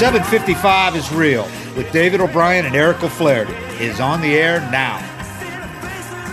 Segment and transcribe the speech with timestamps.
[0.00, 1.42] 755 is real
[1.76, 3.52] with David O'Brien and Eric O'Flaherty
[3.84, 4.96] is on the air now.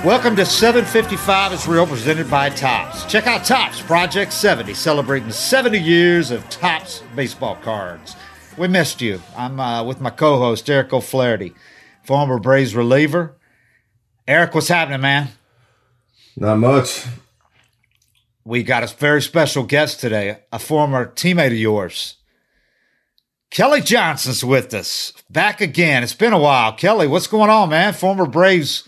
[0.05, 3.03] Welcome to 755 is real presented by Topps.
[3.11, 8.15] Check out Topps Project 70 celebrating 70 years of Topps baseball cards.
[8.57, 9.21] We missed you.
[9.35, 11.53] I'm uh, with my co-host Eric O'Flaherty,
[12.05, 13.35] former Braves reliever.
[14.25, 15.27] Eric, what's happening, man?
[16.37, 17.05] Not much.
[18.45, 22.16] We got a very special guest today, a former teammate of yours.
[23.49, 25.13] Kelly Johnson's with us.
[25.29, 26.03] Back again.
[26.03, 26.73] It's been a while.
[26.73, 27.93] Kelly, what's going on, man?
[27.93, 28.87] Former Braves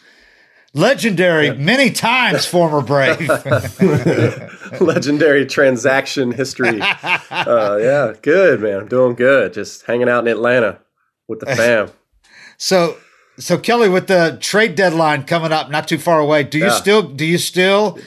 [0.74, 3.30] legendary, many times former Brave.
[4.82, 6.82] legendary transaction history.
[7.32, 8.82] Uh, yeah, good, man.
[8.82, 9.54] I'm doing good.
[9.54, 10.80] Just hanging out in Atlanta
[11.28, 11.90] with the fam.
[12.58, 12.98] so
[13.38, 16.72] so Kelly, with the trade deadline coming up not too far away, do you yeah.
[16.72, 17.98] still do you still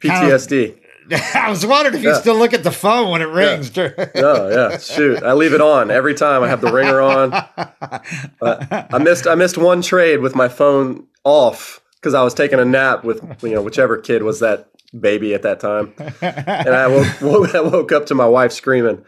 [0.00, 0.68] PTSD?
[0.68, 0.85] Kind of,
[1.34, 3.70] I was wondering if you still look at the phone when it rings.
[3.76, 3.90] Yeah.
[4.14, 6.42] no, yeah, shoot, I leave it on every time.
[6.42, 7.32] I have the ringer on.
[8.42, 12.64] I missed I missed one trade with my phone off because I was taking a
[12.64, 17.20] nap with you know whichever kid was that baby at that time, and I woke,
[17.20, 19.04] woke I woke up to my wife screaming,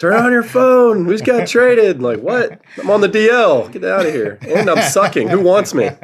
[0.00, 1.06] Turn on your phone.
[1.06, 2.02] We just got traded.
[2.02, 2.60] Like, what?
[2.78, 3.70] I'm on the DL.
[3.70, 4.38] Get out of here.
[4.42, 5.28] And I'm sucking.
[5.28, 5.88] Who wants me?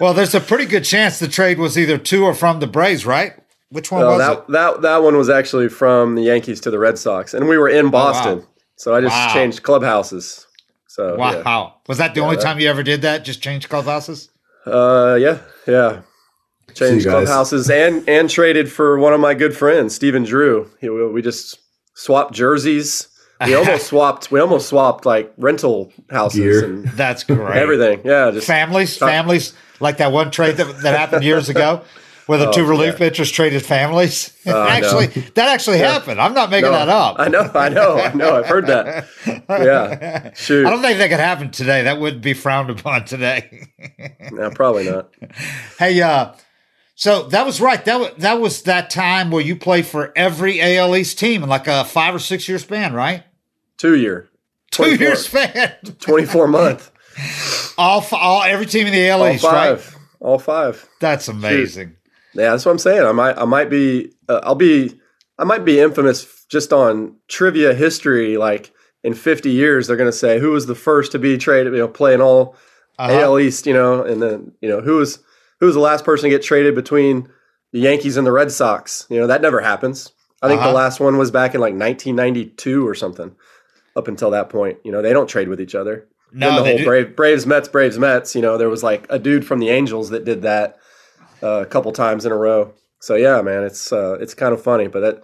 [0.00, 3.04] well, there's a pretty good chance the trade was either to or from the Braves,
[3.04, 3.34] right?
[3.68, 4.48] Which one was that, it?
[4.48, 7.34] That, that one was actually from the Yankees to the Red Sox.
[7.34, 8.32] And we were in Boston.
[8.32, 8.46] Oh, wow.
[8.76, 9.32] So I just wow.
[9.32, 10.46] changed clubhouses.
[10.88, 11.32] So Wow.
[11.32, 11.70] Yeah.
[11.88, 13.24] Was that the yeah, only that, time you ever did that?
[13.24, 14.28] Just change clubhouses?
[14.66, 15.38] Uh yeah.
[15.66, 16.02] Yeah.
[16.74, 20.70] Changed clubhouses and and traded for one of my good friends, Stephen Drew.
[20.80, 21.61] He, we just
[21.94, 23.08] swapped jerseys.
[23.44, 24.30] We almost swapped.
[24.30, 26.64] We almost swapped like rental houses Gear.
[26.64, 27.56] and that's great.
[27.56, 28.30] Everything, yeah.
[28.30, 29.08] Just families, talk.
[29.08, 31.82] families like that one trade that, that happened years ago,
[32.26, 32.98] where the oh, two relief yeah.
[32.98, 34.36] pitchers traded families.
[34.46, 35.28] Uh, actually, no.
[35.34, 35.92] that actually yeah.
[35.92, 36.20] happened.
[36.20, 37.16] I'm not making no, that up.
[37.18, 38.36] I know, I know, I know.
[38.36, 39.08] I've heard that.
[39.48, 40.66] Yeah, shoot.
[40.66, 41.82] I don't think that could happen today.
[41.82, 43.68] That wouldn't be frowned upon today.
[44.30, 45.10] no, probably not.
[45.78, 46.32] Hey, uh,
[46.94, 47.84] so that was right.
[47.84, 51.48] That was that was that time where you played for every AL East team in
[51.48, 53.24] like a five or six year span, right?
[53.78, 54.28] Two year,
[54.70, 56.90] two year span, twenty four month.
[57.78, 59.94] all all every team in the AL East, five.
[59.94, 60.02] right?
[60.20, 60.88] All five.
[61.00, 61.88] That's amazing.
[61.88, 61.96] Shoot.
[62.34, 63.04] Yeah, that's what I'm saying.
[63.04, 64.98] I might I might be uh, I'll be
[65.38, 68.36] I might be infamous just on trivia history.
[68.36, 68.72] Like
[69.02, 71.80] in 50 years, they're going to say who was the first to be traded, you
[71.80, 72.56] know, playing all
[72.98, 73.12] uh-huh.
[73.12, 75.18] AL East, you know, and then you know who was
[75.62, 77.28] who was the last person to get traded between
[77.70, 79.06] the Yankees and the Red Sox?
[79.08, 80.12] You know, that never happens.
[80.42, 80.70] I think uh-huh.
[80.70, 83.36] the last one was back in like 1992 or something.
[83.94, 86.08] Up until that point, you know, they don't trade with each other.
[86.32, 88.34] No, then the whole Brave, Braves Mets Braves Mets.
[88.34, 90.78] You know, there was like a dude from the Angels that did that
[91.44, 92.74] uh, a couple times in a row.
[92.98, 95.22] So yeah, man, it's uh, it's kind of funny, but that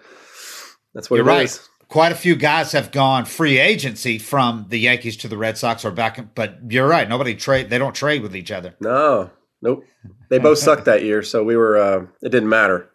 [0.94, 1.44] that's what You're it right.
[1.46, 1.68] is.
[1.88, 5.84] Quite a few guys have gone free agency from the Yankees to the Red Sox
[5.84, 7.08] or back, but you're right.
[7.08, 7.70] Nobody trade.
[7.70, 8.76] They don't trade with each other.
[8.78, 9.30] No,
[9.62, 9.84] nope.
[10.28, 11.78] They both sucked that year, so we were.
[11.78, 12.90] Uh, it didn't matter.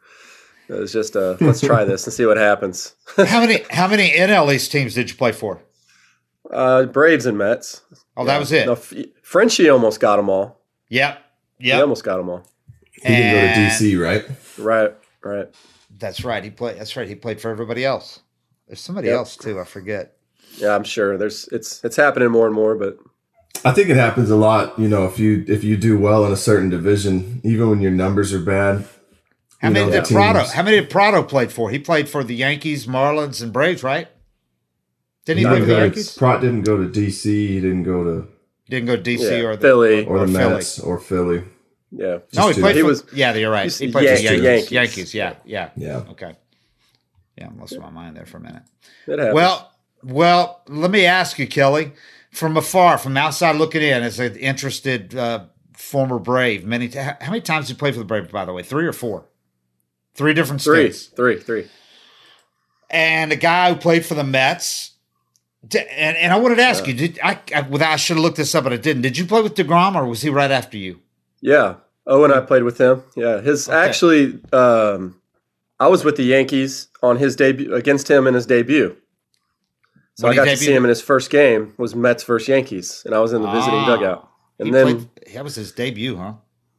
[0.69, 2.95] It was just uh, let's try this and see what happens.
[3.17, 5.61] how many how many NL East teams did you play for?
[6.51, 7.81] Uh, Braves and Mets.
[8.15, 8.65] Oh, that was it.
[8.65, 10.61] No, Frenchie almost got them all.
[10.89, 11.19] Yep.
[11.59, 11.75] Yeah.
[11.75, 12.43] He almost got them all.
[12.91, 14.25] He and didn't go to DC, right?
[14.57, 14.95] Right.
[15.23, 15.47] Right.
[15.97, 16.43] That's right.
[16.43, 16.77] He played.
[16.77, 17.07] That's right.
[17.07, 18.19] He played for everybody else.
[18.67, 19.17] There's somebody yep.
[19.17, 19.59] else too.
[19.59, 20.15] I forget.
[20.57, 21.17] Yeah, I'm sure.
[21.17, 22.97] There's it's it's happening more and more, but
[23.65, 24.77] I think it happens a lot.
[24.77, 27.91] You know, if you if you do well in a certain division, even when your
[27.91, 28.85] numbers are bad.
[29.59, 30.43] How many know, did Prado?
[30.43, 31.69] How many did Prado played for?
[31.69, 34.09] He played for the Yankees, Marlins, and Braves, right?
[35.25, 36.17] Didn't he play for the Yankees?
[36.17, 37.23] Prado didn't go to DC.
[37.25, 38.27] He didn't go to.
[38.67, 41.43] Didn't go to DC yeah, or the, Philly or, or the Mets or Philly.
[41.91, 42.19] Yeah.
[42.31, 42.77] Just no, he played.
[42.77, 43.71] For, was, yeah, you're right.
[43.71, 44.29] He played Yankees.
[44.29, 44.71] for the Yankees.
[44.71, 45.13] Yankees.
[45.13, 45.97] Yeah, yeah, yeah.
[46.09, 46.35] Okay.
[47.37, 48.63] Yeah, I lost my mind there for a minute.
[49.07, 49.71] Well,
[50.03, 51.93] well, let me ask you, Kelly
[52.33, 57.15] from afar, from outside looking in, as an interested uh, former Brave, many t- how
[57.21, 58.31] many times did you play for the Brave?
[58.31, 59.25] By the way, three or four?
[60.15, 61.05] Three different three, states.
[61.15, 61.67] Three, three.
[62.89, 64.91] And a guy who played for the Mets.
[65.71, 66.93] And, and I wanted to ask yeah.
[66.93, 69.01] you, did I, I, without, I should have looked this up, but I didn't.
[69.01, 70.99] Did you play with DeGrom or was he right after you?
[71.41, 71.75] Yeah.
[72.05, 73.01] Oh, and I played with him.
[73.15, 73.41] Yeah.
[73.41, 73.77] His okay.
[73.77, 75.19] actually, um,
[75.79, 78.97] I was with the Yankees on his debut against him in his debut.
[80.15, 83.01] So when I got to see him in his first game was Mets versus Yankees,
[83.05, 83.85] and I was in the visiting ah.
[83.85, 84.29] dugout.
[84.59, 86.33] And then played, that was his debut, huh?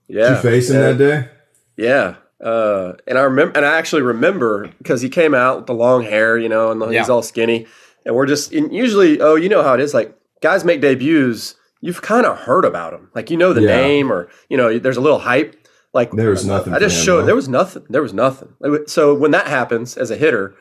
[0.06, 1.28] Yeah, Did you face him that day.
[1.76, 5.74] Yeah, uh, and I remember, and I actually remember because he came out with the
[5.74, 7.00] long hair, you know, and yeah.
[7.00, 7.66] he's all skinny,
[8.04, 11.54] and we're just and usually, oh, you know how it is, like guys make debuts,
[11.80, 13.76] you've kind of heard about them, like you know the yeah.
[13.76, 15.56] name, or you know, there's a little hype.
[15.94, 16.74] Like there was nothing.
[16.74, 17.86] I just showed there was nothing.
[17.88, 18.52] There was nothing.
[18.86, 20.56] So when that happens as a hitter,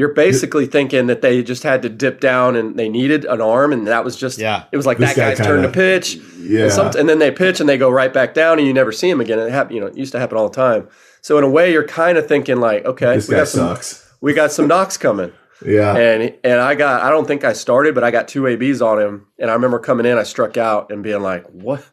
[0.00, 3.72] you're basically thinking that they just had to dip down and they needed an arm,
[3.72, 4.64] and that was just Yeah.
[4.72, 6.62] It was like This that guy guy's turn to pitch, Yeah.
[6.64, 8.92] and, some, and then they pitch and they go right back down, and you never
[8.92, 9.38] see him again.
[9.38, 10.88] It happened, you know, it used to happen all the time.
[11.20, 13.68] So in a way, you're kind of thinking like, okay, this we guy got some
[13.76, 14.14] sucks.
[14.22, 15.32] we got some knocks coming.
[15.64, 15.94] Yeah.
[15.94, 18.98] And and I got I don't think I started, but I got two ABs on
[18.98, 19.26] him.
[19.38, 21.84] And I remember coming in, I struck out and being like, "What,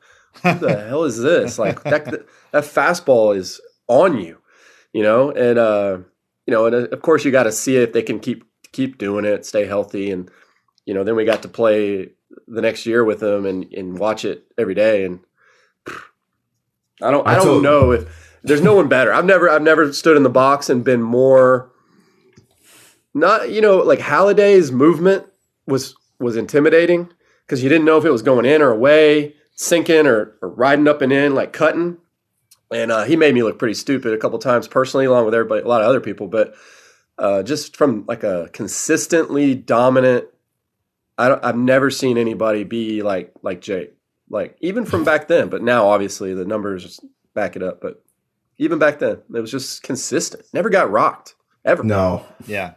[0.44, 1.60] what the hell is this?
[1.60, 4.38] Like that that fastball is on you,
[4.94, 5.98] you know." And uh,
[6.48, 8.98] you know, and uh, of course you got to see if they can keep keep
[8.98, 10.32] doing it, stay healthy, and
[10.86, 12.10] you know, then we got to play
[12.48, 15.06] the next year with them and and watch it every day.
[15.06, 15.20] And
[17.02, 19.14] I don't I, I don't told- know if there's no one better.
[19.14, 21.72] I've never I've never stood in the box and been more
[23.14, 25.26] not you know like Halladay's movement
[25.68, 27.10] was was intimidating
[27.46, 30.88] because you didn't know if it was going in or away, sinking or, or riding
[30.88, 31.98] up and in like cutting.
[32.72, 35.62] And uh, he made me look pretty stupid a couple times personally, along with everybody,
[35.62, 36.28] a lot of other people.
[36.28, 36.56] But
[37.18, 40.25] uh, just from like a consistently dominant,
[41.18, 43.94] I don't, I've never seen anybody be like like Jake,
[44.30, 45.50] like even from back then.
[45.50, 47.00] But now, obviously, the numbers
[47.34, 47.81] back it up.
[47.81, 48.04] But
[48.58, 50.44] even back then, it was just consistent.
[50.54, 51.84] Never got rocked ever.
[51.84, 52.25] no.
[52.46, 52.74] Yeah.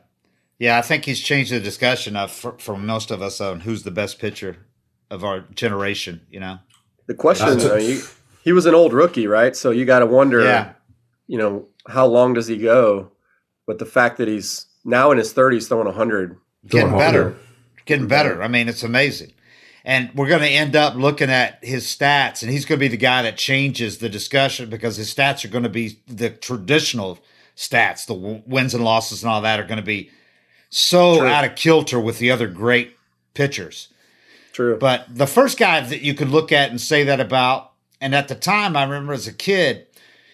[0.59, 3.83] Yeah, I think he's changed the discussion of for, for most of us on who's
[3.83, 4.67] the best pitcher
[5.11, 6.21] of our generation.
[6.31, 6.59] You know.
[7.07, 7.59] The question,
[8.43, 9.55] That's a- you, he was an old rookie, right?
[9.57, 10.73] So you got to wonder, Yeah.
[11.27, 13.13] you know, how long does he go?
[13.67, 17.37] But the fact that he's now in his 30s throwing 100, Getting Throwing better.
[17.87, 18.43] Getting better.
[18.43, 19.33] I mean, it's amazing.
[19.83, 22.89] And we're going to end up looking at his stats, and he's going to be
[22.89, 27.19] the guy that changes the discussion because his stats are going to be the traditional
[27.57, 28.05] stats.
[28.07, 30.11] The w- wins and losses and all that are going to be
[30.69, 31.27] so True.
[31.29, 32.95] out of kilter with the other great
[33.33, 33.89] pitchers.
[34.53, 34.77] true.
[34.79, 37.70] But the first guy that you could look at and say that about,
[38.01, 39.87] and at the time, I remember as a kid,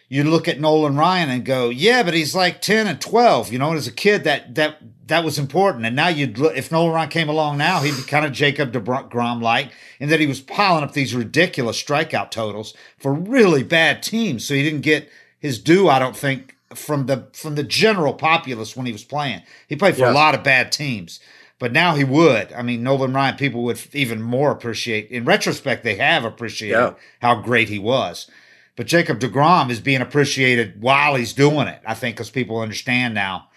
[0.08, 3.52] you look at Nolan Ryan and go, "Yeah, but he's like ten and twelve.
[3.52, 4.78] You know, and as a kid, that that
[5.08, 5.84] that was important.
[5.86, 8.72] And now you'd look if Nolan Ryan came along now, he'd be kind of Jacob
[8.72, 9.70] Degrom like,
[10.00, 14.46] in that he was piling up these ridiculous strikeout totals for really bad teams.
[14.46, 15.08] So he didn't get
[15.38, 19.42] his due, I don't think, from the from the general populace when he was playing.
[19.68, 20.12] He played for Yeah.
[20.12, 21.20] a lot of bad teams.
[21.58, 22.52] But now he would.
[22.52, 25.10] I mean, Nolan Ryan, people would even more appreciate.
[25.10, 26.94] In retrospect, they have appreciated Yeah.
[27.22, 28.30] how great he was.
[28.76, 31.80] But Jacob DeGrom is being appreciated while he's doing it.
[31.86, 33.48] I think because people understand now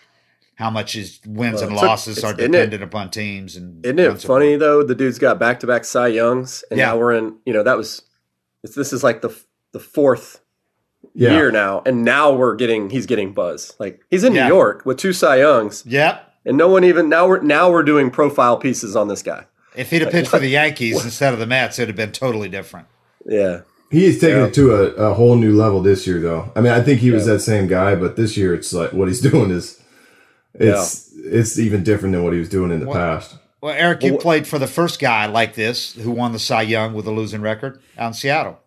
[0.56, 3.58] how much his wins Well, and losses are it's- isn't it- dependent upon teams.
[3.58, 4.82] And Isn't it funny though?
[4.84, 6.88] The dude's got back to back Cy Youngs, and Yeah.
[6.88, 7.36] now we're in.
[7.46, 8.02] You know, that was
[8.64, 9.30] it's, this is like the
[9.74, 10.40] the fourth
[11.14, 11.34] Yeah.
[11.34, 13.74] year now, and now we're getting he's getting buzz.
[13.78, 14.34] Like he's in.
[14.34, 16.29] New York with two Cy Youngs, Yep.
[16.46, 19.46] And no one even now we're now we're doing profile pieces on this guy.
[19.76, 22.50] If he'd have pitched for the Yankees instead of the Mets, it'd have been totally
[22.50, 22.88] different.
[23.26, 24.46] Yeah, He is taking Yeah.
[24.48, 26.52] it to a, a whole new level this year, though.
[26.56, 29.08] I mean, I think he was that same guy, but this year it's like what
[29.08, 29.82] he's doing is
[30.54, 33.36] it's it's even different than what he was doing in the What- past.
[33.62, 36.62] Well, Eric, you Well, played for the first guy like this who won the Cy
[36.62, 38.58] Young with a losing record out in Seattle.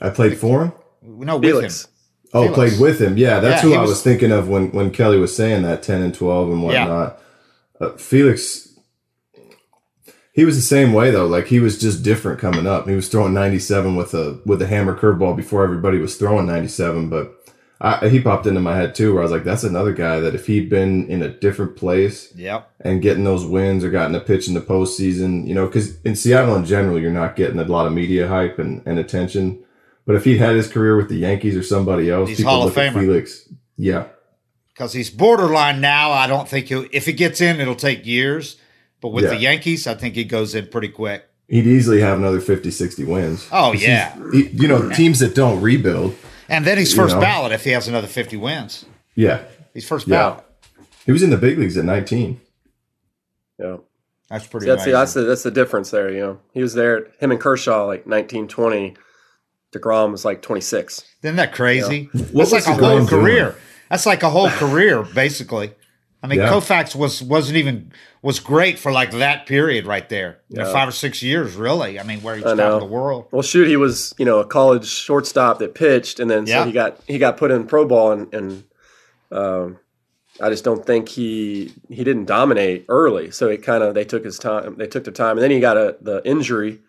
[0.00, 0.72] I played for him.
[1.02, 1.84] No, with Felix.
[1.84, 1.90] him.
[2.34, 2.54] Oh, Felix.
[2.76, 3.16] played with him.
[3.16, 5.82] Yeah, that's Yeah, who I was- was thinking of when when Kelly was saying that
[5.82, 7.20] ten and twelve and whatnot.
[7.80, 8.68] Uh, Felix,
[10.32, 11.26] he was the same way though.
[11.26, 12.88] Like he was just different coming up.
[12.88, 16.46] He was throwing ninety seven with a with a hammer curveball before everybody was throwing
[16.46, 17.08] ninety seven.
[17.08, 17.32] But
[17.80, 20.34] I, he popped into my head too, where I was like, that's another guy that
[20.34, 22.70] if he'd been in a different place Yep.
[22.80, 26.14] and getting those wins or gotten a pitch in the postseason, you know, because in
[26.16, 29.58] Seattle in general, you're not getting a lot of media hype and, and attention.
[30.06, 32.66] But if he'd had his career with the Yankees or somebody else, He's people Hall
[32.68, 33.00] of look at Famer.
[33.00, 33.48] Felix.
[33.76, 34.06] Yeah,
[34.72, 36.10] because he's borderline now.
[36.12, 36.86] I don't think he'll.
[36.92, 38.56] If he gets in, it'll take years.
[39.00, 39.30] But with Yeah.
[39.30, 41.24] the Yankees, I think he goes in pretty quick.
[41.48, 43.46] he'd easily have another 50, 60 wins.
[43.52, 46.16] Oh yeah, he- you know, teams that don't rebuild.
[46.48, 47.20] and then he's You first know.
[47.20, 48.84] ballot if he has another fifty wins.
[49.14, 49.40] Yeah,
[49.74, 50.16] He's first Yeah.
[50.18, 50.44] ballot.
[51.06, 52.40] he was in the big leagues at 19.
[53.58, 53.76] Yeah,
[54.30, 54.64] That's pretty.
[54.66, 56.10] See, that's the, that's the that's the difference there.
[56.10, 57.08] You know, he was there.
[57.20, 58.94] Him and Kershaw like nineteen twenty.
[59.74, 61.04] Degrom was like twenty six.
[61.22, 62.04] Isn't that crazy?
[62.12, 63.06] What That's like was a DeGrom whole doing?
[63.08, 63.56] career.
[63.90, 65.72] That's like a whole career, basically.
[66.22, 66.48] I mean, Yeah.
[66.48, 70.38] Koufax was wasn't even was great for like that period right there.
[70.48, 72.00] You know, five or six years, really.
[72.00, 73.26] I mean, where he's I top of the world.
[73.30, 76.62] Well, shoot, he was you know a college shortstop that pitched, and then Yeah.
[76.62, 78.64] so he got he got put in pro ball, and, and
[79.30, 79.78] um,
[80.40, 83.30] I just don't think he he didn't dominate early.
[83.30, 84.76] So it kind of they took his time.
[84.78, 86.80] They took their time, and then he got a the injury.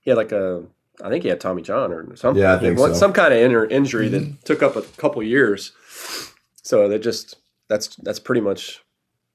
[0.00, 0.64] He had like a
[1.02, 2.42] I think he had Tommy John or something.
[2.42, 2.92] Yeah, I think so.
[2.94, 4.30] Some kind of inner injury Mm-hmm.
[4.32, 5.72] that took up a couple years.
[6.62, 7.36] So they just
[7.68, 8.82] that's that's pretty much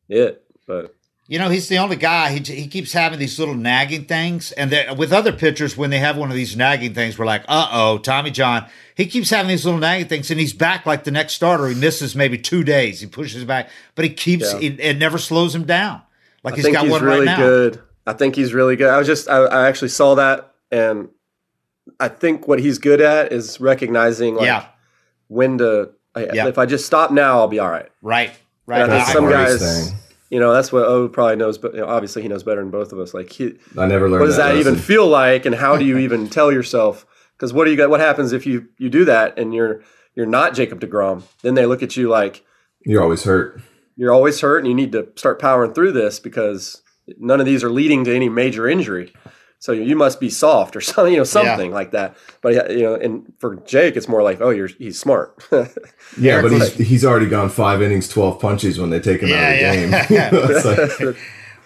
[0.09, 0.43] it.
[0.67, 0.95] But
[1.27, 2.31] You know, he's the only guy.
[2.37, 6.17] He, he keeps having these little nagging things, and with other pitchers, when they have
[6.17, 8.65] one of these nagging things, we're like, "Uh oh, Tommy John."
[8.95, 11.67] He keeps having these little nagging things, and he's back like the next starter.
[11.67, 12.99] He misses maybe two days.
[12.99, 14.53] He pushes back, but he keeps.
[14.53, 14.59] Yeah.
[14.59, 16.01] It, it, never slows him down.
[16.43, 17.37] Like I he's got he's one really right now.
[17.37, 17.81] good.
[18.05, 18.89] I think he's really good.
[18.89, 21.07] I was just, I, I actually saw that, and
[21.99, 24.65] I think what he's good at is recognizing like yeah.
[25.27, 25.91] when to.
[26.15, 26.47] Yeah.
[26.47, 27.89] If I just stop now, I'll be all right.
[28.03, 28.31] Right.
[28.67, 28.85] Right.
[28.87, 29.89] That's some guys.
[29.89, 29.97] Thing
[30.33, 32.71] you know, that's what O probably knows, but you know, obviously he knows better than
[32.71, 33.13] both of us.
[33.13, 34.21] Like, he, I never learned.
[34.21, 37.05] What does that, that even feel like, and how do you even tell yourself?
[37.37, 37.91] Because what do you got?
[37.91, 39.83] What happens if you you do that and you're
[40.15, 41.21] you're not Jacob Degrom?
[41.43, 42.43] Then they look at you like
[42.83, 43.61] you're always hurt.
[43.95, 46.81] You're always hurt, and you need to start powering through this because
[47.19, 49.13] none of these are leading to any major injury.
[49.63, 51.75] So you must be soft or something, you know, something yeah.
[51.75, 52.17] like that.
[52.41, 55.41] But you know, and for Jake, it's more like, oh, you're he's smart.
[56.19, 59.37] yeah, but he's he's already gone five innings, twelve punches when they take him yeah,
[59.37, 60.31] out of the yeah.
[60.31, 61.05] game.
[61.07, 61.17] like,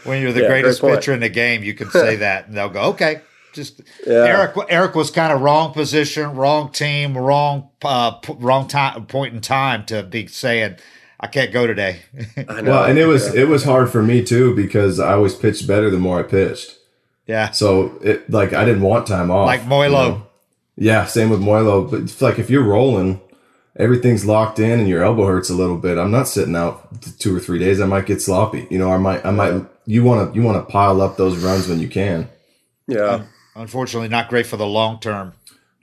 [0.04, 2.70] when you're the yeah, greatest pitcher in the game, you can say that, and they'll
[2.70, 3.22] go, okay.
[3.54, 4.56] Just Eric.
[4.70, 9.88] Eric was kind of wrong position, wrong team, wrong uh, wrong time point in time
[9.88, 10.76] to be saying.
[11.20, 12.02] I can't go today.
[12.48, 15.90] well, and it was it was hard for me too because I always pitched better
[15.90, 16.77] the more I pitched.
[17.28, 17.52] Yeah.
[17.52, 19.46] So it like I didn't want time off.
[19.46, 20.06] Like Moylan.
[20.06, 20.28] You know?
[20.78, 21.90] Yeah, same with Moylan.
[21.90, 23.22] But it's like if you're rolling,
[23.76, 25.98] everything's locked in and your elbow hurts a little bit.
[25.98, 26.88] I'm not sitting out
[27.20, 27.82] two or three days.
[27.82, 28.68] I might get sloppy.
[28.70, 31.38] You know, I might I might you want to you want to pile up those
[31.38, 32.30] runs when you can.
[32.88, 33.26] Yeah.
[33.56, 35.34] Unfortunately, not great for the long term.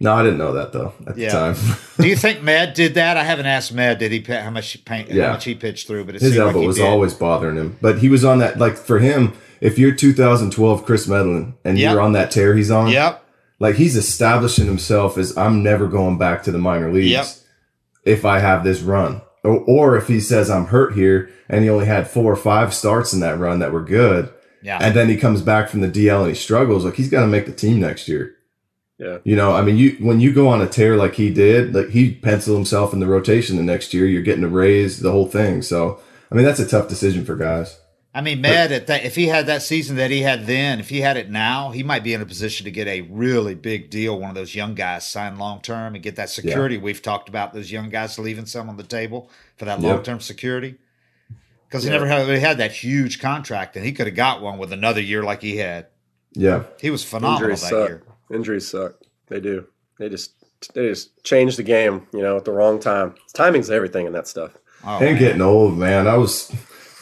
[0.00, 1.28] No, I didn't know that though at yeah.
[1.28, 1.78] the time.
[2.00, 3.16] Do you think Med did that?
[3.16, 3.98] I haven't asked Med.
[3.98, 5.26] Did he how much he paint, yeah.
[5.26, 6.04] how much he pitched through?
[6.04, 6.86] But his elbow like was did.
[6.86, 7.78] always bothering him.
[7.80, 11.92] But he was on that like for him if you're 2012 Chris Medlen and yep.
[11.92, 13.24] you're on that tear he's on, yep.
[13.58, 17.26] like he's establishing himself as I'm never going back to the minor leagues yep.
[18.04, 19.20] if I have this run.
[19.42, 22.72] Or, or if he says I'm hurt here and he only had four or five
[22.72, 24.32] starts in that run that were good,
[24.62, 24.78] yeah.
[24.80, 27.26] and then he comes back from the DL and he struggles, like he's got to
[27.26, 28.36] make the team next year.
[28.98, 29.18] Yeah.
[29.24, 31.88] You know, I mean, you when you go on a tear like he did, like
[31.90, 35.26] he penciled himself in the rotation the next year, you're getting a raise, the whole
[35.26, 35.62] thing.
[35.62, 37.78] So, I mean, that's a tough decision for guys.
[38.16, 40.88] I mean, Med, at that, if he had that season that he had then, if
[40.88, 43.90] he had it now, he might be in a position to get a really big
[43.90, 44.20] deal.
[44.20, 46.76] One of those young guys signed long term and get that security.
[46.76, 46.82] Yeah.
[46.82, 50.16] We've talked about those young guys leaving some on the table for that long term
[50.16, 50.22] yep.
[50.22, 50.76] security
[51.66, 54.58] because he never had, he had that huge contract and he could have got one
[54.58, 55.88] with another year like he had.
[56.34, 57.88] Yeah, he was phenomenal Injuries that suck.
[57.88, 58.02] year.
[58.32, 58.94] Injuries suck.
[59.26, 59.66] They do.
[59.98, 60.34] They just
[60.74, 62.06] they just change the game.
[62.12, 63.16] You know, at the wrong time.
[63.34, 64.56] Timing's everything in that stuff.
[64.84, 65.18] Oh, and man.
[65.18, 66.06] getting old, man.
[66.06, 66.52] I was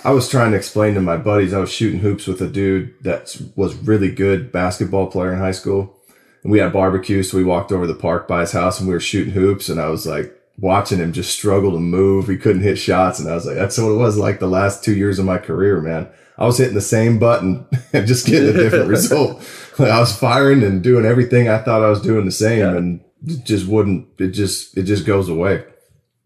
[0.04, 2.94] I was trying to explain to my buddies I was shooting hoops with a dude
[3.02, 5.96] that was really good basketball player in high school.
[6.42, 8.94] And we had barbecue, so we walked over the park by his house and we
[8.94, 9.68] were shooting hoops.
[9.68, 12.26] And I was like watching him just struggle to move.
[12.26, 13.20] He couldn't hit shots.
[13.20, 15.38] And I was like, that's what it was like the last two years of my
[15.38, 16.08] career, man.
[16.36, 19.48] I was hitting the same button and just getting a different result.
[19.78, 22.76] Like I was firing and doing everything I thought I was doing the same yeah.
[22.76, 25.64] and it just wouldn't, it just, it just goes away.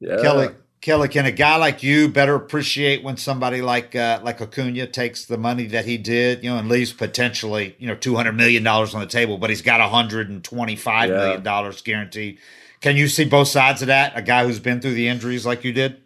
[0.00, 0.22] Yeah.
[0.22, 0.48] Kelly,
[0.86, 5.24] Kelly, can a guy like you better appreciate when somebody like uh, like Acuna takes
[5.24, 8.62] the money that he did, you know, and leaves potentially, you know, two hundred million
[8.62, 11.16] dollars on the table, but he's got hundred and twenty five yeah.
[11.16, 12.38] million dollars guaranteed.
[12.80, 14.12] Can you see both sides of that?
[14.14, 15.96] A guy who's been through the injuries like you did.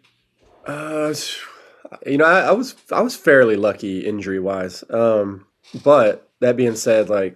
[0.65, 1.13] Uh,
[2.07, 4.83] you know, I, I was I was fairly lucky injury wise.
[4.89, 5.45] Um,
[5.83, 7.35] but that being said, like,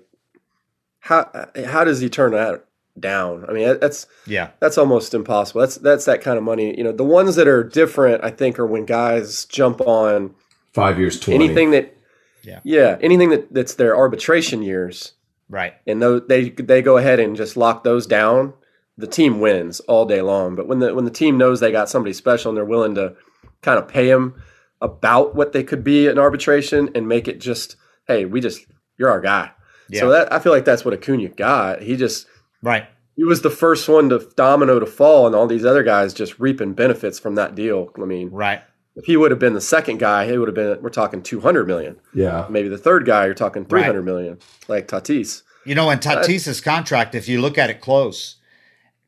[0.98, 1.30] how
[1.64, 2.66] how does he turn that
[3.00, 3.46] down.
[3.48, 5.62] I mean, that's yeah, that's almost impossible.
[5.62, 6.78] That's that's that kind of money.
[6.78, 10.36] You know, the ones that are different, I think, are when guys jump on
[10.74, 11.36] five years, 20.
[11.36, 11.98] anything that,
[12.44, 15.14] yeah, yeah, anything that that's their arbitration years,
[15.50, 15.74] right?
[15.86, 18.54] And those they they go ahead and just lock those down.
[18.98, 20.56] The team wins all day long.
[20.56, 23.16] But when the when the team knows they got somebody special and they're willing to
[23.62, 24.42] kind of pay them
[24.82, 27.76] about what they could be in arbitration and make it just,
[28.08, 28.66] hey, we just
[28.98, 29.52] you're our guy.
[29.90, 30.02] Yeah.
[30.02, 31.82] So that I feel like that's what Acuna got.
[31.82, 32.28] He just
[32.66, 32.88] Right.
[33.16, 36.40] He was the first one to domino to fall, and all these other guys just
[36.40, 37.92] reaping benefits from that deal.
[37.96, 38.62] I mean, right.
[38.96, 40.82] If he would have been the second guy, he would have been.
[40.82, 41.98] We're talking two hundred million.
[42.14, 42.48] Yeah.
[42.50, 44.06] Maybe the third guy, you're talking three hundred right.
[44.06, 45.44] million, like Tatis.
[45.64, 48.36] You know, in Tatis's contract, if you look at it close,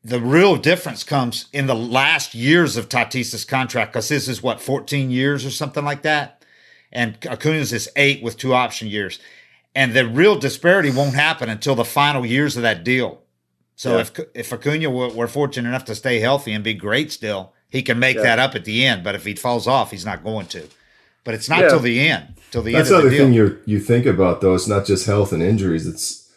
[0.04, 4.60] the real difference comes in the last years of Tatis's contract because this is what
[4.60, 6.44] 14 years or something like that,
[6.92, 9.18] and Acuna's is eight with two option years,
[9.74, 13.22] and the real disparity won't happen until the final years of that deal.
[13.78, 14.00] So yeah.
[14.00, 17.80] if if Acuna were, were, fortunate enough to stay healthy and be great still, he
[17.80, 18.24] can make yeah.
[18.24, 19.04] that up at the end.
[19.04, 20.66] But if he falls off, he's not going to.
[21.22, 21.68] But it's not yeah.
[21.68, 22.34] till the end.
[22.50, 22.96] Till the That's end.
[22.96, 24.56] That's the other thing you you think about though.
[24.56, 25.86] It's not just health and injuries.
[25.86, 26.28] It's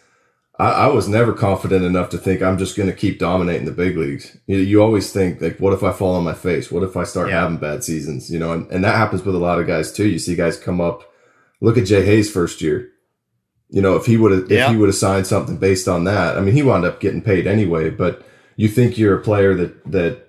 [0.59, 3.71] I, I was never confident enough to think I'm just going to keep dominating the
[3.71, 4.37] big leagues.
[4.45, 6.71] You, you, always think like, what if I fall on my face?
[6.71, 8.29] What if I start having bad seasons?
[8.29, 10.07] You know, and, and that happens with a lot of guys too.
[10.07, 11.11] You see guys come up
[11.61, 12.89] Look at J-Hey's first year.
[13.71, 16.37] You know, if he would have if he would have signed something based on that,
[16.37, 17.89] I mean, he wound up getting paid anyway.
[17.89, 18.25] But
[18.57, 20.27] you think you're a player that that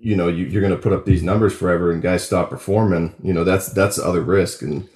[0.00, 3.14] you know you, are going to put up these numbers forever, and guys stop performing.
[3.22, 4.62] You know, that's that's the other risk.
[4.62, 4.88] And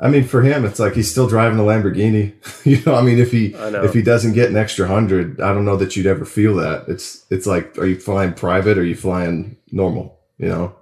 [0.00, 2.34] I mean, for him, it's like he's still driving a Lamborghini.
[2.64, 5.66] you know, I mean, if he if he doesn't get an extra hundred, I don't
[5.66, 6.88] know that you'd ever feel that.
[6.88, 10.18] It's it's like, are you flying private or are you flying normal?
[10.38, 10.76] You know.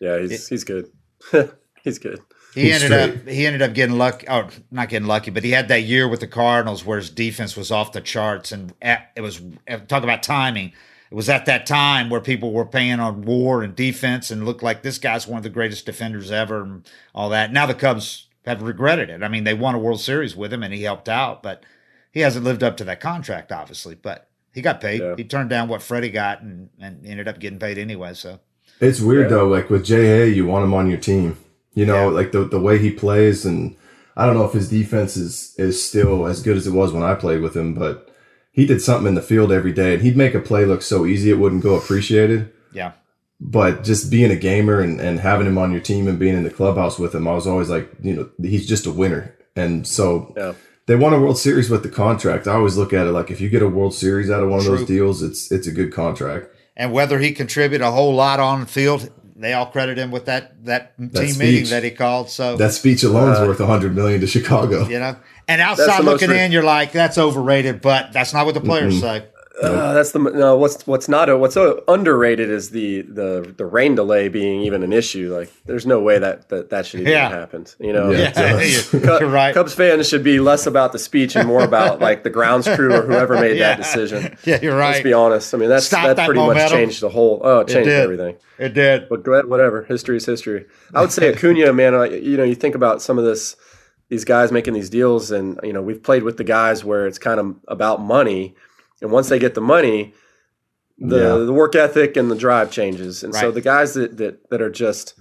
[0.00, 0.90] Yeah, he's he's good.
[1.84, 2.20] he's good.
[2.56, 3.20] He he's ended straight.
[3.20, 4.26] up he ended up getting lucky.
[4.30, 7.54] Oh, not getting lucky, but he had that year with the Cardinals where his defense
[7.54, 10.72] was off the charts, and it was uh, talk about timing.
[11.10, 14.62] It was at that time where people were paying on war and defense, and looked
[14.62, 17.52] like this guy's one of the greatest defenders ever, and all that.
[17.52, 19.22] Now the Cubs have regretted it.
[19.22, 21.62] I mean, they won a World Series with him, and he helped out, but
[22.10, 23.96] he hasn't lived up to that contract, obviously.
[23.96, 25.02] But he got paid.
[25.02, 25.14] Yeah.
[25.14, 28.14] He turned down what Freddie got, and, and ended up getting paid anyway.
[28.14, 28.40] So
[28.80, 29.36] it's weird yeah.
[29.36, 29.48] though.
[29.48, 31.36] Like with Ja, you want him on your team.
[31.76, 32.14] You know, yeah.
[32.14, 33.76] like the the way he plays, and
[34.16, 37.04] I don't know if his defense is is still as good as it was when
[37.04, 38.12] I played with him, but
[38.50, 41.06] he did something in the field every day, and he'd make a play look so
[41.06, 42.52] easy it wouldn't go appreciated.
[42.72, 42.92] Yeah.
[43.38, 46.42] But just being a gamer and, and having him on your team and being in
[46.44, 49.36] the clubhouse with him, I was always like, you know, he's just a winner.
[49.54, 50.54] And so yeah.
[50.86, 52.48] they won a World Series with the contract.
[52.48, 54.62] I always look at it like if you get a World Series out of one
[54.62, 54.72] True.
[54.72, 58.38] of those deals, it's it's a good contract and whether he contributed a whole lot
[58.38, 61.38] on the field, they all credit him with that that, that team speech.
[61.38, 62.30] meeting that he called.
[62.30, 64.86] So that speech alone is uh, worth a hundred million to Chicago.
[64.86, 65.16] You know,
[65.48, 69.24] and outside looking in, you're like, that's overrated, but that's not what the players mm-hmm.
[69.24, 69.26] say.
[69.62, 70.56] Uh, that's the no.
[70.56, 74.82] What's what's not a, what's so underrated is the the the rain delay being even
[74.82, 75.34] an issue.
[75.34, 77.30] Like, there's no way that that, that should even yeah.
[77.30, 77.74] happened.
[77.80, 78.60] You know, yeah,
[78.92, 79.54] you're right.
[79.54, 82.94] Cubs fans should be less about the speech and more about like the grounds crew
[82.94, 83.76] or whoever made yeah.
[83.76, 84.36] that decision.
[84.46, 84.92] Yeah, you're right.
[84.92, 85.54] Let's be honest.
[85.54, 86.64] I mean, that's Stop that, that pretty momentum.
[86.64, 87.40] much changed the whole.
[87.42, 88.36] Oh, it changed it everything.
[88.58, 89.08] It did.
[89.08, 89.82] But whatever.
[89.84, 90.66] History is history.
[90.94, 91.94] I would say Acuna, man.
[92.22, 93.56] You know, you think about some of this.
[94.08, 97.18] These guys making these deals, and you know, we've played with the guys where it's
[97.18, 98.54] kind of about money
[99.00, 100.14] and once they get the money,
[100.98, 101.44] the yeah.
[101.44, 103.22] the work ethic and the drive changes.
[103.22, 103.40] And right.
[103.40, 105.14] so the guys that, that that are just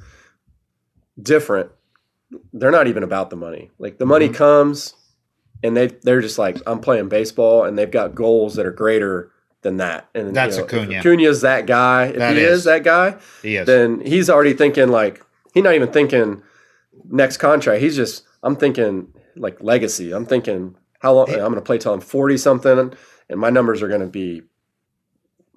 [1.22, 1.72] different,
[2.54, 3.72] they're not even about the money.
[3.78, 4.36] Like the money mm-hmm.
[4.36, 4.94] comes
[5.64, 9.32] and they they're just like, I'm playing baseball and they've got goals that are greater
[9.62, 10.08] than that.
[10.16, 11.00] And that's you know, Acuna.
[11.00, 12.06] Acuna's that guy.
[12.06, 12.60] If that he is.
[12.60, 13.68] is that guy, he is.
[13.68, 16.42] then he's already thinking like he's not even thinking
[17.10, 17.82] next contract.
[17.82, 20.14] He's just I'm thinking like legacy.
[20.14, 22.94] I'm thinking how long I'm going to play till I'm 40 something
[23.30, 24.44] and my numbers are going to be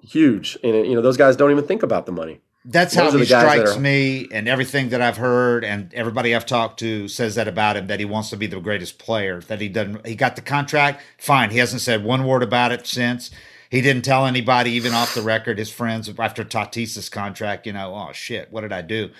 [0.01, 0.57] huge.
[0.63, 2.41] And you know, those guys don't even think about the money.
[2.65, 6.45] That's those how he strikes are, me, and everything that I've heard, and everybody I've
[6.45, 7.87] talked to says that about him.
[7.87, 9.41] That he wants to be the greatest player.
[9.41, 10.05] That he doesn't.
[10.05, 11.51] He got the contract, fine.
[11.51, 13.31] He hasn't said one word about it since.
[13.69, 17.65] He didn't tell anybody, even off the record, his friends after Tatis's contract.
[17.65, 19.11] You know, oh shit, what did I do?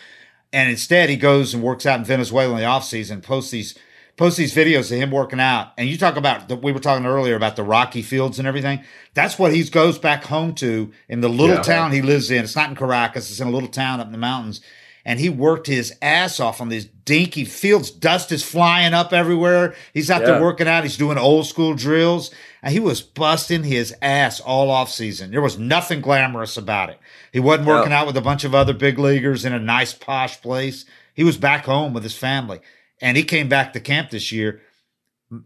[0.51, 3.75] And instead, he goes and works out in Venezuela in the offseason, posts these
[4.19, 5.71] posts these videos of him working out.
[5.77, 8.83] And you talk about the, we were talking earlier about the rocky fields and everything.
[9.13, 11.61] That's what he goes back home to in the little yeah.
[11.61, 12.43] town he lives in.
[12.43, 13.31] It's not in Caracas.
[13.31, 14.59] It's in a little town up in the mountains.
[15.05, 17.89] And he worked his ass off on these dinky fields.
[17.89, 19.73] Dust is flying up everywhere.
[19.93, 20.31] He's out yeah.
[20.31, 20.83] there working out.
[20.83, 22.29] He's doing old school drills.
[22.61, 25.31] And he was busting his ass all off season.
[25.31, 26.99] There was nothing glamorous about it.
[27.31, 30.41] He wasn't working out with a bunch of other big leaguers in a nice posh
[30.41, 30.83] place.
[31.13, 32.59] He was back home with his family
[33.01, 34.61] and he came back to camp this year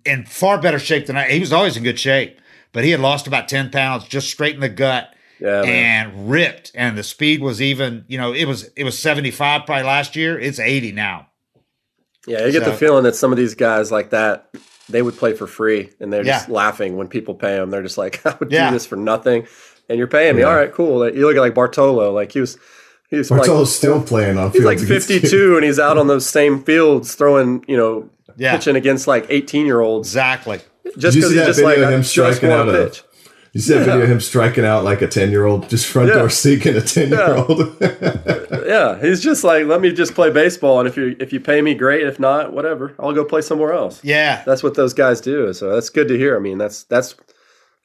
[0.05, 1.29] in far better shape than I.
[1.29, 2.39] He was always in good shape,
[2.71, 5.13] but he had lost about ten pounds just straight in the gut.
[5.39, 8.05] Yeah, and ripped, and the speed was even.
[8.07, 10.39] You know, it was it was seventy five probably last year.
[10.39, 11.27] It's eighty now.
[12.25, 14.49] Yeah, you get so, the feeling that some of these guys like that
[14.89, 17.69] they would play for free, and they're just laughing when people pay them.
[17.69, 18.69] They're just like, I would yeah.
[18.69, 19.47] do this for nothing,
[19.89, 20.41] and you're paying me.
[20.41, 20.49] Yeah.
[20.49, 21.09] All right, cool.
[21.09, 22.57] You look at like Bartolo, like he was
[23.13, 24.51] He's Bartolo's like, still playing on.
[24.51, 28.55] He's like 52, and he's out on those same fields throwing, you know, yeah.
[28.55, 30.09] pitching against like 18 year olds.
[30.09, 30.61] Exactly.
[30.97, 33.03] Just because he's just like him striking out a pitch.
[33.53, 33.83] You see yeah.
[33.83, 36.15] video of him striking out like a 10 year old, just front yeah.
[36.15, 37.77] door seeking a 10 year old.
[38.65, 38.99] yeah.
[38.99, 40.79] He's just like, let me just play baseball.
[40.79, 42.01] And if you if you pay me, great.
[42.07, 42.95] If not, whatever.
[42.97, 44.03] I'll go play somewhere else.
[44.03, 44.43] Yeah.
[44.43, 45.53] That's what those guys do.
[45.53, 46.35] So that's good to hear.
[46.35, 47.13] I mean, that's that's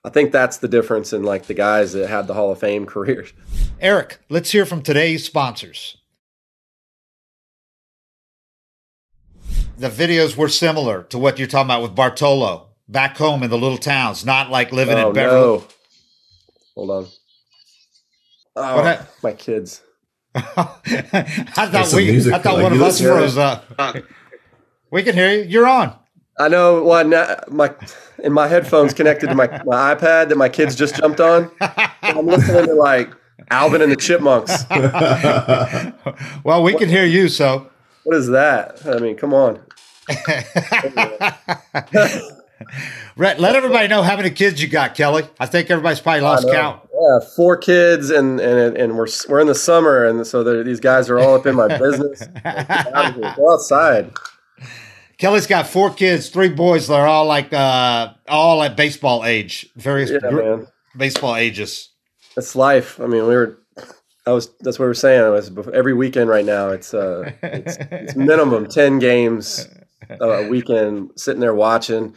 [0.05, 2.87] I think that's the difference in like the guys that had the Hall of Fame
[2.87, 3.33] careers.
[3.81, 5.97] Eric, let's hear from today's sponsors.
[9.77, 13.59] The videos were similar to what you're talking about with Bartolo back home in the
[13.59, 15.41] little towns, not like living oh, in Beverly.
[15.41, 15.65] No.
[16.75, 17.07] Hold on.
[18.57, 19.83] Oh, my kids.
[20.35, 23.65] I thought we, I thought one of us froze up.
[23.79, 24.01] Uh, uh,
[24.91, 25.43] we can hear you.
[25.45, 25.97] You're on.
[26.38, 26.83] I know.
[26.83, 27.05] Well,
[27.48, 27.74] my
[28.22, 31.51] in my headphones connected to my, my iPad that my kids just jumped on.
[32.03, 33.12] I'm listening to like
[33.51, 34.64] Alvin and the Chipmunks.
[36.44, 37.29] well, we can hear you.
[37.29, 37.70] So
[38.05, 38.85] what is that?
[38.87, 39.61] I mean, come on.
[43.16, 45.24] let everybody know how many kids you got, Kelly.
[45.38, 46.88] I think everybody's probably lost count.
[46.92, 51.11] Yeah, four kids, and and and we're we're in the summer, and so these guys
[51.11, 52.27] are all up in my business.
[53.37, 54.12] Go outside.
[55.18, 56.87] Kelly's got four kids, three boys.
[56.87, 60.64] They're all like uh, all at baseball age, various yeah, gr-
[60.96, 61.90] baseball ages.
[62.37, 63.00] It's life.
[63.00, 63.59] I mean, we were.
[64.26, 64.48] I was.
[64.61, 65.24] That's what we were saying.
[65.24, 66.68] It was every weekend right now.
[66.68, 69.66] It's uh, it's, it's minimum ten games
[70.09, 72.14] a weekend, sitting there watching.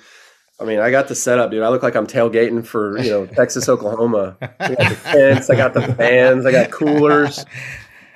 [0.60, 1.64] I mean, I got the setup, dude.
[1.64, 4.38] I look like I'm tailgating for you know Texas, Oklahoma.
[4.60, 7.44] I got the tents, I got the fans, I got coolers.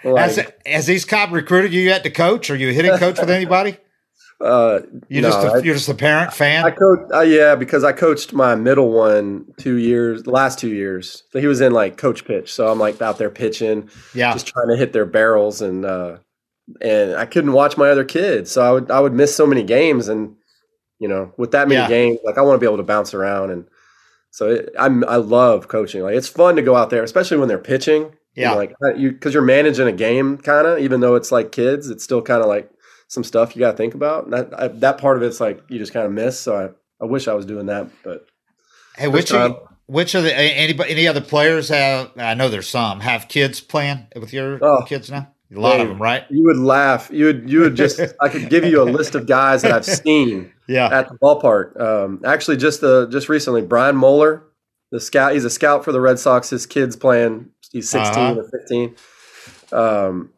[0.04, 2.52] Like, has, has these cop recruited you yet to coach?
[2.52, 3.78] Are you a hitting coach with anybody?
[4.42, 6.66] Uh, you no, just a, I, you're just a parent fan.
[6.66, 11.24] I coach, uh, yeah, because I coached my middle one two years, last two years.
[11.32, 14.48] So he was in like coach pitch, so I'm like out there pitching, yeah, just
[14.48, 16.18] trying to hit their barrels, and uh,
[16.82, 19.64] and I couldn't watch my other kids, so I would I would miss so many
[19.64, 20.36] games, and
[21.00, 21.88] you know, with that many yeah.
[21.88, 23.66] games, like I want to be able to bounce around, and
[24.32, 26.02] so it, I'm I love coaching.
[26.02, 28.12] Like it's fun to go out there, especially when they're pitching.
[28.36, 30.80] Yeah, you know, like you because you're managing a game, kind of.
[30.80, 32.70] Even though it's like kids, it's still kind of like
[33.08, 34.26] some stuff you got to think about.
[34.26, 36.40] And that I, that part of it's like you just kind of miss.
[36.40, 38.28] So I, I wish I was doing that, but
[38.98, 42.12] hey, which of, which of the anybody any other players have?
[42.18, 45.32] I know there's some have kids playing with your oh, kids now.
[45.56, 46.26] A lot of them, right?
[46.30, 47.10] You would laugh.
[47.14, 49.86] You would you would just I could give you a list of guys that I've
[49.86, 50.88] seen yeah.
[50.88, 51.80] at the ballpark.
[51.80, 54.44] Um, actually, just the just recently, Brian Moeller,
[54.92, 55.34] the scout.
[55.34, 56.50] He's a scout for the Red Sox.
[56.50, 57.52] His kid's playing.
[57.72, 58.40] He's 16 uh-huh.
[58.40, 58.96] or 15.
[59.72, 60.32] Um,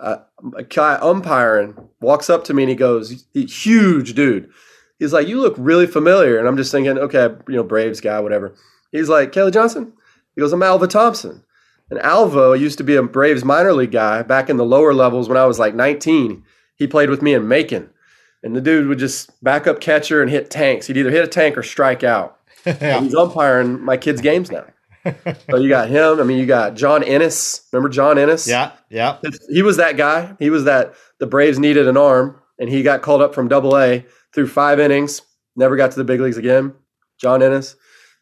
[0.00, 4.50] a guy umpiring walks up to me and he goes, "Huge dude."
[4.98, 8.20] He's like, "You look really familiar," and I'm just thinking, okay, you know, Braves guy,
[8.20, 8.54] whatever.
[8.90, 9.92] He's like, "Kelly Johnson."
[10.34, 11.44] He goes, "I'm Alva Thompson."
[11.90, 15.28] And Alvo used to be a Braves minor league guy back in the lower levels
[15.28, 16.42] when I was like 19.
[16.76, 17.90] He played with me in Macon.
[18.42, 20.86] And the dude would just back up catcher and hit tanks.
[20.86, 22.38] He'd either hit a tank or strike out.
[22.66, 23.00] yeah.
[23.00, 24.64] He's umpiring my kids' games now.
[25.50, 26.20] So you got him.
[26.20, 27.66] I mean, you got John Ennis.
[27.72, 28.46] Remember John Ennis?
[28.46, 29.18] Yeah, yeah.
[29.50, 30.36] He was that guy.
[30.38, 33.76] He was that the Braves needed an arm, and he got called up from Double
[33.76, 35.22] A through five innings.
[35.56, 36.74] Never got to the big leagues again.
[37.18, 37.76] John Ennis.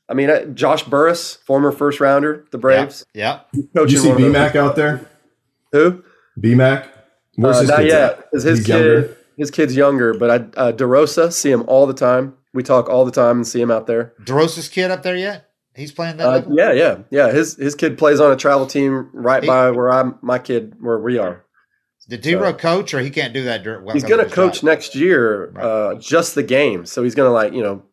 [0.09, 3.07] I mean, uh, Josh Burrus, former first rounder, the Braves.
[3.15, 3.41] Yeah.
[3.53, 3.63] yeah.
[3.75, 5.09] Did you see BMAC out there?
[5.73, 6.03] Who?
[6.39, 6.89] BMAC?
[7.37, 8.29] Where's uh, his not yet.
[8.33, 9.17] His, his kid, younger?
[9.37, 12.35] his kid's younger, but I uh, DeRosa see him all the time.
[12.53, 14.13] We talk all the time and see him out there.
[14.25, 15.50] DeRosa's kid up there yet?
[15.75, 16.27] He's playing that.
[16.27, 17.33] Uh, yeah, yeah, yeah.
[17.33, 20.19] His his kid plays on a travel team right he, by where I'm.
[20.21, 21.45] My kid, where we are.
[22.09, 23.63] Did D so, coach, or he can't do that?
[23.63, 25.65] During, he's going to coach next year, right.
[25.65, 26.85] uh, just the game.
[26.85, 27.85] So he's going to like you know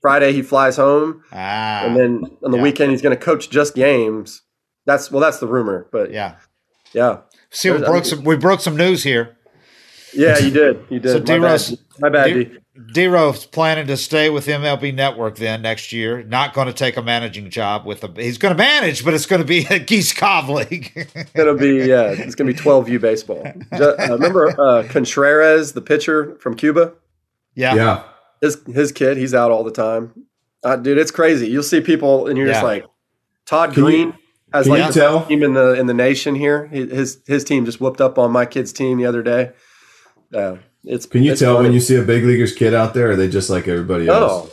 [0.00, 2.62] Friday he flies home, ah, and then on the yeah.
[2.62, 4.42] weekend he's going to coach just games.
[4.86, 6.36] That's well, that's the rumor, but yeah,
[6.94, 7.18] yeah.
[7.50, 8.24] See, we broke some.
[8.24, 9.36] We broke some news here.
[10.14, 10.86] Yeah, you did.
[10.88, 11.10] You did.
[11.10, 12.32] So D Rose, my bad.
[12.32, 12.58] D,
[12.92, 16.22] D Rose planning to stay with MLB Network then next year.
[16.22, 18.12] Not going to take a managing job with a.
[18.16, 20.92] He's going to manage, but it's going to be a Geese Cobb league.
[20.94, 22.10] it's going to be yeah.
[22.10, 23.42] It's going to be twelve U baseball.
[23.76, 26.92] Just, uh, remember uh, Contreras, the pitcher from Cuba?
[27.54, 27.74] Yeah.
[27.74, 28.02] Yeah
[28.40, 30.26] his his kid, he's out all the time.
[30.62, 31.48] Uh, dude, it's crazy.
[31.48, 32.54] You'll see people, and you're yeah.
[32.54, 32.84] just like,
[33.44, 34.14] Todd can Green you,
[34.52, 35.26] has like the tell?
[35.26, 36.66] team in the in the nation here.
[36.66, 39.52] His his team just whooped up on my kid's team the other day.
[40.34, 41.68] Uh, it's can you it's tell funny.
[41.68, 43.10] when you see a big leaguer's kid out there?
[43.10, 44.52] are they just like everybody else?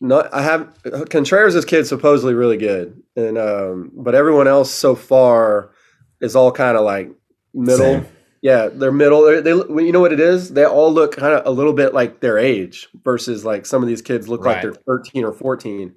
[0.00, 0.76] No, I have
[1.10, 5.70] Contreras' kid supposedly really good, and um, but everyone else so far
[6.20, 7.10] is all kind of like
[7.52, 7.78] middle.
[7.78, 8.06] Same.
[8.42, 9.22] Yeah, they're middle.
[9.22, 10.52] They, they, you know what it is?
[10.52, 13.88] They all look kind of a little bit like their age versus like some of
[13.88, 14.54] these kids look right.
[14.54, 15.94] like they're 13 or 14.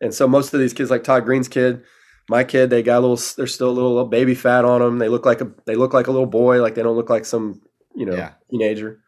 [0.00, 1.84] And so most of these kids, like Todd Greene's kid,
[2.28, 3.20] my kid, they got a little.
[3.36, 4.98] They're still a little, little baby fat on them.
[4.98, 5.52] They look like a.
[5.64, 6.60] They look like a little boy.
[6.60, 7.60] Like they don't look like some
[7.94, 8.32] you know yeah.
[8.50, 9.00] teenager.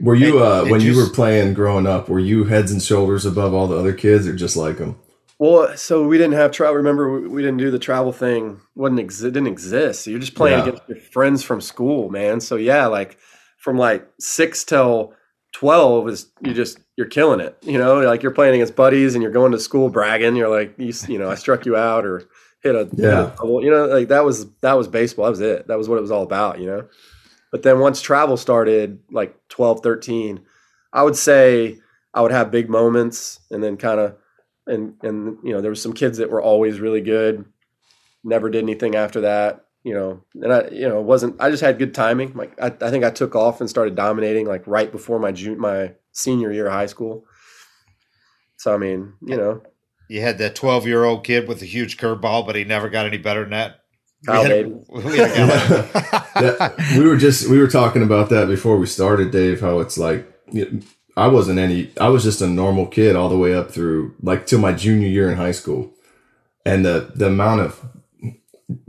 [0.00, 2.08] Were you uh, when you, you were playing growing up?
[2.08, 4.98] Were you heads and shoulders above all the other kids, or just like them?
[5.38, 6.76] Well, so we didn't have travel.
[6.76, 8.60] Remember, we didn't do the travel thing.
[8.74, 10.04] wasn't exi- didn't exist.
[10.04, 10.64] So you're just playing yeah.
[10.64, 12.40] against your friends from school, man.
[12.40, 13.18] So yeah, like
[13.58, 15.14] from like six till
[15.52, 17.56] twelve is you just you're killing it.
[17.62, 20.36] You know, like you're playing against buddies and you're going to school bragging.
[20.36, 22.28] You're like, you, you know, I struck you out or
[22.62, 23.30] hit a yeah.
[23.30, 25.24] Hit a, you know, like that was that was baseball.
[25.26, 25.66] That was it.
[25.68, 26.58] That was what it was all about.
[26.60, 26.88] You know.
[27.50, 30.40] But then once travel started, like 12, 13,
[30.92, 31.78] I would say
[32.14, 34.16] I would have big moments and then kind of
[34.66, 37.44] and and you know there was some kids that were always really good
[38.24, 41.62] never did anything after that you know and i you know it wasn't i just
[41.62, 44.90] had good timing like i, I think i took off and started dominating like right
[44.90, 47.24] before my June, my senior year of high school.
[48.56, 49.62] So i mean you know.
[50.08, 53.06] You had that 12 year old kid with a huge curveball but he never got
[53.06, 53.79] any better than that
[54.26, 58.86] Kyle we, had, we, had we were just we were talking about that before we
[58.86, 60.26] started dave how it's like
[61.16, 61.90] I wasn't any.
[62.00, 65.08] I was just a normal kid all the way up through like till my junior
[65.08, 65.92] year in high school,
[66.64, 67.88] and the the amount of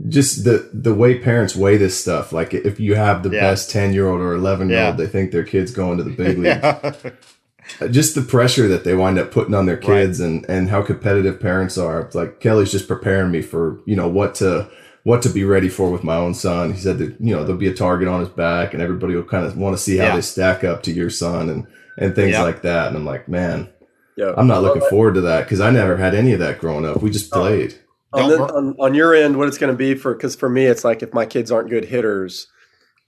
[0.08, 2.32] just the the way parents weigh this stuff.
[2.32, 3.40] Like if you have the yeah.
[3.40, 6.10] best ten year old or eleven year old, they think their kid's going to the
[6.10, 6.38] big
[7.82, 7.92] league.
[7.92, 10.26] just the pressure that they wind up putting on their kids right.
[10.26, 12.08] and and how competitive parents are.
[12.14, 14.70] Like Kelly's just preparing me for you know what to
[15.04, 16.72] what to be ready for with my own son.
[16.72, 19.24] He said that you know there'll be a target on his back, and everybody will
[19.24, 20.16] kind of want to see how yeah.
[20.16, 21.66] they stack up to your son and
[21.98, 22.42] and things yeah.
[22.42, 22.88] like that.
[22.88, 23.70] And I'm like, man,
[24.16, 24.32] yeah.
[24.36, 27.02] I'm not looking forward to that because I never had any of that growing up.
[27.02, 27.40] We just oh.
[27.40, 27.78] played.
[28.14, 30.66] On, the, on, on, your end, what it's going to be for because for me,
[30.66, 32.46] it's like if my kids aren't good hitters,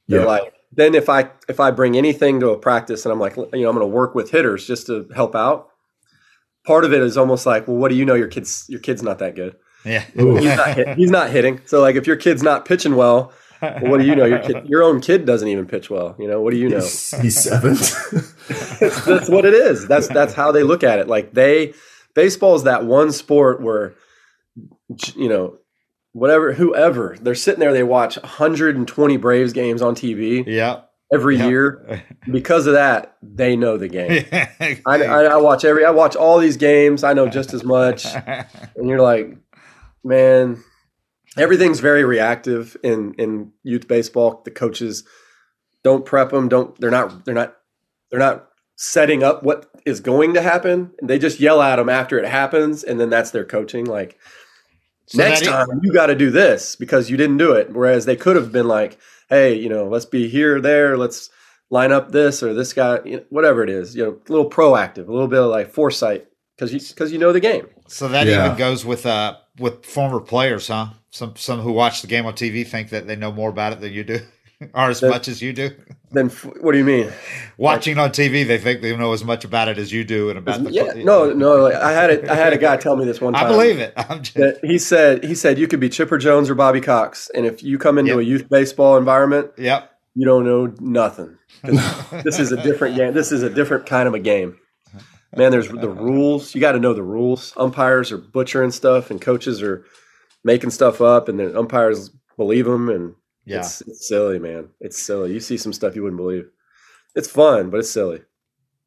[0.06, 0.26] you're yeah.
[0.26, 3.44] like then if I if I bring anything to a practice and I'm like you
[3.44, 5.68] know I'm going to work with hitters just to help out.
[6.66, 8.14] Part of it is almost like, well, what do you know?
[8.14, 9.56] Your kid's your kid's not that good.
[9.84, 11.60] Yeah, he's not, hit, he's not hitting.
[11.66, 14.24] So like, if your kid's not pitching well, well, what do you know?
[14.24, 16.16] Your kid, your own kid doesn't even pitch well.
[16.18, 16.80] You know, what do you know?
[16.80, 17.74] He's, he's seven.
[17.74, 19.86] that's what it is.
[19.86, 21.08] That's that's how they look at it.
[21.08, 21.74] Like they,
[22.14, 23.94] baseball is that one sport where,
[25.14, 25.58] you know,
[26.12, 30.44] whatever, whoever they're sitting there, they watch 120 Braves games on TV.
[30.46, 30.82] Yeah.
[31.12, 31.48] Every yep.
[31.48, 34.24] year, because of that, they know the game.
[34.32, 37.04] I, I, I watch every, I watch all these games.
[37.04, 38.06] I know just as much,
[38.76, 39.36] and you're like,
[40.04, 40.62] man,
[41.36, 44.42] everything's very reactive in in youth baseball.
[44.44, 45.04] The coaches
[45.82, 46.48] don't prep them.
[46.48, 47.56] Don't they're not they're not
[48.10, 50.92] they're not setting up what is going to happen.
[51.02, 53.84] They just yell at them after it happens, and then that's their coaching.
[53.84, 54.18] Like
[55.06, 57.72] so next time you got to do this because you didn't do it.
[57.72, 61.30] Whereas they could have been like, hey, you know, let's be here, there, let's
[61.70, 63.94] line up this or this guy, you know, whatever it is.
[63.94, 67.18] You know, a little proactive, a little bit of like foresight because you because you
[67.18, 67.66] know the game.
[67.88, 68.46] So that yeah.
[68.46, 70.88] even goes with uh with former players, huh?
[71.10, 73.80] Some some who watch the game on TV think that they know more about it
[73.80, 74.20] than you do,
[74.74, 75.70] or as then, much as you do.
[76.10, 77.12] Then what do you mean?
[77.56, 80.30] Watching like, on TV, they think they know as much about it as you do,
[80.30, 80.92] and about the yeah.
[80.96, 81.62] No, no.
[81.62, 83.46] Like I had a I had a guy tell me this one time.
[83.46, 83.94] I believe it.
[84.22, 87.62] Just, he said he said you could be Chipper Jones or Bobby Cox, and if
[87.62, 88.20] you come into yep.
[88.20, 89.92] a youth baseball environment, yep.
[90.14, 91.36] you don't know nothing.
[91.62, 93.12] this is a different game.
[93.12, 94.58] This is a different kind of a game
[95.36, 96.54] man, there's the rules.
[96.54, 97.52] You got to know the rules.
[97.56, 99.84] Umpires are butchering stuff, and coaches are
[100.44, 102.88] making stuff up, and the umpires believe them.
[102.88, 104.68] And yeah, it's, it's, silly, man.
[104.80, 105.32] It's silly.
[105.32, 106.48] You see some stuff you wouldn't believe.
[107.14, 108.22] It's fun, but it's silly.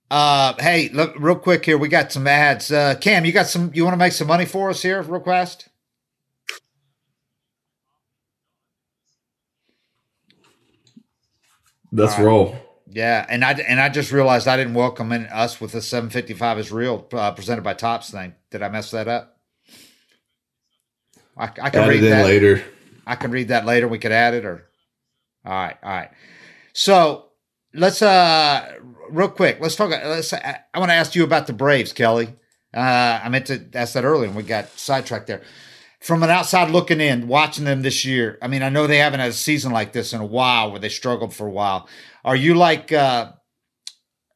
[0.10, 1.78] Uh, hey, look, real quick here.
[1.78, 2.72] We got some ads.
[2.72, 3.72] Uh, Cam, you got some?
[3.74, 5.70] You want to make some money for us here, real fast?
[11.92, 12.56] Let's roll.
[12.98, 16.58] Yeah, and I and I just realized I didn't welcome in us with the 755
[16.58, 18.34] is real uh, presented by Topps thing.
[18.50, 19.38] Did I mess that up?
[21.38, 22.64] I, I can add read that later.
[23.06, 23.88] I can read that later.
[23.88, 24.68] We could add it, or
[25.46, 26.10] all right, all right.
[26.74, 27.28] So
[27.72, 28.80] let's uh
[29.12, 29.60] real quick.
[29.62, 29.92] Let's talk.
[29.92, 30.34] Let's.
[30.34, 32.34] I want to ask you about the Braves, Kelly.
[32.74, 35.44] Uh, I meant to ask that earlier, and we got sidetracked there.
[36.00, 39.20] From an outside looking in, watching them this year, I mean, I know they haven't
[39.20, 41.88] had a season like this in a while, where they struggled for a while.
[42.28, 43.32] Are you like uh,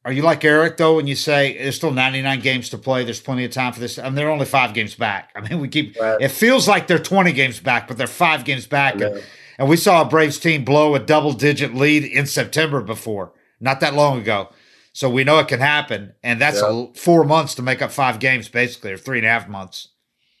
[0.06, 0.96] are you like Eric though?
[0.96, 3.98] When you say there's still 99 games to play, there's plenty of time for this.
[3.98, 5.30] I mean, they're only five games back.
[5.36, 6.18] I mean, we keep right.
[6.18, 8.98] it feels like they're 20 games back, but they're five games back.
[8.98, 9.22] And,
[9.58, 13.80] and we saw a Braves team blow a double digit lead in September before, not
[13.80, 14.48] that long ago.
[14.94, 16.86] So we know it can happen, and that's yeah.
[16.90, 19.88] a, four months to make up five games, basically, or three and a half months.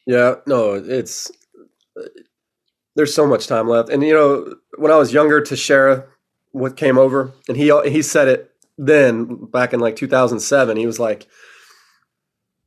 [0.06, 1.30] Yeah, no, it's
[2.96, 6.06] there's so much time left, and you know, when I was younger, Teixeira
[6.52, 10.76] what came over, and he he said it then back in like 2007.
[10.76, 11.26] He was like,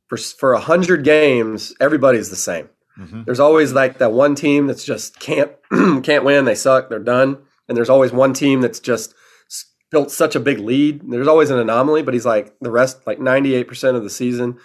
[0.08, 2.68] for for a hundred games, everybody's the same.
[2.98, 3.22] Mm-hmm.
[3.24, 5.52] There's always like that one team that's just can't
[6.02, 6.44] can't win.
[6.44, 6.88] They suck.
[6.88, 7.38] They're done.
[7.68, 9.14] And there's always one team that's just
[9.90, 11.02] built such a big lead.
[11.08, 14.58] There's always an anomaly, but he's like the rest, like 98% of the season,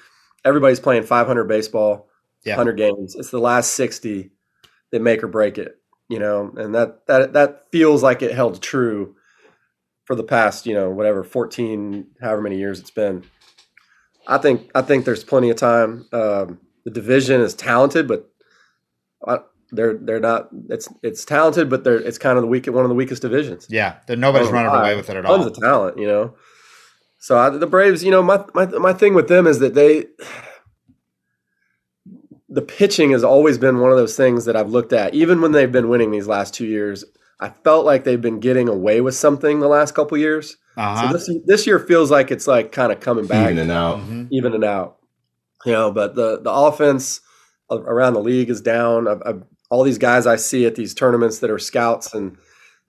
[0.45, 2.09] everybody's playing 500 baseball,
[2.43, 2.57] yeah.
[2.57, 3.15] 100 games.
[3.15, 4.31] It's the last 60
[4.91, 5.80] that make or break it
[6.11, 9.15] you know, and that that that feels like it held true
[10.03, 13.23] for the past, you know, whatever 14, however many years it's been.
[14.27, 16.05] I think I think there's plenty of time.
[16.11, 18.29] Um, the division is talented, but
[19.25, 19.39] I,
[19.71, 20.49] they're they're not.
[20.69, 23.67] It's it's talented, but they're it's kind of the weak one of the weakest divisions.
[23.69, 25.37] Yeah, nobody's running away with it at all.
[25.37, 26.35] Tons of talent, you know.
[27.19, 30.07] So I, the Braves, you know, my, my my thing with them is that they
[32.51, 35.53] the pitching has always been one of those things that I've looked at, even when
[35.53, 37.05] they've been winning these last two years.
[37.39, 40.57] I felt like they've been getting away with something the last couple years.
[40.77, 41.07] Uh-huh.
[41.07, 43.97] So this this year feels like it's like kind of coming back, even and out,
[43.97, 44.25] mm-hmm.
[44.31, 44.97] even and out.
[45.65, 47.21] You know, but the the offense
[47.71, 49.07] around the league is down.
[49.07, 52.37] I've, I've, all these guys I see at these tournaments that are scouts and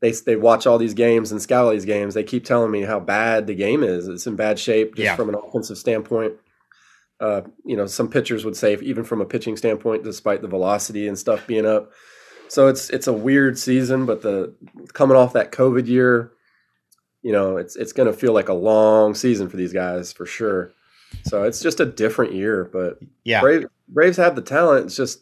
[0.00, 2.14] they they watch all these games and scout all these games.
[2.14, 4.08] They keep telling me how bad the game is.
[4.08, 5.16] It's in bad shape just Yeah.
[5.16, 6.34] from an offensive standpoint.
[7.22, 11.06] Uh, you know, some pitchers would say even from a pitching standpoint, despite the velocity
[11.06, 11.92] and stuff being up.
[12.48, 14.54] So it's it's a weird season, but the
[14.92, 16.32] coming off that COVID year,
[17.22, 20.26] you know, it's it's going to feel like a long season for these guys for
[20.26, 20.72] sure.
[21.24, 23.40] So it's just a different year, but Yeah.
[23.40, 24.86] Braves, Braves have the talent.
[24.86, 25.20] It's just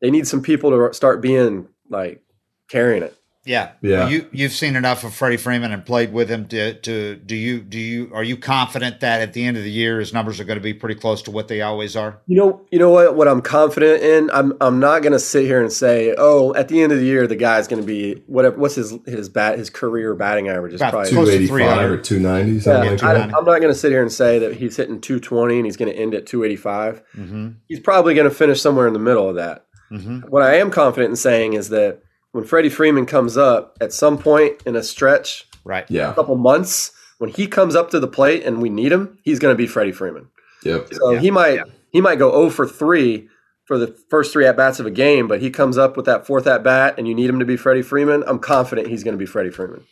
[0.00, 2.22] they need some people to start being like
[2.68, 3.16] carrying it.
[3.44, 3.72] Yeah.
[3.80, 4.00] Yeah.
[4.00, 7.34] Well, you you've seen enough of Freddie Freeman and played with him to to do
[7.34, 10.38] you do you are you confident that at the end of the year his numbers
[10.38, 12.20] are going to be pretty close to what they always are?
[12.26, 13.16] You know, you know what?
[13.16, 16.68] What I'm confident in, I'm I'm not going to sit here and say, oh, at
[16.68, 18.58] the end of the year, the guy's going to be whatever.
[18.58, 21.10] What's his his bat his career batting average is About probably.
[21.10, 22.60] 285 or 290.
[22.60, 25.00] Something yeah, like I, am not going to sit here and say that he's hitting
[25.00, 27.02] 220 and he's going to end at 285.
[27.16, 27.48] Mm-hmm.
[27.66, 29.64] He's probably going to finish somewhere in the middle of that.
[29.90, 30.28] Mm-hmm.
[30.28, 34.18] What I am confident in saying is that when Freddie Freeman comes up at some
[34.18, 35.84] point in a stretch, Right.
[35.90, 36.10] Yeah.
[36.10, 39.38] a couple months, when he comes up to the plate and we need him, he's
[39.38, 40.28] going to be Freddie Freeman.
[40.64, 40.88] Yep.
[40.94, 41.20] So Yeah.
[41.20, 41.60] he might
[41.90, 43.28] he might go 0 for 3
[43.64, 46.26] for the first three at bats of a game, but he comes up with that
[46.26, 48.22] fourth at bat and you need him to be Freddie Freeman.
[48.26, 49.84] I'm confident he's going to be Freddie Freeman.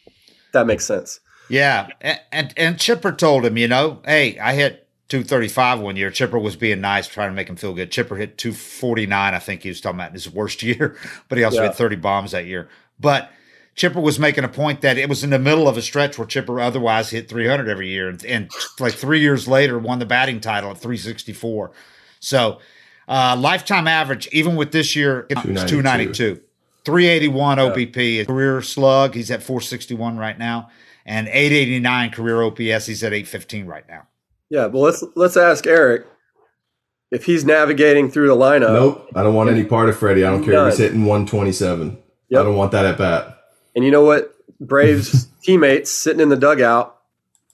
[0.53, 1.21] That makes sense.
[1.51, 6.11] Yeah, and, and and Chipper told him, you know, hey, I hit 235 one year.
[6.11, 7.91] Chipper was being nice, trying to make him feel good.
[7.91, 10.97] Chipper hit 249, I think he was talking about in his worst year,
[11.29, 11.69] but he also Yeah.
[11.69, 12.69] hit 30 bombs that year.
[12.99, 13.31] But
[13.75, 16.27] Chipper was making a point that it was in the middle of a stretch where
[16.27, 20.41] Chipper otherwise hit 300 every year, and, and like three years later won the batting
[20.41, 21.73] title at 364.
[22.19, 22.59] So
[23.07, 25.69] uh, lifetime average, even with this year, it's 292.
[25.69, 26.41] 292.
[26.85, 29.15] 381 OBP, career slug.
[29.15, 30.71] He's at 461 right now,
[31.05, 32.87] and 889 career OPS.
[32.87, 34.07] He's at 815 right now.
[34.51, 36.07] Yeah, well let's let's ask Eric
[37.11, 38.73] if he's navigating through the lineup.
[38.73, 39.09] Nope.
[39.15, 40.25] I don't want any part of Freddie.
[40.25, 41.99] I don't care if he's hitting 127.
[42.29, 42.41] Yep.
[42.41, 43.39] I don't want that at bat.
[43.75, 44.35] And you know what?
[44.61, 46.97] Braves teammates sitting in the dugout,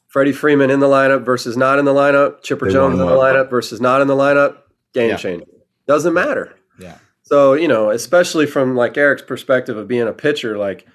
[0.08, 3.06] Freddie Freeman in the lineup versus not in the lineup, Chipper They Jones in the
[3.06, 3.18] up.
[3.20, 4.56] lineup versus not in the lineup,
[4.94, 5.16] game Yeah.
[5.16, 5.46] changer.
[5.86, 6.54] Doesn't matter.
[6.78, 6.98] Yeah.
[7.22, 10.86] So, you know, especially from like Eric's perspective of being a pitcher, like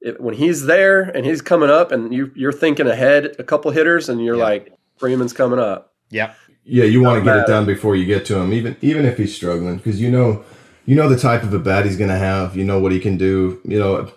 [0.00, 3.70] it, when he's there and he's coming up and you, you're thinking ahead a couple
[3.70, 4.44] hitters and you're Yeah.
[4.44, 5.92] like, Freeman's coming up.
[6.10, 6.36] Yep.
[6.64, 9.16] Yeah, you want to get it done before you get to him, even even if
[9.16, 10.44] he's struggling, because you know,
[10.86, 12.56] you know the type of a bat he's going to have.
[12.56, 13.60] You know what he can do.
[13.64, 14.12] You know,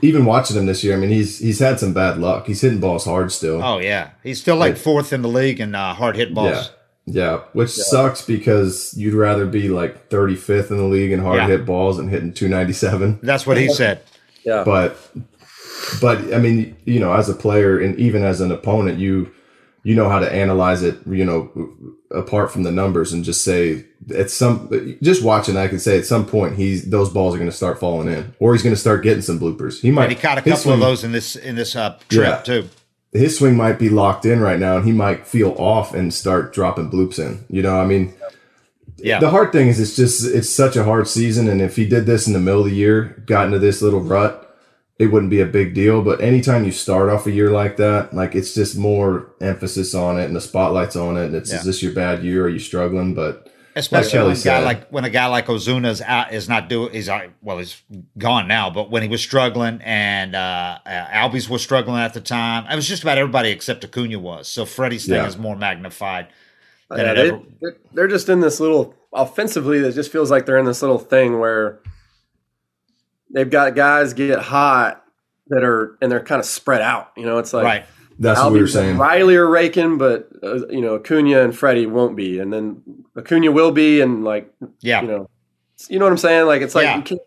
[0.00, 2.46] even watching him this year, I mean, he's he's had some bad luck.
[2.46, 3.62] He's hitting balls hard still.
[3.62, 4.78] Oh yeah, he's still like Right.
[4.78, 6.70] fourth in the league in uh, hard hit balls.
[7.06, 11.48] yeah, which sucks because you'd rather be like 35th in the league in hard Yeah.
[11.48, 13.18] hit balls and hitting 297.
[13.22, 14.00] That's what he said.
[14.44, 14.62] Yeah.
[14.64, 14.96] but
[16.00, 19.32] but I mean, you know, as a player and even as an opponent, you
[19.82, 21.50] you know how to analyze it, you know,
[22.10, 26.06] apart from the numbers and just say at some just watching, I can say at
[26.06, 28.80] some point he's those balls are going to start falling in, or he's going to
[28.80, 29.80] start getting some bloopers.
[29.80, 32.26] He might And he caught a couple of those in this in this uh, trip
[32.26, 32.36] Yeah.
[32.42, 32.68] too.
[33.12, 36.52] His swing might be locked in right now, and he might feel off and start
[36.52, 37.44] dropping bloops in.
[37.48, 38.12] You know, I mean,
[38.98, 39.18] Yeah.
[39.20, 42.04] the hard thing is it's just it's such a hard season and if he did
[42.04, 44.47] this in the middle of the year got into this little rut
[44.98, 48.12] it wouldn't be a big deal but anytime you start off a year like that
[48.12, 51.58] like it's just more emphasis on it and the spotlight's on it and it's Yeah.
[51.58, 54.88] is this your bad year are you struggling but Especially Kelly when a guy like
[54.90, 57.80] when a guy like Ozuna is out is not doing he's out- well he's
[58.16, 62.20] gone now, but when he was struggling and uh, uh Albies was struggling at the
[62.20, 64.48] time, it was just about everybody except Acuna was.
[64.48, 65.28] So Freddie's thing Yeah.
[65.28, 66.26] is more magnified
[66.90, 67.40] than Yeah, it they, ever.
[67.60, 69.78] they're- they're just in this little offensively.
[69.78, 71.78] It just feels like they're in this little thing where
[73.38, 75.04] they've got guys get hot
[75.46, 77.12] that are and they're kind of spread out.
[77.16, 77.86] You know, it's like right.
[78.18, 81.86] that's what we were saying Riley are raking, but uh, you know Acuna and Freddie
[81.86, 82.82] won't be, and then
[83.16, 85.02] Acuna will be, and like Yeah.
[85.02, 85.30] you know,
[85.88, 86.46] you know what I'm saying?
[86.46, 87.00] Like it's like Yeah.
[87.02, 87.20] can't-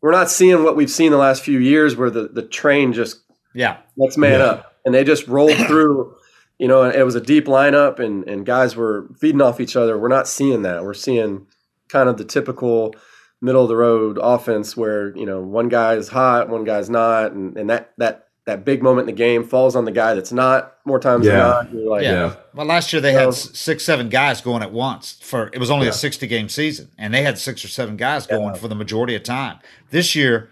[0.00, 3.18] we're not seeing what we've seen the last few years, where the the train just
[3.54, 3.76] Yeah.
[3.96, 4.46] let's man Yeah.
[4.46, 4.74] up.
[4.86, 6.14] And they just rolled through,
[6.58, 9.98] you know, it was a deep lineup and, and guys were feeding off each other.
[9.98, 10.82] We're not seeing that.
[10.82, 11.46] We're seeing
[11.88, 12.94] kind of the typical
[13.40, 17.32] middle of the road offense where, you know, one guy is hot, one guy's not.
[17.32, 20.32] And, and that, that, that big moment in the game falls on the guy that's
[20.32, 21.32] not more times Yeah.
[21.32, 21.72] than not.
[21.72, 22.12] You're like, Yeah.
[22.12, 25.18] yeah Well, last year they So- had six, seven guys going at once.
[25.22, 25.90] For it was only Yeah.
[25.92, 28.60] a sixty game season, and they had six or seven guys going Yeah.
[28.60, 29.58] for the majority of time.
[29.90, 30.48] This year,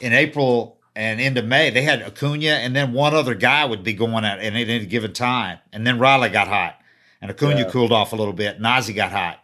[0.00, 3.94] in April and into May, they had Acuna, and then one other guy would be
[3.94, 6.76] going at at any given time, and then Riley got hot,
[7.22, 7.70] and Acuna Yeah.
[7.70, 8.58] cooled off a little bit.
[8.64, 9.38] Ozzie got hot,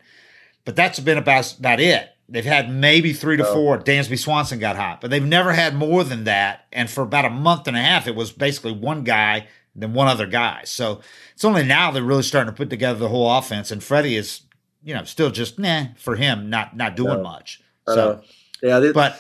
[0.65, 2.11] but that's been about about it.
[2.29, 3.53] They've had maybe three to Oh.
[3.55, 3.79] four.
[3.79, 6.67] Dansby Swanson got hot, but they've never had more than that.
[6.73, 9.47] And for about a month and a half, it was basically one guy,
[9.77, 10.63] then one other guy.
[10.65, 11.01] So
[11.35, 13.71] it's only now they're really starting to put together the whole offense.
[13.71, 14.41] And Freddie is,
[14.83, 17.23] you know, still just nah for him, not not doing No.
[17.23, 17.61] much.
[17.89, 18.23] So,
[18.61, 18.81] yeah.
[18.81, 19.13] They, but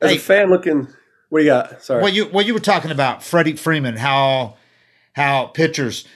[0.00, 0.88] as hey, a fan looking,
[1.28, 1.82] What do you got?
[1.82, 2.02] Sorry.
[2.02, 4.56] Well, you well you were talking about Freddie Freeman, how
[5.12, 6.06] how pitchers.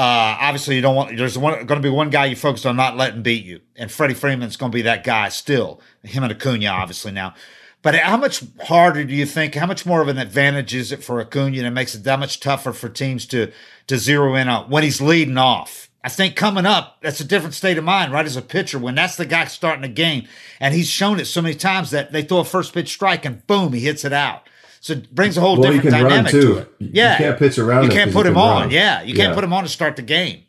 [0.00, 1.14] Uh, obviously, you don't want.
[1.14, 4.14] There's going to be one guy you focus on not letting beat you, and Freddie
[4.14, 5.78] Freeman's going to be that guy still.
[6.02, 7.34] Him and Acuna, obviously now.
[7.82, 9.54] But how much harder do you think?
[9.54, 11.58] How much more of an advantage is it for Acuna?
[11.58, 13.52] And it makes it that much tougher for teams to
[13.88, 15.90] to zero in on when he's leading off.
[16.02, 18.24] I think coming up, that's a different state of mind, right?
[18.24, 20.26] As a pitcher, when that's the guy starting the game,
[20.60, 23.46] and he's shown it so many times that they throw a first pitch strike and
[23.46, 24.48] boom, he hits it out.
[24.80, 26.72] So it brings a whole well, different dynamic to it.
[26.78, 27.84] Yeah, you can't pitch around.
[27.84, 28.62] You can't put him on.
[28.62, 28.70] Run.
[28.70, 30.44] Yeah, you can't put him on to start the game.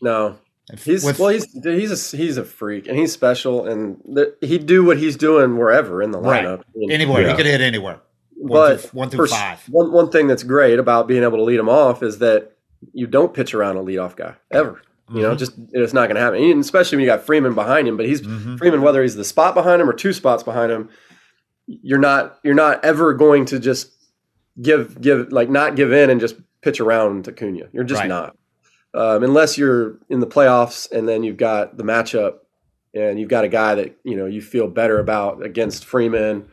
[0.00, 0.38] No,
[0.82, 4.66] he's with, well, he's he's a he's a freak and he's special, and the, he'd
[4.66, 6.64] do what he's doing wherever in the lineup.
[6.74, 6.90] Right.
[6.90, 7.30] Anywhere yeah.
[7.30, 8.00] he could hit anywhere.
[8.38, 9.62] One but through, one through five.
[9.68, 12.52] One one thing that's great about being able to lead him off is that
[12.92, 14.80] you don't pitch around a leadoff guy ever.
[15.08, 15.38] You know, mm-hmm.
[15.38, 16.42] just it's not going to happen.
[16.42, 17.96] And especially when you got Freeman behind him.
[17.96, 18.56] But he's mm-hmm.
[18.56, 20.88] Freeman, whether he's the spot behind him or two spots behind him,
[21.66, 23.90] you're not you're not ever going to just
[24.60, 27.68] give give like not give in and just pitch around to Cunha.
[27.72, 28.08] You're just right.
[28.08, 28.36] not.
[28.94, 32.38] Um, unless you're in the playoffs and then you've got the matchup
[32.94, 36.48] and you've got a guy that you know you feel better about against Freeman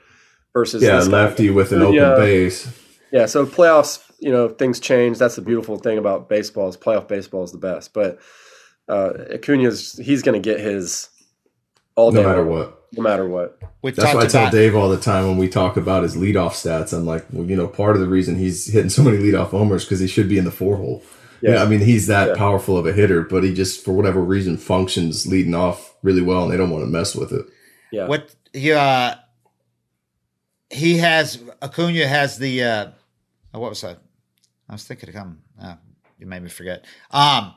[0.54, 2.80] versus yeah lefty with an open base.
[3.12, 5.20] Yeah, so playoffs, you know, things change.
[5.20, 7.94] That's the beautiful thing about baseball is playoff baseball is the best.
[7.94, 8.20] But
[8.90, 11.10] uh, Acuna's he's going to get his
[11.96, 12.88] all day, no matter what.
[12.92, 13.60] No matter what.
[13.82, 16.52] We've That's why I tell Dave all the time when we talk about his leadoff
[16.52, 16.94] stats.
[16.94, 19.84] I'm like, well, you know, part of the reason he's hitting so many leadoff homers
[19.84, 21.04] because he should be in the four hole.
[21.42, 21.56] Yeah.
[21.56, 22.36] yeah I mean, he's that yeah.
[22.36, 26.44] powerful of a hitter, but he just, for whatever reason, functions leading off really well,
[26.44, 27.46] and they don't want to mess with it.
[27.92, 28.08] Yeah.
[28.08, 29.16] What he uh,
[30.70, 32.88] he has Acuna has the uh,
[33.52, 34.00] what was that?
[34.70, 35.42] I was thinking of come.
[35.62, 35.76] Uh,
[36.18, 36.86] you made me forget.
[37.12, 37.54] Um,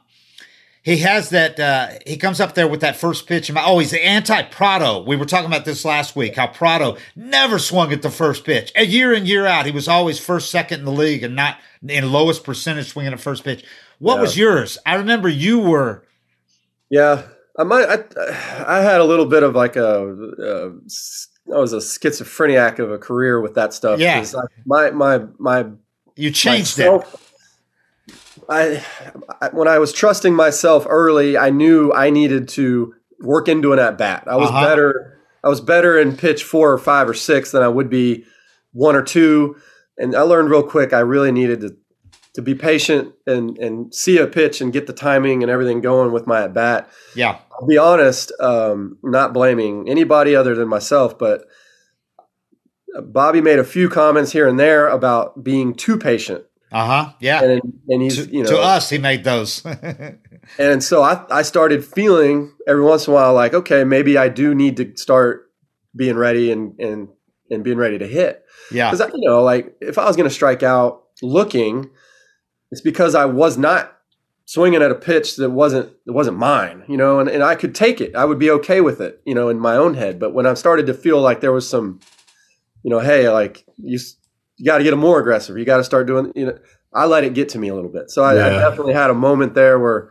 [0.87, 1.59] he has that.
[1.59, 3.51] Uh, he comes up there with that first pitch.
[3.57, 5.03] Oh, he's the anti Prado.
[5.03, 6.37] We were talking about this last week.
[6.37, 8.71] How Prado never swung at the first pitch.
[8.77, 11.59] A year in year out, he was always first, second in the league, and not
[11.89, 13.65] in lowest percentage swinging at first pitch.
[13.99, 14.21] What yeah.
[14.21, 14.79] was yours?
[14.87, 16.05] I remember you were.
[16.89, 17.25] Yeah,
[17.59, 17.89] I might.
[17.89, 20.13] I, I had a little bit of like a.
[20.39, 20.73] a
[21.53, 23.99] I was a schizophrenic of a career with that stuff.
[23.99, 24.25] Yeah,
[24.65, 25.67] my my my.
[26.15, 27.21] You changed myself, it
[28.49, 28.85] I,
[29.41, 33.79] I, when I was trusting myself early, I knew I needed to work into an
[33.79, 34.25] at bat.
[34.27, 34.65] I was uh-huh.
[34.65, 35.21] better.
[35.45, 38.25] I was better in pitch four or five or six than I would be
[38.73, 39.57] one or two.
[39.99, 40.93] And I learned real quick.
[40.93, 41.77] I really needed to
[42.35, 46.13] to be patient and and see a pitch and get the timing and everything going
[46.13, 46.91] with my at bat.
[47.15, 48.33] Yeah, I'll be honest.
[48.41, 51.47] Um, not blaming anybody other than myself, but
[53.03, 57.13] Bobby made a few comments here and there about being too patient uh huh.
[57.21, 57.43] Yeah.
[57.43, 59.65] And, and he's, to, you know, to us, he made those.
[60.59, 64.29] and so I, I started feeling every once in a while like, okay, maybe I
[64.29, 65.51] do need to start
[65.95, 67.09] being ready and, and,
[67.51, 68.45] and being ready to hit.
[68.73, 68.91] Yeah.
[68.91, 71.91] Cause you know, like if I was going to strike out looking,
[72.73, 73.93] it's because I was not
[74.45, 77.75] swinging at a pitch that wasn't, that wasn't mine, you know, and, and I could
[77.75, 78.15] take it.
[78.17, 80.19] I would be okay with it, you know, in my own head.
[80.19, 82.01] But when I started to feel like there was some,
[82.83, 83.99] you know, hey, like you,
[84.57, 85.57] you got to get them more aggressive.
[85.59, 86.59] You got to start doing, you know,
[86.93, 88.11] I let it get to me a little bit.
[88.11, 88.47] So I, yeah.
[88.47, 90.11] I, definitely had a moment there where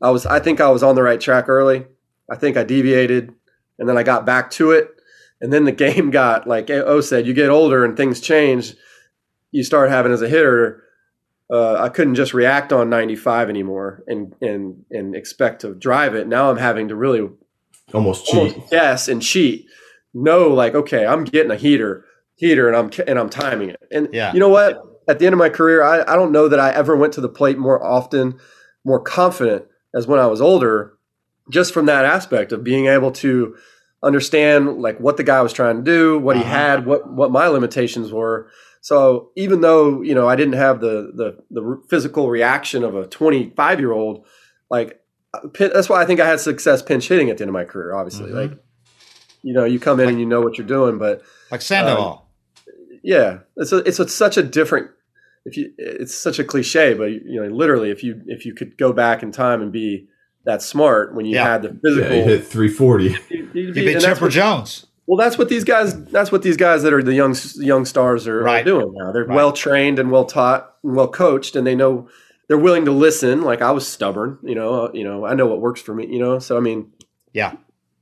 [0.00, 1.86] I was, I think I was on the right track early.
[2.30, 3.32] I think I deviated
[3.78, 4.90] and then I got back to it.
[5.40, 8.74] And then the game got, like O said, you get older and things change.
[9.52, 10.82] You start having as a hitter,
[11.50, 16.26] uh, I couldn't just react on 95 anymore and, and, and expect to drive it.
[16.26, 17.28] Now I'm having to really
[17.92, 18.54] almost cheat.
[18.54, 19.66] Almost guess and cheat.
[20.14, 22.06] Know like, okay, I'm getting a heater
[22.36, 23.80] heater and I'm and I'm timing it.
[23.90, 24.32] And yeah.
[24.32, 24.82] you know what?
[25.08, 27.20] At the end of my career, I, I don't know that I ever went to
[27.20, 28.38] the plate more often,
[28.84, 30.94] more confident as when I was older,
[31.50, 33.56] just from that aspect of being able to
[34.02, 36.44] understand like what the guy was trying to do, what uh-huh.
[36.44, 38.50] he had, what what my limitations were.
[38.80, 43.06] So even though you know I didn't have the the the physical reaction of a
[43.06, 44.26] 25 year old,
[44.70, 45.00] like
[45.34, 47.64] uh, that's why I think I had success pinch hitting at the end of my
[47.64, 47.94] career.
[47.94, 48.52] Obviously, mm-hmm.
[48.52, 48.58] like
[49.42, 52.12] you know you come in like, and you know what you're doing, but like Sandoval.
[52.12, 52.25] Um,
[53.02, 54.90] yeah, it's a, it's a, such a different.
[55.44, 58.76] If you, it's such a cliche, but you know, literally, if you if you could
[58.76, 60.08] go back in time and be
[60.44, 61.44] that smart when you yeah.
[61.44, 63.16] had the physical, yeah, hit three forty.
[63.30, 64.86] You, beat Chipper Jones.
[65.06, 66.04] Well, that's what these guys.
[66.06, 68.62] That's what these guys that are the young young stars are, right.
[68.62, 69.12] are doing now.
[69.12, 69.36] They're right.
[69.36, 72.08] well trained and well taught and well coached, and they know
[72.48, 73.42] they're willing to listen.
[73.42, 74.86] Like I was stubborn, you know.
[74.86, 76.08] Uh, you know, I know what works for me.
[76.08, 76.92] You know, so I mean,
[77.32, 77.54] yeah,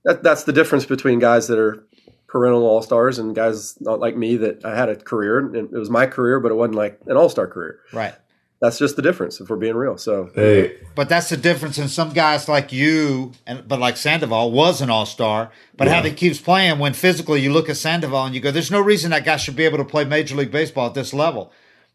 [0.05, 1.87] that, that's the difference between guys that are
[2.35, 5.71] perennial all stars and guys not like me that I had a career and it
[5.73, 7.79] was my career, but it wasn't like an all star career.
[7.93, 8.13] Right.
[8.61, 9.97] that's just the difference if we're being real.
[9.99, 14.51] So, hey, but that's the difference in some guys like you and but like Sandoval
[14.51, 15.95] was an all star, but yeah.
[15.95, 18.81] how he keeps playing when physically you look at Sandoval and you go, "There's no
[18.81, 21.53] reason that guy should be able to play Major League Baseball at this level,"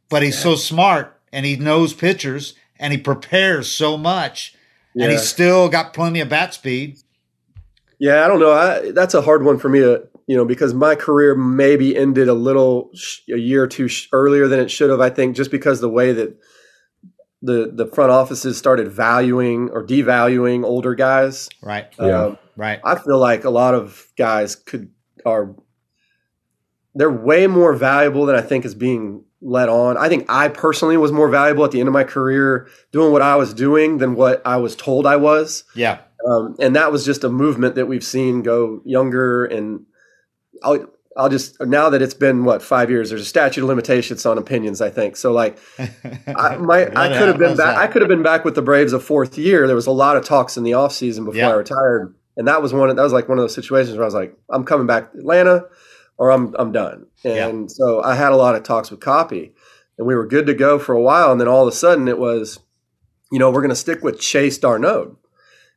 [0.08, 0.44] but he's yeah.
[0.44, 4.56] so smart and he knows pitchers and he prepares so much,
[4.94, 5.04] yeah.
[5.04, 6.98] and he's still got plenty of bat speed.
[7.98, 8.54] Yeah, I don't know.
[8.54, 12.28] I, that's a hard one for me to you know, because my career maybe ended
[12.28, 12.92] a little
[13.34, 15.02] a year or two earlier than it should have.
[15.02, 16.40] I think just because the way that
[17.42, 21.50] the the front offices started valuing or devaluing older guys.
[21.64, 21.88] Right.
[22.00, 22.26] Yeah.
[22.26, 22.80] Um, right.
[22.84, 24.92] I feel like a lot of guys could
[25.26, 25.56] are
[26.94, 29.98] they're way more valuable than I think is being let on.
[29.98, 33.24] I think I personally was more valuable at the end of my career doing what
[33.24, 35.64] I was doing than what I was told I was.
[35.74, 36.02] Yeah.
[36.28, 39.88] Um, and that was just a movement that we've seen go younger and
[40.64, 40.88] I'll,
[41.18, 43.10] I'll just now that it's been what five years.
[43.10, 44.82] There's a statute of limitations on opinions.
[44.82, 45.32] I think so.
[45.32, 47.78] Like, I, my I could have been back.
[47.78, 49.68] I could have been back with the Braves a fourth year.
[49.68, 52.62] There was a lot of talks in the off season before I retired, and that
[52.62, 52.90] was one.
[52.90, 55.12] Of, that was like one of those situations where I was like, I'm coming back
[55.12, 55.66] to Atlanta,
[56.18, 57.08] or I'm I'm done.
[57.26, 59.54] And so I had a lot of talks with Coppy,
[59.98, 61.32] and we were good to go for a while.
[61.32, 62.60] And then all of a sudden, it was,
[63.32, 65.18] you know, we're going to stick with Chase d'Arnaud.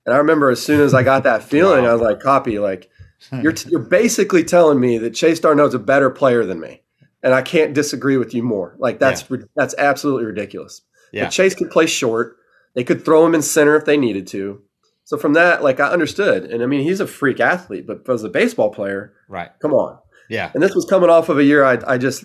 [0.06, 1.90] And I remember as soon as I got that feeling, wow.
[1.90, 2.88] I was like, Coppy, like
[3.30, 6.82] you're t- you're basically telling me that Chase d'Arnaud's a better player than me,
[7.22, 8.76] and I can't disagree with you more.
[8.78, 9.38] Like that's yeah.
[9.54, 10.82] that's absolutely ridiculous.
[11.12, 11.24] Yeah.
[11.24, 12.36] But Chase could play short.
[12.74, 14.62] They could throw him in center if they needed to.
[15.04, 18.24] So from that, like I understood, and I mean he's a freak athlete, but as
[18.24, 19.50] a baseball player, right?
[19.60, 19.98] Come on,
[20.28, 20.50] yeah.
[20.54, 22.24] And this was coming off of a year I, I just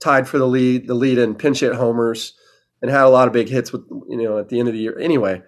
[0.00, 2.34] tied for the lead, the lead in pinch hit homers,
[2.82, 4.80] and had a lot of big hits with you know at the end of the
[4.80, 4.98] year.
[4.98, 5.42] Anyway,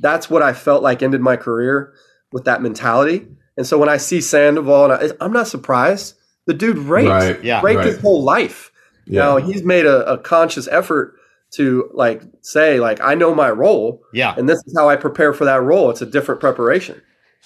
[0.00, 1.94] that's what I felt like ended my career
[2.32, 3.26] with that mentality.
[3.56, 6.14] And so when I see Sandoval, and I, am not surprised.
[6.46, 7.42] The dude raped, right.
[7.42, 7.86] yeah, raped right.
[7.86, 8.70] his whole life.
[9.06, 9.22] Yeah.
[9.22, 11.16] Now he's made a, a, conscious effort
[11.52, 14.02] to like say, like, I know my role.
[14.12, 14.34] Yeah.
[14.36, 15.90] And this is how I prepare for that role.
[15.90, 17.02] It's a different preparation.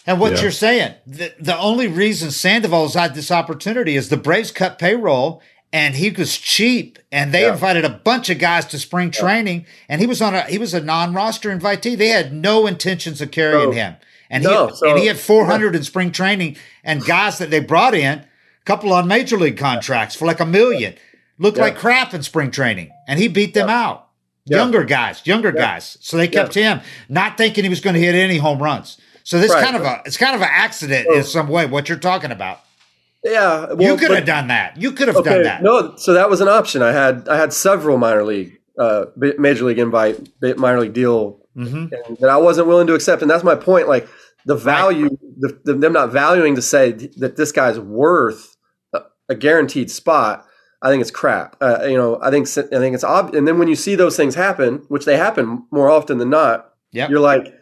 [0.07, 0.43] And what yeah.
[0.43, 5.43] you're saying, the, the only reason Sandoval's had this opportunity is the Braves cut payroll
[5.73, 7.53] and he was cheap and they yeah.
[7.53, 10.75] invited a bunch of guys to spring training and he was on a he was
[10.75, 11.97] a non-roster invitee.
[11.97, 13.97] They had no intentions of carrying him.
[14.31, 15.79] And no, he so, and he had 400 yeah.
[15.79, 18.27] in spring training and guys that they brought in, a
[18.65, 20.95] couple on major league contracts for like a million,
[21.39, 21.65] looked yeah.
[21.65, 23.85] like crap in spring training, and he beat them yeah.
[23.85, 24.07] out.
[24.47, 25.97] Younger guys, younger guys.
[26.01, 28.99] So they kept him, not thinking he was going to hit any home runs.
[29.23, 29.63] So this right.
[29.63, 31.67] kind of a it's kind of an accident in some way.
[31.67, 32.61] What you're talking about.
[33.23, 34.81] Yeah, well, you could have done that.
[34.81, 35.63] You could have okay, done that.
[35.63, 36.83] No, so that was an option.
[36.83, 40.19] I had I had several minor league, uh, major league invite,
[40.57, 42.15] minor league deal mm-hmm.
[42.21, 43.89] that I wasn't willing to accept, and that's my point.
[43.89, 44.09] Like
[44.47, 45.19] the value, right.
[45.39, 48.57] the, the, them not valuing to say that this guy's worth
[48.93, 50.47] a, a guaranteed spot.
[50.83, 51.57] I think it's crap.
[51.61, 54.17] Uh, you know, I think I think it's ob- and then when you see those
[54.17, 57.11] things happen, which they happen more often than not, yep.
[57.11, 57.55] you're like,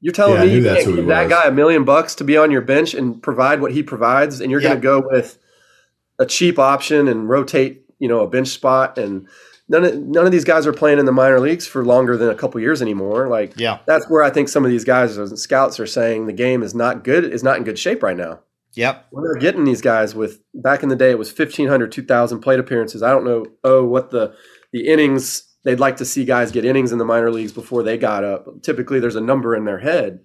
[0.00, 2.50] you're telling yeah, me you can't give that guy a million bucks to be on
[2.50, 4.80] your bench and provide what he provides, and you're yep.
[4.80, 5.38] going to go with
[6.18, 9.28] a cheap option and rotate, you know, a bench spot and
[9.68, 12.28] none of none of these guys are playing in the minor leagues for longer than
[12.28, 13.28] a couple years anymore.
[13.28, 16.32] Like, yeah, that's where I think some of these guys and scouts are saying the
[16.32, 18.40] game is not good, is not in good shape right now.
[18.74, 22.60] Yep, we're getting these guys with back in the day it was 1500 2000 plate
[22.60, 23.02] appearances.
[23.02, 24.34] I don't know oh what the
[24.72, 27.98] the innings they'd like to see guys get innings in the minor leagues before they
[27.98, 28.62] got up.
[28.62, 30.20] Typically, there's a number in their head.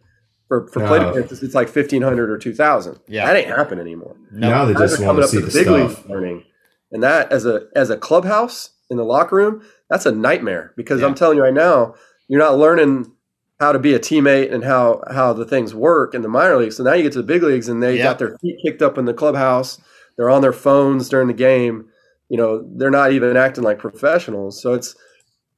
[0.49, 2.99] For, for plate appearances, it's like fifteen hundred or two thousand.
[3.07, 4.17] Yeah, that ain't happening anymore.
[4.31, 4.49] No.
[4.49, 6.07] Now they just want to see the, the big stuff.
[6.07, 6.43] learning,
[6.91, 11.01] and that as a as a clubhouse, in the locker room, that's a nightmare because
[11.01, 11.07] yeah.
[11.07, 11.95] I'm telling you right now,
[12.27, 13.11] you're not learning
[13.59, 16.77] how to be a teammate and how how the things work in the minor leagues.
[16.77, 18.03] So now you get to the big leagues and they yeah.
[18.03, 19.79] got their feet kicked up in the clubhouse.
[20.15, 21.89] They're on their phones during the game.
[22.29, 24.61] You know, they're not even acting like professionals.
[24.61, 24.95] So it's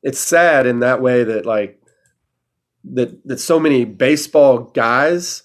[0.03, 1.81] it's sad in that way that like
[2.93, 5.43] that that so many baseball guys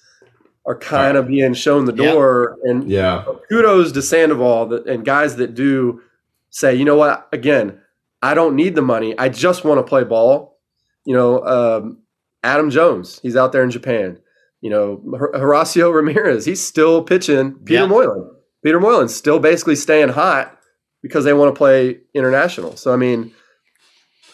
[0.67, 2.59] are kind of being shown the door.
[2.65, 2.71] Yeah.
[2.71, 6.03] And yeah, kudos to Sandoval and guys that do
[6.51, 7.80] say, you know what, again,
[8.23, 9.17] I don't need the money.
[9.19, 10.59] I just want to play ball.
[11.05, 12.03] You know, um,
[12.43, 14.19] Adam Jones, he's out there in Japan.
[14.61, 15.03] You know,
[15.35, 17.55] Horacio Ramirez, he's still pitching.
[17.65, 17.87] Peter yeah.
[17.87, 18.31] Moylan,
[18.63, 20.59] Peter Moylan's still basically staying hot
[21.03, 22.77] because they want to play international.
[22.77, 23.33] So I mean,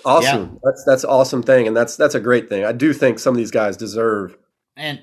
[0.05, 0.43] awesome.
[0.53, 0.59] Yeah.
[0.65, 2.65] That's that's awesome thing, and that's that's a great thing.
[2.65, 4.37] I do think some of these guys deserve
[4.77, 5.01] and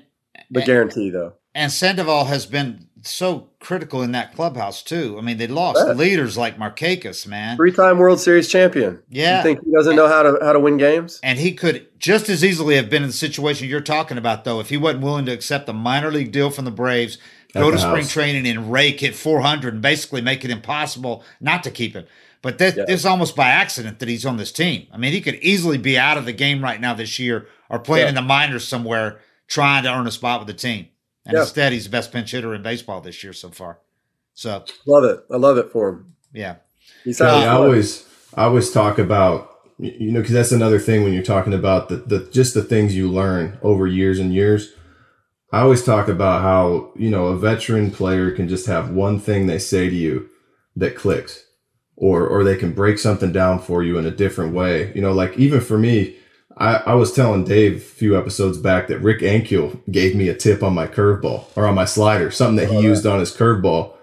[0.50, 1.34] the and, guarantee, though.
[1.54, 5.16] And Sandoval has been so critical in that clubhouse too.
[5.18, 5.96] I mean, they lost right.
[5.96, 9.02] leaders like Markakis, man, three-time World Series champion.
[9.08, 11.20] Yeah, you think he doesn't know how to how to win games?
[11.22, 14.60] And he could just as easily have been in the situation you're talking about, though,
[14.60, 17.18] if he wasn't willing to accept a minor league deal from the Braves,
[17.54, 17.90] At go the to house.
[17.90, 22.04] spring training and rake hit 400 and basically make it impossible not to keep him.
[22.42, 22.84] But this, yeah.
[22.86, 24.86] this is almost by accident that he's on this team.
[24.92, 27.78] I mean, he could easily be out of the game right now this year or
[27.78, 28.08] playing yeah.
[28.10, 30.88] in the minors somewhere trying to earn a spot with the team.
[31.26, 31.40] And yeah.
[31.40, 33.78] instead, he's the best pinch hitter in baseball this year so far.
[34.34, 35.24] So love it.
[35.30, 36.16] I love it for him.
[36.32, 36.56] Yeah.
[37.04, 41.12] He's yeah, I always, I always talk about you know, because that's another thing when
[41.12, 44.72] you're talking about the, the just the things you learn over years and years.
[45.52, 49.46] I always talk about how you know a veteran player can just have one thing
[49.46, 50.28] they say to you
[50.76, 51.44] that clicks,
[51.96, 54.92] or or they can break something down for you in a different way.
[54.94, 56.16] You know, like even for me,
[56.56, 60.36] I, I was telling Dave a few episodes back that Rick Ankiel gave me a
[60.36, 63.94] tip on my curveball or on my slider, something that he used on his curveball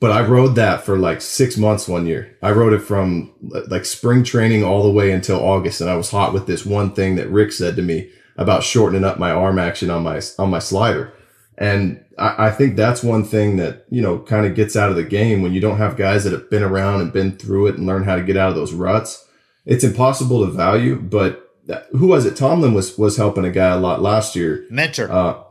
[0.00, 2.36] but I rode that for like six months one year.
[2.42, 6.10] I rode it from like spring training all the way until August, and I was
[6.10, 9.58] hot with this one thing that Rick said to me about shortening up my arm
[9.58, 11.12] action on my on my slider.
[11.58, 14.96] And I, I think that's one thing that you know kind of gets out of
[14.96, 17.76] the game when you don't have guys that have been around and been through it
[17.76, 19.28] and learn how to get out of those ruts.
[19.66, 21.49] It's impossible to value, but
[21.92, 22.36] who was it?
[22.36, 24.66] Tomlin was was helping a guy a lot last year.
[24.70, 25.10] Minter.
[25.10, 25.42] Uh,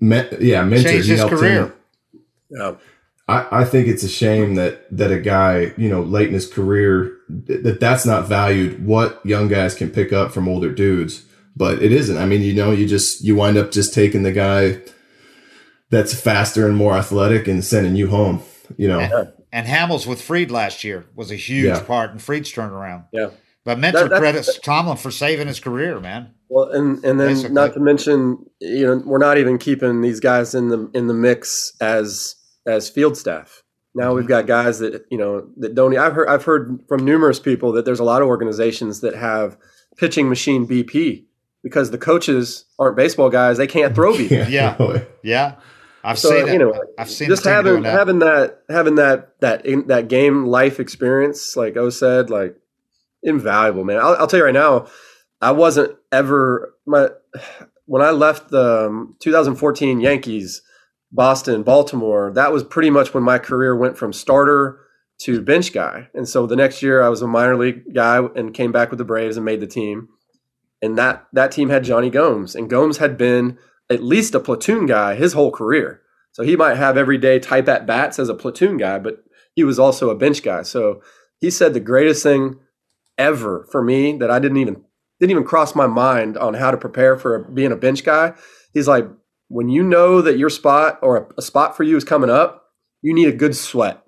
[0.00, 0.90] me, yeah, Minter.
[0.90, 1.66] Changed his career.
[1.66, 1.72] Him.
[2.50, 2.74] Yeah.
[3.26, 6.46] I, I think it's a shame that that a guy, you know, late in his
[6.46, 8.84] career, that that's not valued.
[8.84, 11.24] What young guys can pick up from older dudes,
[11.56, 12.18] but it isn't.
[12.18, 14.82] I mean, you know, you just you wind up just taking the guy
[15.90, 18.42] that's faster and more athletic and sending you home.
[18.76, 21.82] You know, and, and Hamels with Fried last year was a huge yeah.
[21.82, 23.06] part in Fried's turnaround.
[23.10, 23.30] Yeah,
[23.64, 26.34] but Minter that, credits Tomlin for saving his career, man.
[26.48, 27.54] Well, and and then Basically.
[27.54, 31.14] not to mention, you know, we're not even keeping these guys in the in the
[31.14, 32.36] mix as
[32.66, 33.62] as field staff.
[33.94, 34.28] Now we've mm-hmm.
[34.28, 35.96] got guys that you know that don't.
[35.96, 39.56] I've heard I've heard from numerous people that there's a lot of organizations that have
[39.96, 41.24] pitching machine BP
[41.62, 43.56] because the coaches aren't baseball guys.
[43.56, 44.48] They can't throw BP.
[44.50, 45.54] yeah, yeah.
[46.02, 46.52] I've so, seen it.
[46.52, 47.98] You know, I've seen just having that.
[47.98, 52.56] having that having that that in, that game life experience, like O said, like
[53.24, 53.98] invaluable, man.
[53.98, 54.86] I'll, I'll, tell you right now,
[55.40, 57.08] I wasn't ever my
[57.86, 60.62] when I left the um, 2014 Yankees.
[61.14, 64.80] Boston, Baltimore, that was pretty much when my career went from starter
[65.18, 66.08] to bench guy.
[66.12, 68.98] And so the next year I was a minor league guy and came back with
[68.98, 70.08] the Braves and made the team.
[70.82, 73.58] And that that team had Jonny Gomes, and Gomes had been
[73.88, 76.02] at least a platoon guy his whole career.
[76.32, 79.78] So he might have everyday type at bats as a platoon guy, but he was
[79.78, 80.62] also a bench guy.
[80.62, 81.00] So
[81.40, 82.58] he said the greatest thing
[83.18, 84.82] ever for me that I didn't even
[85.20, 88.34] didn't even cross my mind on how to prepare for being a bench guy.
[88.72, 89.06] He's like,
[89.48, 92.64] when you know that your spot or a, a spot for you is coming up,
[93.02, 94.02] you need a good sweat.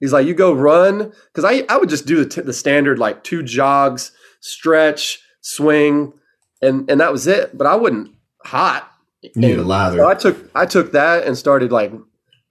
[0.00, 2.98] He's like, you go run because I I would just do the, t- the standard
[2.98, 6.12] like two jogs, stretch, swing,
[6.60, 7.56] and and that was it.
[7.56, 8.12] But I wouldn't
[8.44, 8.90] hot.
[9.22, 9.98] You need a lather.
[9.98, 11.92] So I took I took that and started like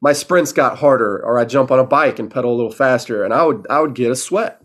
[0.02, 3.24] my sprints got harder, or I jump on a bike and pedal a little faster,
[3.24, 4.60] and I would I would get a sweat.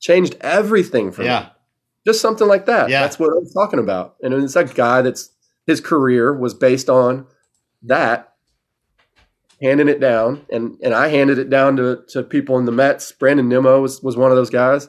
[0.00, 1.40] Changed everything for yeah.
[1.40, 1.46] me.
[2.06, 2.88] Just something like that.
[2.88, 3.02] Yeah.
[3.02, 4.16] That's what I'm talking about.
[4.22, 5.30] And it's that guy that's
[5.66, 7.26] his career was based on
[7.82, 8.32] that
[9.62, 13.12] handing it down and and I handed it down to to people in the Mets.
[13.12, 14.88] Brandon Nimmo was, was one of those guys.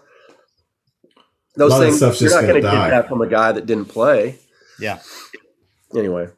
[1.56, 4.40] Those things you're not going to get that from a guy that didn't play.
[4.80, 5.00] Yeah.
[5.94, 6.30] Anyway,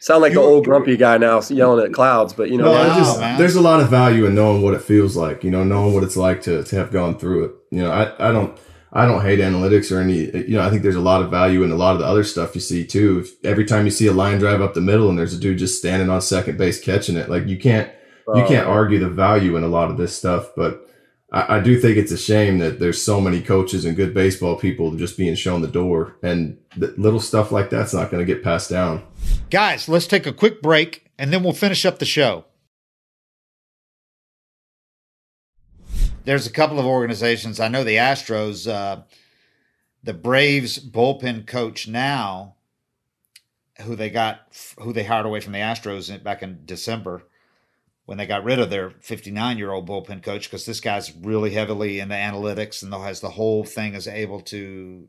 [0.00, 2.94] sound like you, the old grumpy guy now yelling at clouds, but you know, no,
[2.96, 5.44] just, there's a lot of value in knowing what it feels like.
[5.44, 7.52] You know, knowing what it's like to to have gone through it.
[7.72, 8.56] You know, I I don't
[8.92, 11.62] I don't hate analytics or any, you know, I think there's a lot of value
[11.62, 13.20] in a lot of the other stuff you see too.
[13.20, 15.58] If, every time you see a line drive up the middle and there's a dude
[15.58, 17.90] just standing on second base catching it, like you can't,
[18.34, 20.50] you can't argue the value in a lot of this stuff.
[20.54, 20.86] But
[21.32, 24.56] I, I, do think it's a shame that there's so many coaches and good baseball
[24.56, 28.44] people just being shown the door and little stuff like that's not going to get
[28.44, 29.02] passed down.
[29.50, 32.44] Guys, let's take a quick break and then we'll finish up the show.
[36.24, 37.58] There's a couple of organizations.
[37.58, 39.02] I know the Astros, uh,
[40.04, 42.54] the Braves bullpen coach now,
[43.80, 44.40] who they got,
[44.78, 47.24] who they hired away from the Astros back in December
[48.04, 51.50] when they got rid of their 59 year old bullpen coach because this guy's really
[51.50, 55.08] heavily in the analytics and has the whole thing is able to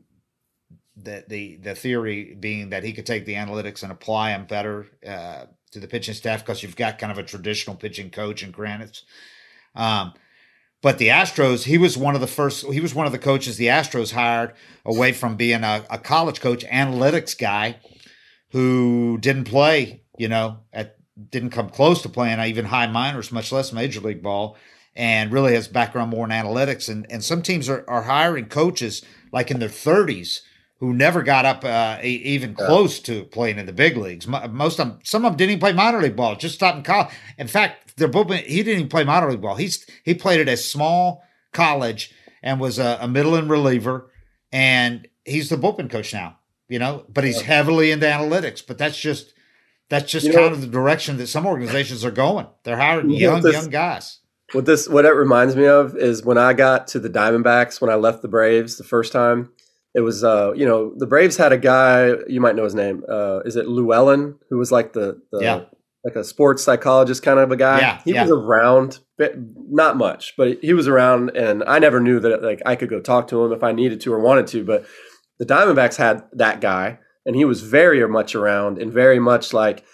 [0.96, 4.86] the the the theory being that he could take the analytics and apply them better
[5.06, 8.52] uh, to the pitching staff because you've got kind of a traditional pitching coach in
[8.52, 9.02] Kranitz.
[9.74, 10.14] Um,
[10.84, 13.56] but the Astros, he was one of the first, he was one of the coaches
[13.56, 14.52] the Astros hired
[14.84, 17.76] away from being a, a college coach, analytics guy
[18.50, 20.98] who didn't play, you know, at,
[21.30, 24.58] didn't come close to playing uh, even high minors, much less major league ball,
[24.94, 26.90] and really has background more in analytics.
[26.90, 30.42] And, and some teams are, are hiring coaches like in their 30s
[30.80, 34.26] who never got up uh, even close to playing in the big leagues.
[34.26, 36.82] Most of them, some of them didn't even play minor league ball, just stopped in
[36.82, 37.14] college.
[37.38, 39.56] In fact, their bullpen, he didn't even play minor league ball.
[39.56, 41.22] He's he played at a small
[41.52, 42.12] college
[42.42, 44.10] and was a, a middle and reliever,
[44.52, 46.38] and he's the bullpen coach now.
[46.68, 48.66] You know, but he's heavily into analytics.
[48.66, 49.32] But that's just
[49.88, 52.46] that's just you kind know, of the direction that some organizations are going.
[52.64, 54.20] They're hiring young this, young guys.
[54.52, 57.90] What this what it reminds me of is when I got to the Diamondbacks when
[57.90, 59.50] I left the Braves the first time.
[59.94, 63.04] It was uh, you know the Braves had a guy you might know his name.
[63.08, 65.60] Uh, is it Llewellyn who was like the, the yeah.
[66.04, 67.80] like a sports psychologist kind of a guy.
[67.80, 68.22] Yeah, he yeah.
[68.22, 68.98] was around,
[69.70, 73.00] not much, but he was around, and I never knew that like I could go
[73.00, 74.64] talk to him if I needed to or wanted to.
[74.64, 74.84] But
[75.38, 79.84] the Diamondbacks had that guy, and he was very much around and very much like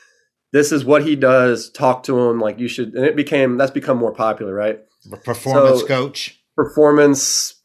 [0.53, 1.71] this is what he does.
[1.71, 4.81] Talk to him like you should, and it became that's become more popular, right?
[5.25, 7.60] Performance so, coach, performance,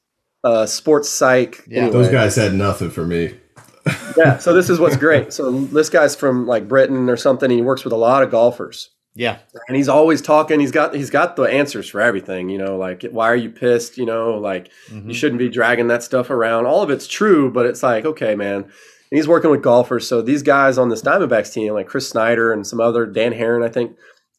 [0.45, 1.63] uh, sports psych.
[1.67, 1.93] Yeah, anyway.
[1.93, 3.37] those guys had nothing for me.
[4.17, 5.33] yeah, so this is what's great.
[5.33, 7.51] So this guy's from like Britain or something.
[7.51, 8.89] He works with a lot of golfers.
[9.13, 10.59] Yeah, and he's always talking.
[10.59, 12.49] He's got he's got the answers for everything.
[12.49, 13.97] You know, like why are you pissed?
[13.97, 15.09] You know, like mm-hmm.
[15.09, 16.65] you shouldn't be dragging that stuff around.
[16.65, 18.69] All of it's true, but it's like okay, man
[19.11, 20.07] and he's working with golfers.
[20.07, 23.63] So these guys on this Diamondbacks team, like Chris Snyder and some other Dan Haren,
[23.63, 23.95] I think,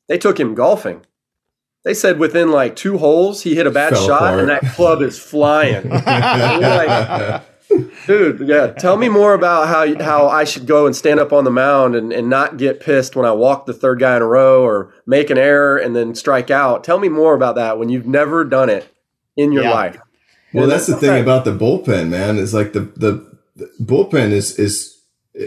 [0.09, 1.05] they took him golfing.
[1.87, 4.41] They said within like two holes he hit a bad Fell shot apart.
[4.41, 5.89] and that club is flying.
[5.89, 7.45] like,
[8.09, 8.73] Dude, yeah.
[8.73, 11.95] Tell me more about how how I should go and stand up on the mound
[11.95, 14.95] and, and not get pissed when I walk the third guy in a row or
[15.07, 16.83] make an error and then strike out.
[16.83, 18.93] Tell me more about that when you've never done it
[19.37, 19.71] in your yeah.
[19.71, 20.01] life.
[20.53, 22.37] Well, that's the thing about the bullpen, man.
[22.39, 23.39] Is like the the
[23.81, 25.01] bullpen is is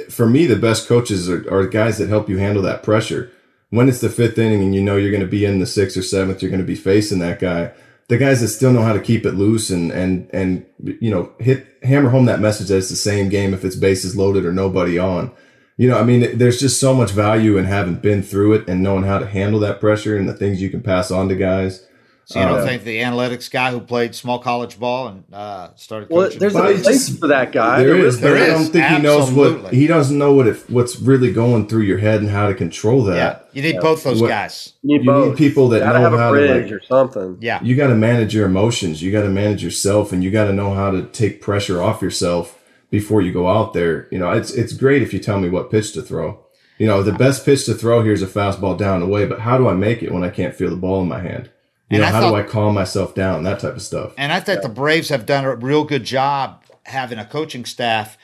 [0.09, 3.29] for me the best coaches are, are guys that help you handle that pressure.
[3.69, 5.95] When it's the fifth inning and you know you're going to be in the sixth
[5.95, 7.71] or seventh, you're going to be facing that guy.
[8.07, 11.31] The guys that still know how to keep it loose and and and you know
[11.39, 14.51] hit hammer home that message that it's the same game if it's bases loaded or
[14.51, 15.31] nobody on.
[15.77, 18.83] You know, I mean, there's just so much value in having been through it and
[18.83, 21.87] knowing how to handle that pressure and the things you can pass on to guys.
[22.29, 25.73] So you don't uh, think the analytics guy who played small college ball and uh,
[25.73, 27.79] started well, there's a place for that guy.
[27.79, 28.19] There, there is.
[28.19, 28.97] There I don't think Absolutely.
[28.97, 32.29] he knows what he doesn't know what if what's really going through your head and
[32.29, 33.15] how to control that.
[33.15, 33.81] Yeah, you need yeah.
[33.81, 34.73] both those what, guys.
[34.83, 37.39] You need, you need people that know how to like, or something.
[37.41, 39.01] Yeah, you got to manage your emotions.
[39.01, 41.99] You got to manage yourself, and you got to know how to take pressure off
[41.99, 44.07] yourself before you go out there.
[44.11, 46.45] You know, it's it's great if you tell me what pitch to throw.
[46.77, 49.39] You know, the best pitch to throw here is a fastball down the way, but
[49.39, 51.49] how do I make it when I can't feel the ball in my hand?
[51.89, 53.43] You and know, I how thought, do I calm myself down?
[53.43, 54.13] That type of stuff.
[54.17, 54.67] And I think yeah.
[54.67, 58.17] the Braves have done a real good job having a coaching staff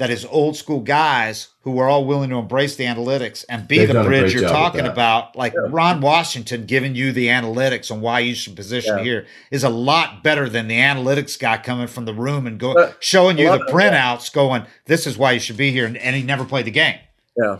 [0.00, 3.78] that is old school guys who are all willing to embrace the analytics and be
[3.78, 5.36] They've the bridge you're talking about.
[5.36, 5.68] Like yeah.
[5.68, 9.04] Ron Washington giving you the analytics on why you should position yeah.
[9.04, 12.72] here is a lot better than the analytics guy coming from the room and go
[12.72, 16.16] uh, showing you the printouts, going, "This is why you should be here," and, and
[16.16, 16.98] he never played the game.
[17.36, 17.58] Yeah,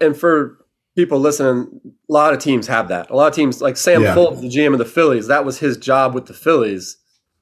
[0.00, 0.61] and for
[0.96, 3.10] people listening, a lot of teams have that.
[3.10, 4.14] A lot of teams, like Sam yeah.
[4.14, 6.98] Fuld, the GM of the Phillies, that was his job with the Phillies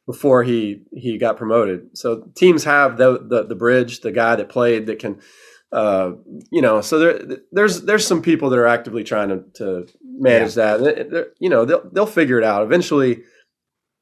[0.07, 1.97] before he he got promoted.
[1.97, 5.21] So teams have the the, the bridge, the guy that played that can,
[5.73, 6.13] uh,
[6.51, 6.81] you know.
[6.81, 10.77] So there there's there's some people that are actively trying to to manage yeah.
[10.77, 11.11] that.
[11.11, 13.23] They're, you know, they'll they'll figure it out eventually.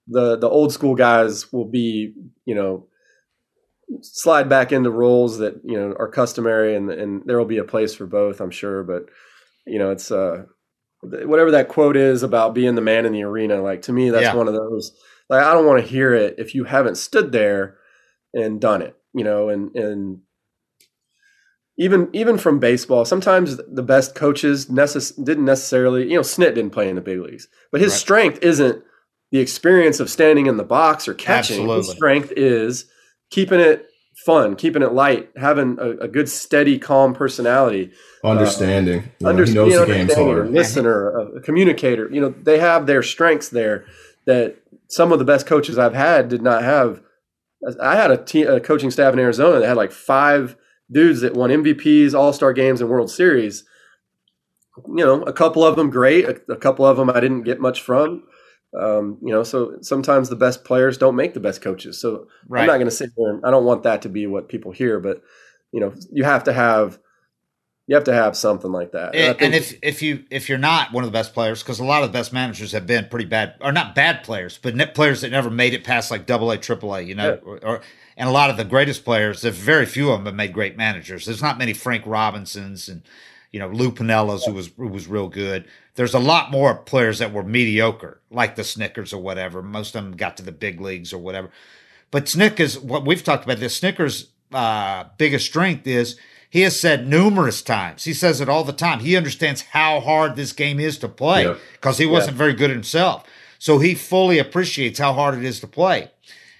[0.06, 2.86] The the old school guys will be you know
[4.02, 7.64] slide back into roles that you know are customary and and there will be a
[7.64, 9.08] place for both i'm sure but
[9.68, 10.44] you know, it's uh,
[11.02, 13.62] whatever that quote is about being the man in the arena.
[13.62, 14.34] Like to me, that's yeah.
[14.34, 14.92] one of those.
[15.28, 17.76] Like I don't want to hear it if you haven't stood there
[18.32, 18.96] and done it.
[19.14, 20.20] You know, and and
[21.76, 26.02] even even from baseball, sometimes the best coaches necess- didn't necessarily.
[26.02, 27.98] You know, Snit didn't play in the big leagues, but his right.
[27.98, 28.82] strength isn't
[29.30, 31.60] the experience of standing in the box or catching.
[31.60, 31.76] Absolutely.
[31.76, 32.86] His strength is
[33.30, 33.87] keeping it
[34.28, 37.90] fun, keeping it light, having a, a good, steady, calm personality.
[38.22, 39.10] Understanding.
[39.24, 40.48] Uh, you know, he knows the game's hard.
[40.48, 42.10] A listener, a, communicator.
[42.12, 43.86] You know, they have their strengths there
[44.26, 44.56] that
[44.86, 47.00] some of the best coaches I've had did not have.
[47.82, 50.56] I had a, team, a coaching staff in Arizona that had like five
[50.92, 53.64] dudes that won MVPs, All Star games, and World Series.
[54.76, 57.60] You know, a couple of them great, a, a couple of them I didn't get
[57.60, 58.24] much from.
[58.78, 62.00] Um, you know, so sometimes the best players don't make the best coaches.
[62.00, 62.62] So right.
[62.62, 63.30] I'm not going to sit there.
[63.30, 65.22] And, I don't want that to be what people hear, but
[65.72, 66.98] you know, you have to have
[67.86, 69.14] you have to have something like that.
[69.14, 71.80] And, and, and if if you if you're not one of the best players, because
[71.80, 74.94] a lot of the best managers have been pretty bad, or not bad players, but
[74.94, 77.40] players that never made it past like Double A, Triple A, you know, yeah.
[77.42, 77.80] or, or,
[78.18, 80.76] and a lot of the greatest players, there's very few of them have made great
[80.76, 81.24] managers.
[81.24, 83.02] There's not many Frank Robinsons and
[83.52, 85.66] you know Lou Piniellas, who was who was real good.
[85.94, 89.62] There's a lot more players that were mediocre, like the Snitkers or whatever.
[89.62, 91.50] Most of them got to the big leagues or whatever.
[92.10, 96.16] But Snitker, what we've talked about, this Snitker's uh, biggest strength is
[96.50, 98.04] he has said numerous times.
[98.04, 99.00] He says it all the time.
[99.00, 103.24] He understands how hard this game is to play because he wasn't very good himself.
[103.58, 106.10] So he fully appreciates how hard it is to play.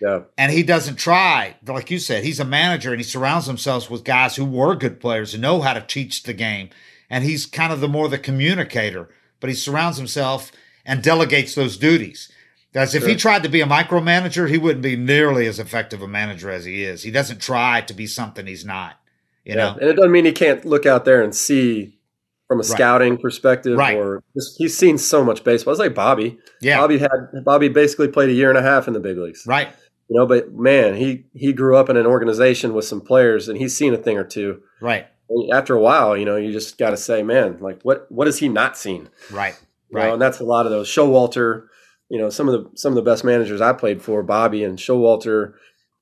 [0.00, 0.20] Yeah.
[0.36, 4.04] And he doesn't try, like you said, he's a manager and he surrounds himself with
[4.04, 6.70] guys who were good players and know how to teach the game.
[7.10, 9.08] And he's kind of the more the communicator,
[9.40, 10.52] but he surrounds himself
[10.84, 12.30] and delegates those duties.
[12.72, 13.08] Because if sure.
[13.08, 16.64] he tried to be a micromanager, he wouldn't be nearly as effective a manager as
[16.64, 17.02] he is.
[17.02, 19.00] He doesn't try to be something he's not.
[19.44, 19.56] You yeah.
[19.56, 19.78] know?
[19.80, 21.98] And it doesn't mean he can't look out there and see
[22.46, 22.66] from a right.
[22.66, 23.96] scouting perspective right.
[23.96, 25.72] or just, he's seen so much baseball.
[25.72, 26.38] It's like Bobby.
[26.60, 26.78] Yeah.
[26.78, 27.10] Bobby had
[27.44, 29.44] Bobby basically played a year and a half in the big leagues.
[29.46, 29.68] Right.
[30.08, 33.58] You know, but man, he he grew up in an organization with some players and
[33.58, 34.62] he's seen a thing or two.
[34.80, 35.06] Right.
[35.28, 38.26] And after a while, you know, you just got to say, man, like what what
[38.26, 39.10] has he not seen?
[39.30, 39.54] Right.
[39.90, 40.02] Right.
[40.02, 40.88] You know, and that's a lot of those.
[40.88, 41.66] Showalter,
[42.08, 44.78] you know, some of the some of the best managers I played for, Bobby and
[44.78, 45.54] Showalter,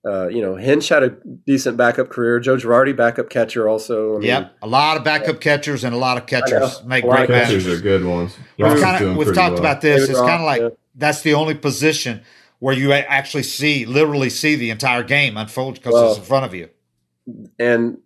[0.07, 2.39] uh, you know, Hinch had a decent backup career.
[2.39, 4.17] Joe Girardi, backup catcher, also.
[4.17, 7.27] I mean, yep, a lot of backup catchers and a lot of catchers make great
[7.27, 7.81] catchers managers.
[7.81, 8.37] are good ones.
[8.57, 9.59] We've, kinda, we've talked well.
[9.59, 10.03] about this.
[10.03, 10.69] David it's kind of like yeah.
[10.95, 12.23] that's the only position
[12.59, 16.45] where you actually see, literally see the entire game unfold because well, it's in front
[16.45, 16.69] of you.
[17.59, 17.99] And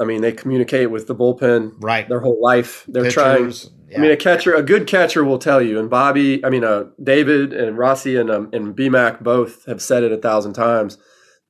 [0.00, 2.84] I mean, they communicate with the bullpen right their whole life.
[2.88, 3.14] They're Pitchers,
[3.62, 3.74] trying.
[3.90, 3.98] Yeah.
[3.98, 5.78] I mean, a catcher, a good catcher will tell you.
[5.78, 10.02] And Bobby, I mean, uh, David and Rossi and um, and BMAC both have said
[10.02, 10.98] it a thousand times.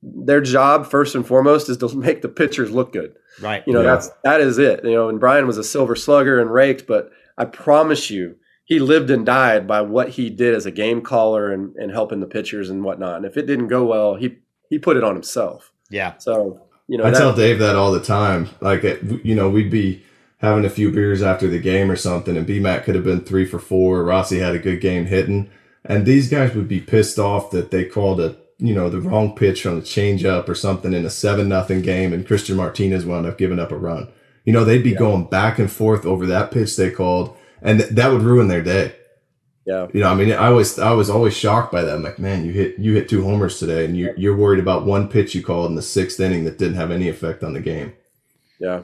[0.01, 3.15] Their job, first and foremost, is to make the pitchers look good.
[3.41, 3.63] Right.
[3.67, 3.93] You know, yeah.
[3.93, 4.83] that's that is it.
[4.83, 8.35] You know, and Brian was a silver slugger and raked, but I promise you,
[8.67, 12.19] he lived and died by what he did as a game caller and, and helping
[12.19, 13.15] the pitchers and whatnot.
[13.15, 14.39] And if it didn't go well, he
[14.69, 15.71] he put it on himself.
[15.89, 16.17] Yeah.
[16.17, 18.49] So you know, I that, tell Dave that all the time.
[18.59, 18.83] Like,
[19.23, 20.03] you know, we'd be
[20.39, 23.45] having a few beers after the game or something, and BMAC could have been three
[23.45, 24.03] for four.
[24.03, 25.49] Rossi had a good game hitting,
[25.85, 29.33] and these guys would be pissed off that they called a you know the wrong
[29.33, 33.25] pitch on a changeup or something in a seven nothing game, and Cristhian Martinez wound
[33.25, 34.09] up giving up a run.
[34.43, 34.99] You know, they'd be yeah.
[34.99, 38.63] going back and forth over that pitch they called, and th- that would ruin their
[38.63, 38.95] day.
[39.65, 39.87] Yeah.
[39.93, 41.93] You know, I mean, I was I was always shocked by that.
[41.93, 44.85] I'm like, man, you hit you hit two homers today, and you're you're worried about
[44.85, 47.59] one pitch you called in the sixth inning that didn't have any effect on the
[47.59, 47.93] game.
[48.59, 48.81] Yeah.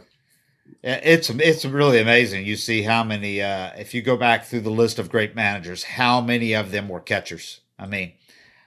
[0.83, 2.45] It's it's really amazing.
[2.45, 3.41] You see how many.
[3.41, 6.89] Uh, if you go back through the list of great managers, how many of them
[6.89, 7.61] were catchers?
[7.79, 8.11] I mean,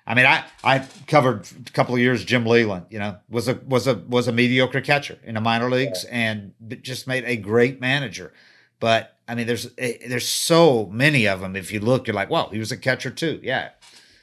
[0.07, 2.25] I mean, I I covered a couple of years.
[2.25, 5.69] Jim Leyland, you know, was a was a was a mediocre catcher in the minor
[5.69, 6.17] leagues, yeah.
[6.17, 8.33] and just made a great manager.
[8.81, 11.57] But I mean, there's eh, there's so many of them.
[11.57, 13.41] If you look, you're like, well, he was a catcher too.
[13.43, 13.71] Yeah.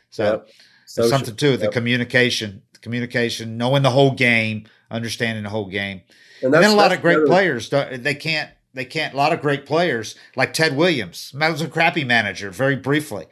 [0.09, 0.49] So, yep.
[0.85, 1.51] so something too.
[1.51, 1.59] Yep.
[1.59, 6.01] The communication, the communication, knowing the whole game, understanding the whole game.
[6.41, 9.41] And, and then a lot of great players, they can't, they can't, a lot of
[9.41, 11.33] great players like Ted Williams.
[11.37, 13.25] That was a crappy manager very briefly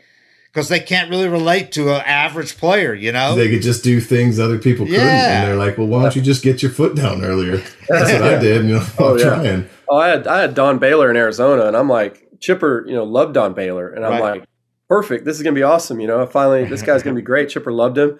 [0.51, 3.35] because they can't really relate to an average player, you know?
[3.35, 5.01] They could just do things other people couldn't.
[5.01, 5.41] Yeah.
[5.41, 7.57] And they're like, well, why don't you just get your foot down earlier?
[7.89, 8.65] That's what I did.
[8.65, 9.25] You know, oh, I'm yeah.
[9.25, 9.69] trying.
[9.91, 13.03] Oh, I had, I had Don Baylor in Arizona and I'm like, Chipper, you know,
[13.03, 13.89] loved Don Baylor.
[13.89, 14.39] And I'm right.
[14.39, 14.45] like,
[14.87, 15.25] perfect.
[15.25, 15.99] This is going to be awesome.
[15.99, 17.49] You know, finally, this guy's going to be great.
[17.51, 18.17] Chipper loved him.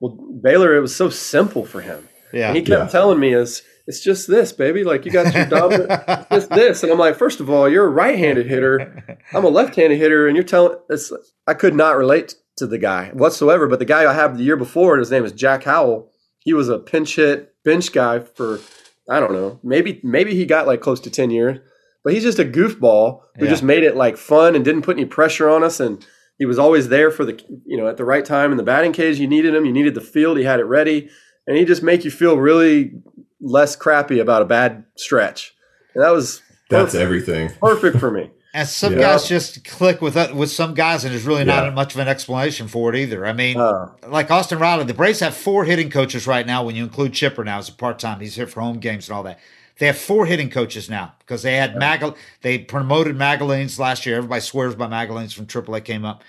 [0.00, 2.06] Well, Baylor, it was so simple for him.
[2.32, 2.48] Yeah.
[2.48, 2.88] And he kept yeah.
[2.88, 4.84] telling me is, it's just this, baby.
[4.84, 5.90] Like you got your dominant,
[6.30, 9.18] just this, and I'm like, first of all, you're a right-handed hitter.
[9.32, 10.78] I'm a left-handed hitter, and you're telling.
[10.88, 11.12] It's,
[11.46, 13.66] I could not relate to the guy whatsoever.
[13.66, 16.10] But the guy I had the year before, his name is Jack Howell.
[16.38, 18.60] He was a pinch hit bench guy for
[19.08, 21.58] I don't know, maybe maybe he got like close to ten years.
[22.02, 23.50] But he's just a goofball who yeah.
[23.50, 25.80] just made it like fun and didn't put any pressure on us.
[25.80, 26.06] And
[26.38, 28.92] he was always there for the you know at the right time in the batting
[28.92, 29.18] cage.
[29.18, 29.64] You needed him.
[29.64, 30.36] You needed the field.
[30.36, 31.08] He had it ready,
[31.46, 32.92] and he just make you feel really
[33.40, 35.54] less crappy about a bad stretch.
[35.94, 37.50] And that was that's perfect, everything.
[37.60, 38.30] Perfect for me.
[38.54, 39.00] And some yeah.
[39.00, 41.70] guys just click with uh, with some guys, and there's really not yeah.
[41.70, 43.26] much of an explanation for it either.
[43.26, 46.62] I mean, uh, like Austin Riley, the Braves have four hitting coaches right now.
[46.64, 49.16] When you include Chipper now as a part time, he's here for home games and
[49.16, 49.40] all that.
[49.78, 52.16] They have four hitting coaches now because they had Magal.
[52.42, 54.18] They promoted Magallanes last year.
[54.18, 56.22] Everybody swears by Magallanes from AAA came up.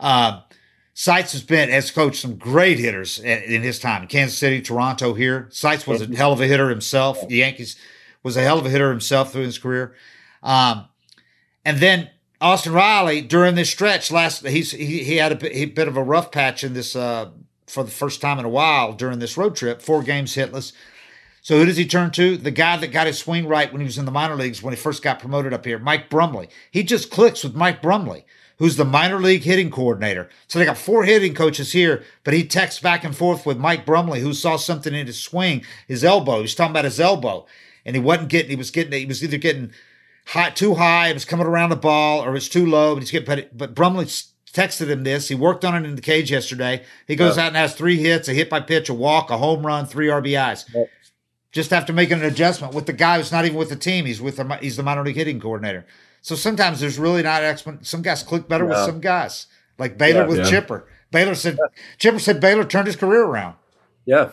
[0.00, 0.40] Uh,
[0.92, 4.08] Seitz has been has coached some great hitters in his time.
[4.08, 5.46] Kansas City, Toronto here.
[5.52, 7.28] Seitz was a hell of a hitter himself.
[7.28, 7.76] The Yankees
[8.24, 9.94] was a hell of a hitter himself through his career.
[10.42, 10.86] Um,
[11.64, 15.66] and then Austin Riley during this stretch last he's he, he had a, bit, a
[15.66, 17.30] bit of a rough patch in this uh,
[17.66, 19.82] for the first time in a while during this road trip.
[19.82, 20.72] Four games hitless.
[21.42, 22.36] So who does he turn to?
[22.36, 24.74] The guy that got his swing right when he was in the minor leagues when
[24.74, 26.48] he first got promoted up here, Mike Brumley.
[26.70, 28.24] He just clicks with Mike Brumley
[28.60, 30.28] who's the minor league hitting coordinator.
[30.46, 33.86] So they got four hitting coaches here, but he texts back and forth with Mike
[33.86, 36.42] Brumley, who saw something in his swing, his elbow.
[36.42, 37.46] He's talking about his elbow,
[37.86, 38.50] and he wasn't getting.
[38.50, 38.92] He was getting.
[38.92, 39.72] He was either getting
[40.30, 42.94] high, too high, it was coming around the ball, or it's too low.
[42.94, 43.26] But he's getting.
[43.26, 44.06] But, but Brumley
[44.52, 45.28] texted him this.
[45.28, 46.84] He worked on it in the cage yesterday.
[47.06, 49.66] He goes out and has three hits, a hit by pitch, a walk, a home
[49.66, 50.64] run, three RBIs.
[51.52, 54.06] Just after making an adjustment with the guy who's not even with the team.
[54.06, 55.84] He's with the he's the minor league hitting coordinator.
[56.22, 57.62] So sometimes there's really not.
[57.82, 59.46] Some guys click better with some guys,
[59.78, 60.44] like Baylor yeah, with yeah.
[60.44, 60.86] Chipper.
[61.10, 61.58] Baylor said
[61.98, 63.56] Chipper said Baylor turned his career around.
[64.04, 64.30] Yeah,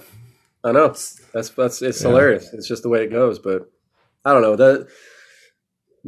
[0.64, 0.90] I know.
[1.34, 2.10] That's that's it's yeah.
[2.10, 2.54] hilarious.
[2.54, 3.40] It's just the way it goes.
[3.40, 3.72] But
[4.24, 4.88] I don't know that.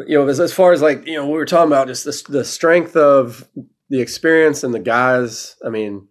[0.07, 2.31] You know, as, as far as like you know, we were talking about just the,
[2.31, 3.47] the strength of
[3.89, 5.55] the experience and the guys.
[5.65, 6.07] I mean,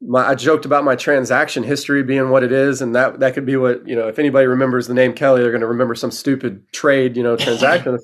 [0.00, 3.46] my, I joked about my transaction history being what it is, and that that could
[3.46, 4.08] be what you know.
[4.08, 7.36] If anybody remembers the name Kelly, they're going to remember some stupid trade, you know,
[7.38, 7.98] transaction.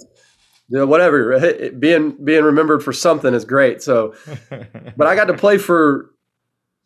[0.68, 1.70] you know, whatever.
[1.78, 3.82] Being being remembered for something is great.
[3.82, 4.14] So,
[4.96, 6.10] but I got to play for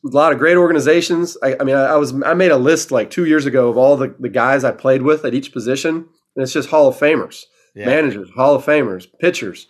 [0.05, 1.37] a lot of great organizations.
[1.43, 3.77] I, I mean, I, I, was I made a list like two years ago of
[3.77, 6.97] all the, the guys I played with at each position, and it's just Hall of
[6.97, 7.45] Famers,
[7.79, 7.87] yeah.
[7.87, 9.67] managers, Hall of Famers, pitchers,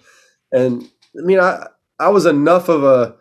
[0.52, 0.82] and
[1.16, 1.66] I mean, I
[1.98, 3.16] I was enough of a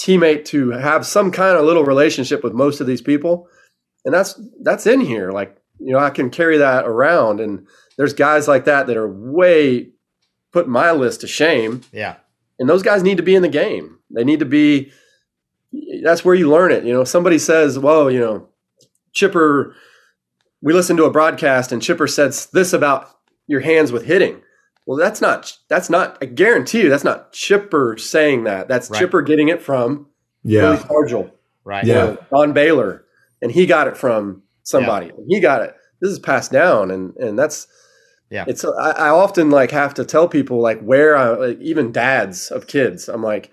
[0.00, 3.48] teammate to have some kind of little relationship with most of these people,
[4.04, 5.30] and that's that's in here.
[5.30, 7.66] Like you know, I can carry that around, and
[7.96, 9.90] there's guys like that that are way
[10.52, 11.82] put my list to shame.
[11.92, 12.16] Yeah,
[12.58, 13.98] and those guys need to be in the game.
[14.10, 14.92] They need to be
[16.02, 16.84] that's where you learn it.
[16.84, 18.48] You know, somebody says, "Well, you know,
[19.12, 19.74] Chipper."
[20.64, 23.08] We listened to a broadcast, and Chipper said this about
[23.46, 24.42] your hands with hitting.
[24.86, 25.56] Well, that's not.
[25.68, 26.18] That's not.
[26.20, 28.68] I guarantee you, that's not Chipper saying that.
[28.68, 28.98] That's right.
[28.98, 30.08] Chipper getting it from
[30.42, 31.30] yeah, Stargell,
[31.64, 31.84] right?
[31.84, 33.04] Yeah, Don Baylor,
[33.40, 35.06] and he got it from somebody.
[35.06, 35.24] Yeah.
[35.28, 35.76] He got it.
[36.00, 37.68] This is passed down, and and that's
[38.28, 38.44] yeah.
[38.48, 42.50] It's I, I often like have to tell people like where I like, even dads
[42.50, 43.08] of kids.
[43.08, 43.50] I'm like,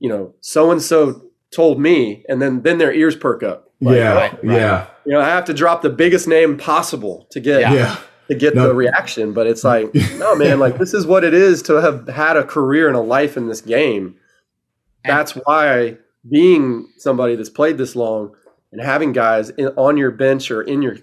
[0.00, 1.22] you know, so and so
[1.54, 3.70] told me, and then then their ears perk up.
[3.80, 4.56] Like, yeah, right, right.
[4.58, 4.86] yeah.
[5.04, 7.98] You know, I have to drop the biggest name possible to get yeah.
[8.28, 8.68] To get no.
[8.68, 9.32] the reaction.
[9.32, 12.44] But it's like, no, man, like this is what it is to have had a
[12.44, 14.16] career and a life in this game.
[15.04, 15.98] That's why
[16.28, 18.34] being somebody that's played this long
[18.72, 20.96] and having guys in, on your bench or in your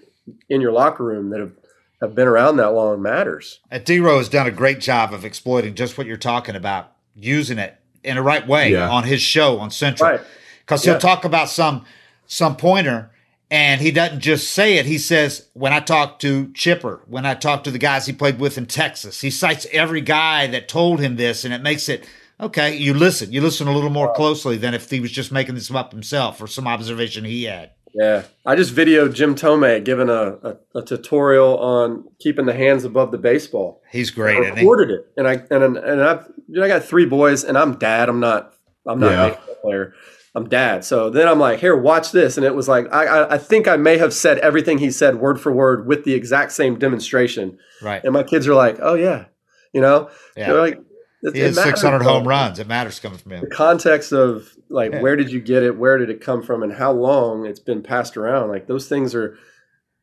[0.48, 1.52] in your locker room that have
[2.00, 3.60] have been around that long matters.
[3.70, 7.56] And D-Row has done a great job of exploiting just what you're talking about, using
[7.56, 8.90] it in the right way yeah.
[8.90, 10.10] on his show on Central.
[10.10, 10.20] Right
[10.64, 11.84] because he'll talk about some
[12.26, 13.10] some pointer
[13.54, 14.86] and he doesn't just say it.
[14.86, 18.40] He says, when I talk to Chipper, when I talk to the guys he played
[18.40, 22.04] with in Texas, he cites every guy that told him this, and it makes it
[22.40, 22.76] okay.
[22.76, 25.70] You listen, you listen a little more closely than if he was just making this
[25.70, 27.70] up himself or some observation he had.
[27.94, 32.82] Yeah, I just videoed Jim Thome giving a, a, a tutorial on keeping the hands
[32.82, 33.82] above the baseball.
[33.88, 34.36] He's great.
[34.36, 37.56] I recorded it, and I and and I've you know, I got three boys, and
[37.56, 38.08] I'm dad.
[38.08, 38.52] I'm not
[38.84, 39.26] I'm not yeah.
[39.26, 39.94] a baseball player.
[40.34, 40.84] I'm dad.
[40.84, 42.36] So then I'm like, here, watch this.
[42.36, 45.40] And it was like, I, I think I may have said everything he said word
[45.40, 47.58] for word with the exact same demonstration.
[47.80, 48.02] Right.
[48.02, 49.26] And my kids are like, oh, yeah.
[49.72, 50.46] You know, yeah.
[50.46, 50.80] they're like,
[51.22, 52.58] it, he has 600 home runs.
[52.58, 53.40] It matters coming from him.
[53.42, 55.00] The context of like, yeah.
[55.00, 55.78] where did you get it?
[55.78, 56.64] Where did it come from?
[56.64, 58.48] And how long it's been passed around?
[58.48, 59.38] Like, those things are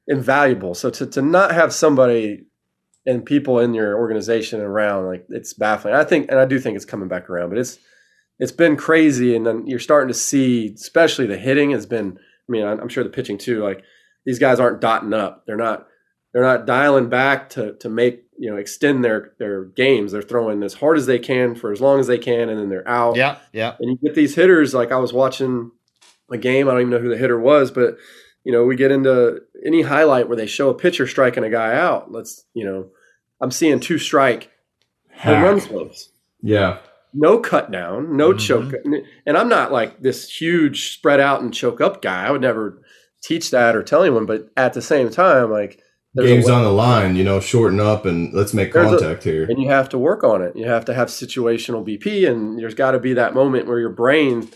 [0.07, 0.75] invaluable.
[0.75, 2.45] So to, to not have somebody
[3.05, 5.93] and people in your organization around, like, it's baffling.
[5.93, 7.77] I think, and I do think it's coming back around, but it's,
[8.41, 12.17] it's been crazy, and then you're starting to see, especially the hitting has been.
[12.17, 13.63] I mean, I'm sure the pitching too.
[13.63, 13.83] Like
[14.25, 15.45] these guys aren't dotting up.
[15.45, 15.87] They're not.
[16.33, 20.11] They're not dialing back to to make you know extend their their games.
[20.11, 22.69] They're throwing as hard as they can for as long as they can, and then
[22.69, 23.15] they're out.
[23.15, 23.75] Yeah, yeah.
[23.79, 24.73] And you get these hitters.
[24.73, 25.69] Like I was watching
[26.31, 26.67] a game.
[26.67, 27.97] I don't even know who the hitter was, but
[28.43, 31.75] you know, we get into any highlight where they show a pitcher striking a guy
[31.75, 32.11] out.
[32.11, 32.87] Let's, you know,
[33.39, 34.49] I'm seeing two strike
[35.13, 36.09] home run slows.
[36.41, 36.79] Yeah
[37.13, 38.37] no cut down, no mm-hmm.
[38.37, 38.73] choke.
[39.25, 42.25] And I'm not like this huge spread out and choke up guy.
[42.25, 42.81] I would never
[43.23, 44.25] teach that or tell anyone.
[44.25, 45.81] But at the same time, like
[46.15, 49.43] game's on the line, you know, shorten up and let's make contact a, here.
[49.43, 50.55] And you have to work on it.
[50.55, 53.89] You have to have situational BP, and there's got to be that moment where your
[53.89, 54.49] brain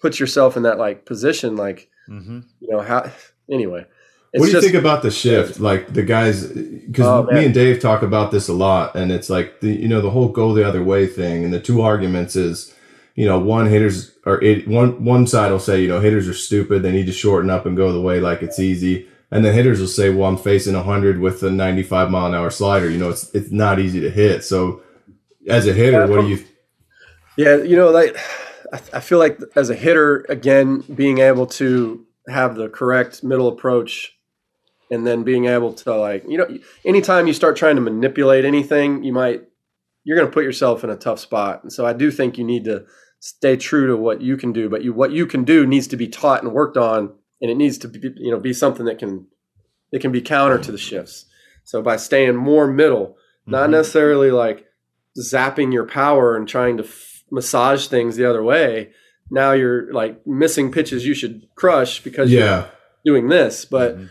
[0.00, 2.40] puts yourself in that like position, like mm-hmm.
[2.60, 3.10] you know how.
[3.50, 3.86] Anyway,
[4.32, 5.58] what do you think about the shift?
[5.58, 9.30] Like the guys, because oh, me and Dave talk about this a lot, and it's
[9.30, 12.36] like the you know the whole go the other way thing, and the two arguments
[12.36, 12.74] is,
[13.14, 16.34] you know, one hitters or it, one one side will say you know hitters are
[16.34, 19.54] stupid, they need to shorten up and go the way like it's easy, and then
[19.54, 22.98] hitters will say, well, I'm facing hundred with a 95 mile an hour slider, you
[22.98, 24.44] know, it's it's not easy to hit.
[24.44, 24.82] So,
[25.48, 26.44] as a hitter, what do you?
[27.38, 28.14] Yeah, you know, like
[28.92, 34.17] I feel like as a hitter, again, being able to have the correct middle approach
[34.90, 39.04] and then being able to like you know anytime you start trying to manipulate anything
[39.04, 39.42] you might
[40.04, 42.44] you're going to put yourself in a tough spot and so i do think you
[42.44, 42.84] need to
[43.20, 45.96] stay true to what you can do but you what you can do needs to
[45.96, 48.98] be taught and worked on and it needs to be you know be something that
[48.98, 49.26] can
[49.92, 51.26] it can be counter to the shifts
[51.64, 53.52] so by staying more middle mm-hmm.
[53.52, 54.66] not necessarily like
[55.18, 58.90] zapping your power and trying to f- massage things the other way
[59.30, 62.68] now you're like missing pitches you should crush because yeah.
[63.04, 64.06] you're doing this but mm-hmm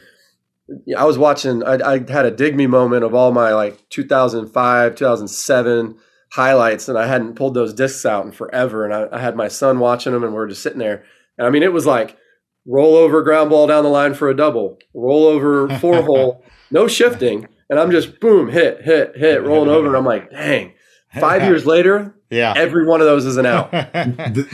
[0.97, 1.63] I was watching.
[1.63, 5.97] I, I, had a dig me moment of all my like 2005, 2007.
[6.31, 9.47] highlights, and I hadn't pulled those discs out in forever, and I, I had my
[9.47, 11.05] son watching them, and we are just sitting there,
[11.37, 12.17] and I mean, it was like
[12.65, 16.87] roll over ground ball down the line for a double, roll over four hole, no
[16.87, 20.73] shifting, and I'm just boom hit hit hit rolling over, and I'm like, dang.
[21.19, 23.71] Five years later, yeah, every one of those is an out.
[23.71, 23.93] that's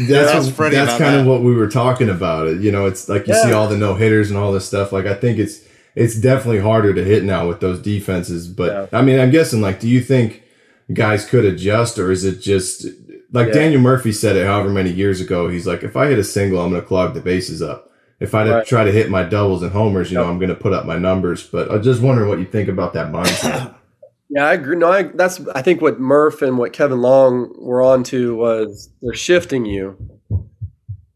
[0.07, 2.47] that's, that's kind of what we were talking about.
[2.47, 3.43] It you know, it's like you yeah.
[3.43, 4.91] see all the no hitters and all this stuff.
[4.91, 5.61] Like I think it's
[5.95, 8.47] it's definitely harder to hit now with those defenses.
[8.47, 8.99] But yeah.
[8.99, 10.43] I mean, I'm guessing like, do you think
[10.91, 12.85] guys could adjust, or is it just
[13.31, 13.53] like yeah.
[13.53, 15.47] Daniel Murphy said it however many years ago?
[15.49, 17.91] He's like, if I hit a single, I'm going to clog the bases up.
[18.19, 18.65] If I right.
[18.65, 20.97] try to hit my doubles and homers, you know, I'm going to put up my
[20.97, 21.45] numbers.
[21.45, 23.75] But I'm just wondering what you think about that mindset.
[24.29, 24.75] Yeah, I agree.
[24.75, 28.89] No, I, that's I think what Murph and what Kevin Long were on to was
[29.03, 29.95] they're shifting you,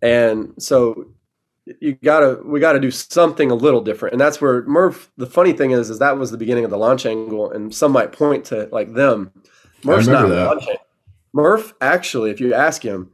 [0.04, 1.08] and so
[1.82, 4.14] you gotta we gotta do something a little different.
[4.14, 6.78] And that's where murph the funny thing is is that was the beginning of the
[6.78, 9.32] launch angle and some might point to like them.
[9.84, 10.78] Murph's not launching.
[11.34, 13.12] Murph actually if you ask him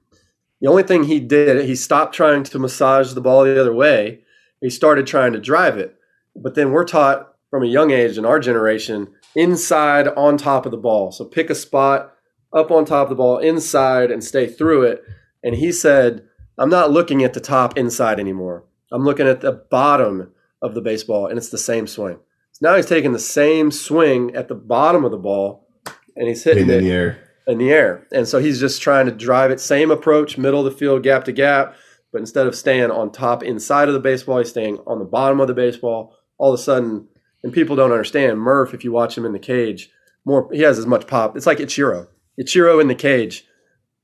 [0.61, 4.21] the only thing he did he stopped trying to massage the ball the other way.
[4.61, 5.95] He started trying to drive it.
[6.35, 10.71] But then we're taught from a young age in our generation inside on top of
[10.71, 11.11] the ball.
[11.11, 12.13] So pick a spot
[12.53, 15.03] up on top of the ball inside and stay through it.
[15.43, 16.27] And he said
[16.57, 18.63] I'm not looking at the top inside anymore.
[18.91, 20.31] I'm looking at the bottom
[20.61, 22.19] of the baseball, and it's the same swing.
[22.51, 25.67] So now he's taking the same swing at the bottom of the ball,
[26.15, 27.29] and he's hitting in the air.
[27.47, 29.59] In the air, and so he's just trying to drive it.
[29.59, 31.75] Same approach, middle of the field, gap to gap,
[32.11, 35.41] but instead of staying on top inside of the baseball, he's staying on the bottom
[35.41, 36.15] of the baseball.
[36.37, 37.07] All of a sudden,
[37.43, 38.73] and people don't understand Murph.
[38.73, 39.89] If you watch him in the cage,
[40.23, 41.35] more he has as much pop.
[41.35, 42.07] It's like Ichiro.
[42.39, 43.45] Ichiro in the cage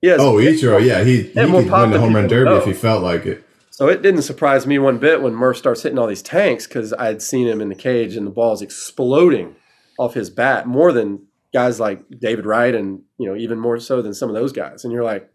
[0.02, 0.20] Yes.
[0.22, 2.58] Oh, Ichiro, yeah, he, he could win the home run derby know.
[2.58, 3.44] if he felt like it.
[3.72, 6.92] So it didn't surprise me one bit when Murph starts hitting all these tanks because
[6.94, 9.56] I had seen him in the cage and the ball's exploding
[9.98, 14.02] off his bat more than guys like David Wright and you know even more so
[14.02, 14.84] than some of those guys.
[14.84, 15.30] And you're like,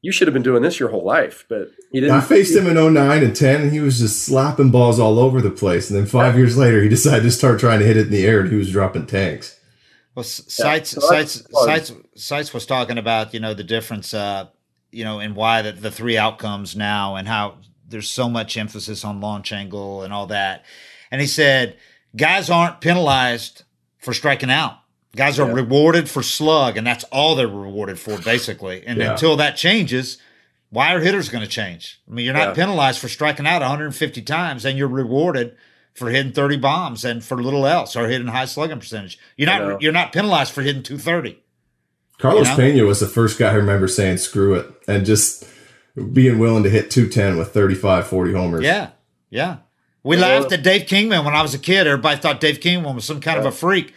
[0.00, 2.14] you should have been doing this your whole life, but he didn't.
[2.14, 5.40] I faced him in 09 and 10, and he was just slapping balls all over
[5.40, 5.90] the place.
[5.90, 8.24] And then five years later, he decided to start trying to hit it in the
[8.24, 9.58] air, and he was dropping tanks.
[10.14, 11.08] Well, Seitz, yeah.
[11.08, 14.48] Seitz, Seitz, Seitz was talking about you know the difference, uh,
[14.90, 17.58] you know, and why the, the three outcomes now, and how
[17.88, 20.64] there's so much emphasis on launch angle and all that.
[21.10, 21.76] And he said
[22.16, 23.62] guys aren't penalized
[23.98, 24.78] for striking out.
[25.16, 25.54] Guys are yeah.
[25.54, 28.84] rewarded for slug, and that's all they're rewarded for, basically.
[28.86, 29.12] And yeah.
[29.12, 30.18] until that changes,
[30.70, 32.00] why are hitters going to change?
[32.08, 32.54] I mean, you're not yeah.
[32.54, 35.56] penalized for striking out 150 times, and you're rewarded
[35.94, 39.18] for hitting 30 bombs and for little else or hitting high slugging percentage.
[39.36, 41.42] You're not you're not penalized for hitting 230.
[42.18, 42.56] Carlos you know?
[42.56, 45.44] Pena was the first guy I remember saying screw it and just
[46.12, 48.64] being willing to hit 210 with 35 40 homers.
[48.64, 48.90] Yeah.
[49.30, 49.58] Yeah.
[50.02, 51.86] We laughed at Dave Kingman when I was a kid.
[51.86, 53.40] Everybody thought Dave Kingman was some kind yeah.
[53.40, 53.92] of a freak.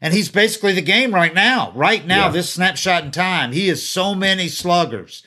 [0.00, 1.72] And he's basically the game right now.
[1.74, 2.32] Right now, yeah.
[2.32, 5.24] this snapshot in time, he is so many sluggers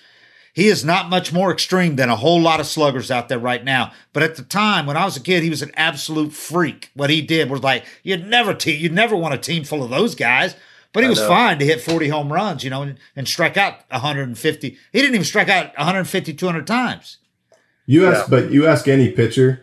[0.60, 3.64] he is not much more extreme than a whole lot of sluggers out there right
[3.64, 3.94] now.
[4.12, 6.90] But at the time, when I was a kid, he was an absolute freak.
[6.94, 9.90] What he did was like you'd never te- you'd never want a team full of
[9.90, 10.56] those guys.
[10.92, 13.82] But he was fine to hit 40 home runs, you know, and, and strike out
[13.92, 14.70] 150.
[14.70, 17.18] He didn't even strike out 150, 200 times.
[17.86, 18.30] You ask, yeah.
[18.30, 19.62] but you ask any pitcher,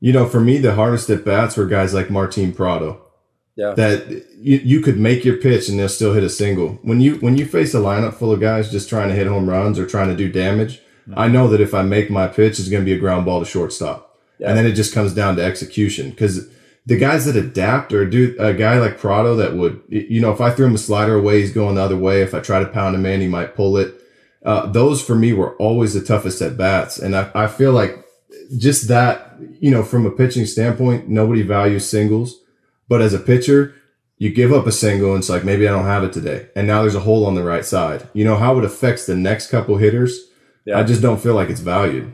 [0.00, 3.02] you know, for me, the hardest at bats were guys like Martin Prado.
[3.56, 3.74] Yeah.
[3.74, 4.08] That
[4.38, 6.78] you, you could make your pitch and they'll still hit a single.
[6.82, 9.48] When you when you face a lineup full of guys just trying to hit home
[9.48, 11.18] runs or trying to do damage, mm-hmm.
[11.18, 13.40] I know that if I make my pitch, it's going to be a ground ball
[13.40, 14.18] to shortstop.
[14.38, 14.48] Yeah.
[14.48, 16.48] And then it just comes down to execution because
[16.90, 20.40] the guys that adapt or do a guy like Prado that would, you know, if
[20.40, 22.20] I threw him a slider away, he's going the other way.
[22.20, 23.94] If I try to pound him in, he might pull it.
[24.44, 26.98] Uh, those for me were always the toughest at bats.
[26.98, 28.04] And I, I feel like
[28.58, 32.40] just that, you know, from a pitching standpoint, nobody values singles.
[32.88, 33.72] But as a pitcher,
[34.18, 36.48] you give up a single and it's like, maybe I don't have it today.
[36.56, 38.08] And now there's a hole on the right side.
[38.14, 40.18] You know how it affects the next couple hitters?
[40.64, 40.80] Yeah.
[40.80, 42.12] I just don't feel like it's valued.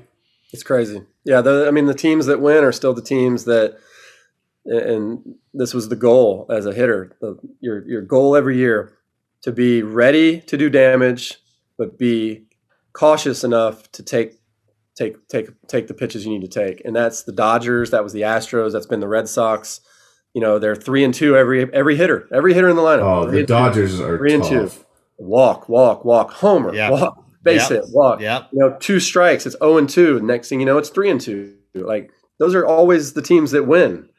[0.52, 1.00] It's crazy.
[1.24, 1.40] Yeah.
[1.40, 3.78] The, I mean, the teams that win are still the teams that,
[4.66, 8.98] and this was the goal as a hitter, the, your, your goal every year
[9.43, 11.38] to be ready to do damage,
[11.78, 12.47] but be
[12.93, 14.34] cautious enough to take
[14.97, 16.84] take take take the pitches you need to take.
[16.84, 19.80] And that's the Dodgers, that was the Astros, that's been the Red Sox
[20.36, 23.01] you know they're three and two every every hitter, every hitter in the lineup.
[23.01, 24.52] Oh, the Dodgers two, are three tough.
[24.52, 24.76] and two.
[25.16, 26.93] Walk, walk, walk, homer, yep.
[26.93, 27.84] walk, base yep.
[27.84, 28.20] hit, walk.
[28.20, 30.20] Yeah, You know, two strikes, it's zero oh and two.
[30.20, 31.56] Next thing you know, it's three and two.
[31.74, 34.10] Like those are always the teams that win,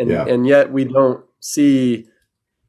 [0.00, 0.24] and yeah.
[0.26, 2.06] and yet we don't see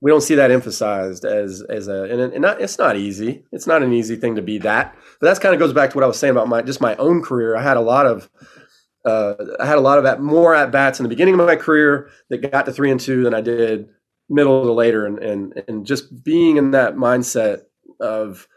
[0.02, 3.46] we don't see that emphasized as as a and, and not, it's not easy.
[3.52, 4.96] It's not an easy thing to be that.
[5.20, 6.96] But that's kind of goes back to what I was saying about my just my
[6.98, 7.56] own career.
[7.56, 8.30] I had a lot of
[9.06, 11.56] uh, I had a lot of at, more at bats in the beginning of my
[11.56, 13.90] career that got to three and two than I did
[14.30, 17.64] middle to later, and and and just being in that mindset
[18.00, 18.48] of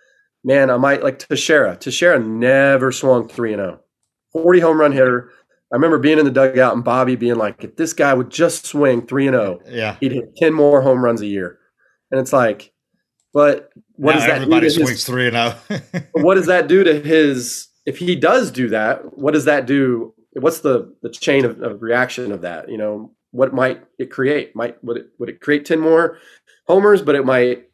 [0.43, 1.77] man, I might like Teixeira.
[1.77, 3.81] Teixeira never swung three and zero.
[4.35, 4.43] Oh.
[4.43, 5.31] Forty home run hitter.
[5.75, 8.65] I remember being in the dugout and Bobby being like, if this guy would just
[8.65, 11.59] swing three and zero, oh, yeah, he'd hit ten more home runs a year.
[12.13, 12.73] And it's like,
[13.33, 15.83] but what now does that everybody swings his, three and zero?
[15.93, 16.01] Oh.
[16.23, 17.67] what does that do to his?
[17.87, 20.15] If he does do that, what does that do?
[20.35, 22.69] What's the the chain of, of reaction of that?
[22.69, 24.55] You know, what might it create?
[24.55, 26.19] Might would it would it create ten more
[26.69, 27.03] homers?
[27.03, 27.69] But it might.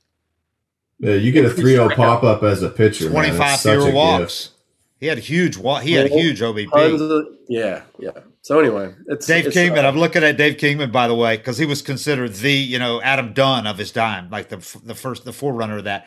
[1.00, 3.10] Yeah, you get a 3-0 pop up as a pitcher.
[3.10, 4.46] Twenty five fewer walks.
[4.46, 4.59] Gift.
[5.00, 5.56] He had a huge.
[5.56, 6.72] He had a huge OBP.
[6.72, 8.10] Of, yeah, yeah.
[8.42, 9.86] So anyway, it's Dave it's, Kingman.
[9.86, 12.78] Uh, I'm looking at Dave Kingman, by the way, because he was considered the you
[12.78, 16.06] know Adam Dunn of his time, like the the first the forerunner of that.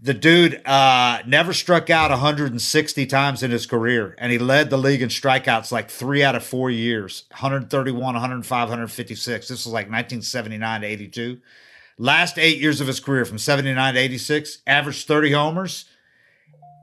[0.00, 4.76] The dude uh, never struck out 160 times in his career, and he led the
[4.76, 9.48] league in strikeouts like three out of four years 131, 105, 156.
[9.48, 11.40] This was like 1979 to 82.
[11.98, 15.84] Last eight years of his career, from 79 to 86, averaged 30 homers.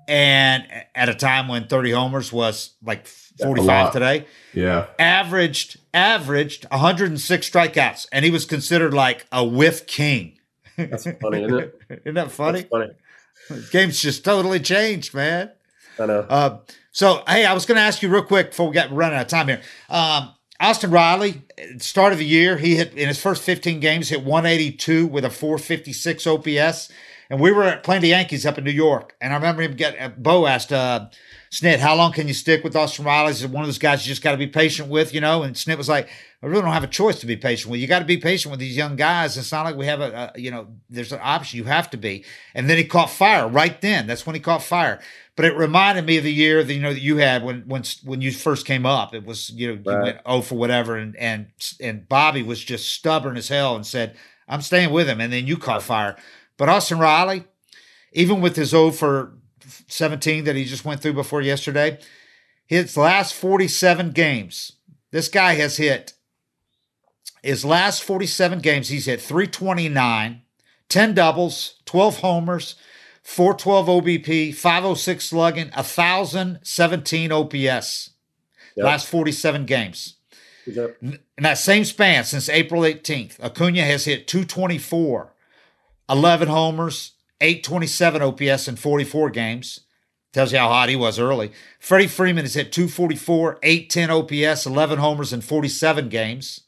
[0.09, 0.65] And
[0.95, 4.25] at a time when 30 homers was like 45 today.
[4.53, 4.87] Yeah.
[4.97, 10.39] Averaged averaged 106 strikeouts, and he was considered like a whiff king.
[10.77, 11.81] That's funny, isn't it?
[12.05, 12.67] isn't that funny?
[12.71, 12.93] That's
[13.49, 13.63] funny.
[13.71, 15.51] game's just totally changed, man.
[15.99, 16.25] I know.
[16.29, 16.57] Uh,
[16.91, 19.23] so, hey, I was going to ask you real quick before we get running out
[19.23, 19.61] of time here.
[19.89, 21.41] Um, Austin Riley,
[21.77, 25.29] start of the year, he hit in his first 15 games, hit 182 with a
[25.29, 26.91] 456 OPS.
[27.29, 29.15] And we were playing the Yankees up in New York.
[29.21, 31.09] And I remember him get, uh, Bo asked, uh,
[31.51, 33.33] Snit, how long can you stick with Austin Riley?
[33.33, 35.43] He's one of those guys you just got to be patient with, you know?
[35.43, 36.09] And Snit was like,
[36.41, 37.81] I really don't have a choice to be patient with.
[37.81, 39.37] You got to be patient with these young guys.
[39.37, 41.57] It's not like we have a, a, you know, there's an option.
[41.57, 42.23] You have to be.
[42.55, 44.07] And then he caught fire right then.
[44.07, 44.99] That's when he caught fire.
[45.35, 47.83] But it reminded me of the year that you know that you had when when
[48.03, 49.15] when you first came up.
[49.15, 49.97] It was you know right.
[49.97, 51.45] you went oh for whatever, and and
[51.79, 54.17] and Bobby was just stubborn as hell and said
[54.49, 55.21] I'm staying with him.
[55.21, 56.17] And then you caught fire.
[56.59, 57.45] But Austin Riley,
[58.11, 59.33] even with his 0 for
[59.87, 61.99] 17 that he just went through before yesterday,
[62.67, 64.73] his last 47 games,
[65.11, 66.13] this guy has hit
[67.41, 70.41] his last 47 games, he's hit 329,
[70.89, 72.75] 10 doubles, 12 homers,
[73.23, 78.09] 412 OBP, 506 slugging, 1,017 OPS.
[78.75, 78.85] Yep.
[78.85, 80.15] Last 47 games.
[80.67, 80.97] Yep.
[81.01, 85.33] In that same span since April 18th, Acuna has hit 224,
[86.09, 89.81] 11 homers, 827 OPS in 44 games.
[90.31, 91.51] Tells you how hot he was early.
[91.79, 94.11] Freddie Freeman has hit 244, 810
[94.51, 96.61] OPS, 11 homers in 47 games.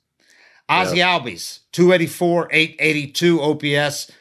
[0.68, 1.22] Ozzie yep.
[1.22, 4.12] Albies, 284, 882 OPS,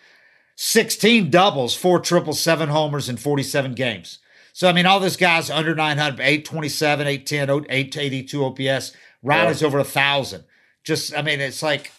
[0.56, 4.18] 16 doubles, four triples, seven homers in 47 games.
[4.52, 8.92] So, I mean, all those guys under 900, 827, 810, 882 OPS.
[9.22, 9.68] Riley's yep.
[9.68, 10.44] over a 1,000.
[10.84, 11.92] Just, I mean, it's like.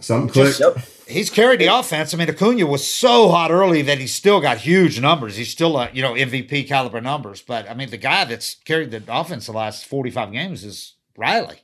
[0.00, 0.60] Something clicked.
[0.60, 0.78] Yep.
[1.06, 2.14] He's carried the offense.
[2.14, 5.36] I mean, Acuna was so hot early that he's still got huge numbers.
[5.36, 7.42] He's still a you know MVP caliber numbers.
[7.42, 10.94] But I mean, the guy that's carried the offense the last forty five games is
[11.16, 11.56] Riley.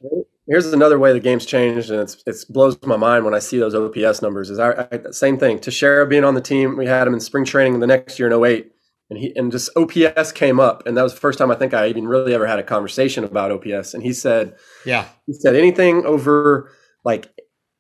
[0.49, 3.59] Here's another way the game's changed, and it's it blows my mind when I see
[3.59, 4.51] those OPS numbers.
[4.51, 5.59] Is our same thing?
[5.59, 8.45] Teixeira being on the team, we had him in spring training the next year in
[8.45, 8.71] 08,
[9.11, 11.75] and he and just OPS came up, and that was the first time I think
[11.75, 13.95] I even really ever had a conversation about OPS.
[13.95, 16.71] And he said, "Yeah, he said anything over
[17.05, 17.29] like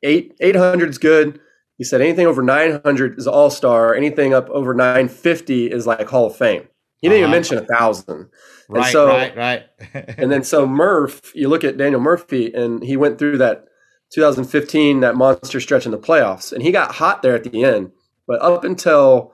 [0.06, 1.40] eight 800 is good."
[1.78, 3.94] He said anything over 900 is all star.
[3.94, 6.66] Anything up over 950 is like Hall of Fame.
[7.00, 7.28] He didn't uh-huh.
[7.28, 8.30] even mention a thousand.
[8.68, 9.64] Right, and so, right, right.
[10.18, 13.66] and then so Murph, you look at Daniel Murphy, and he went through that
[14.12, 17.92] 2015 that monster stretch in the playoffs, and he got hot there at the end.
[18.26, 19.32] But up until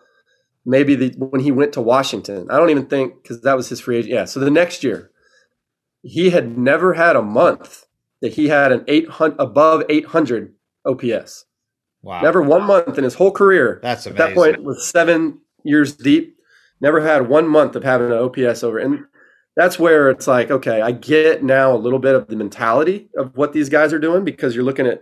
[0.67, 3.81] maybe the, when he went to Washington, I don't even think because that was his
[3.81, 4.13] free agent.
[4.13, 5.11] Yeah, so the next year,
[6.03, 7.87] he had never had a month
[8.21, 10.55] that he had an 800 above 800
[10.87, 11.45] OPS.
[12.03, 12.21] Wow.
[12.21, 13.79] Never one month in his whole career.
[13.83, 14.23] That's amazing.
[14.23, 16.37] At that point, was seven years deep.
[16.81, 18.79] Never had one month of having an OPS over.
[18.79, 19.05] And
[19.57, 23.37] that's where it's like, okay, I get now a little bit of the mentality of
[23.37, 25.01] what these guys are doing because you're looking at,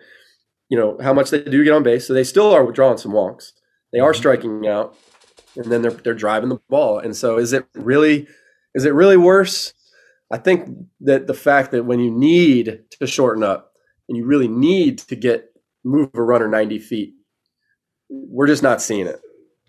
[0.69, 2.07] you know, how much they do get on base.
[2.07, 3.55] So they still are drawing some walks.
[3.93, 4.19] They are mm-hmm.
[4.19, 4.94] striking out,
[5.57, 6.98] and then they're they're driving the ball.
[6.98, 8.28] And so, is it really,
[8.74, 9.74] is it really worse?
[10.31, 10.69] I think
[11.01, 13.73] that the fact that when you need to shorten up
[14.09, 15.49] and you really need to get
[15.85, 17.15] move a runner 90 feet,
[18.09, 19.20] we're just not seeing it.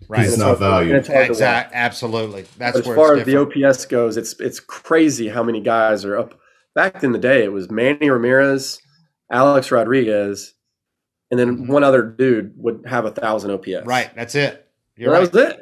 [0.08, 0.26] Right.
[0.26, 1.08] It's, not valued.
[1.08, 1.76] Exactly.
[1.76, 2.44] Absolutely.
[2.58, 6.38] That's as far as the OPS goes, it's it's crazy how many guys are up.
[6.74, 8.80] Back in the day, it was Manny Ramirez,
[9.30, 10.54] Alex Rodriguez,
[11.30, 11.72] and then mm-hmm.
[11.72, 13.86] one other dude would have a thousand OPS.
[13.86, 14.14] Right.
[14.14, 14.66] That's it.
[14.96, 15.30] You're right.
[15.30, 15.60] That was it.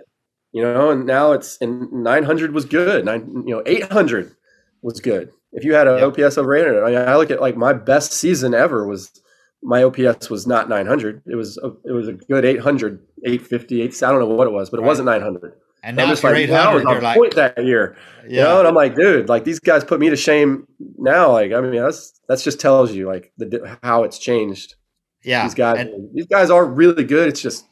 [0.53, 3.05] You know, and now it's and 900 was good.
[3.05, 4.35] Nine, you know, 800
[4.83, 5.31] was good.
[5.53, 6.19] If you had an yep.
[6.19, 9.11] OPS over 800, I, mean, I look at like my best season ever was
[9.63, 11.23] my OPS was not 900.
[11.27, 14.53] It was a, it was a good 800, 850, 8, I don't know what it
[14.53, 14.89] was, but it right.
[14.89, 15.55] wasn't 900.
[15.83, 17.97] And now it's like, 800, you're like, point that year.
[18.23, 18.29] Yeah.
[18.29, 20.67] You know, and I'm like, dude, like these guys put me to shame
[20.99, 21.33] now.
[21.33, 24.75] Like, I mean, that's that's just tells you like the how it's changed.
[25.23, 27.29] Yeah, these guys, and, these guys are really good.
[27.29, 27.67] It's just,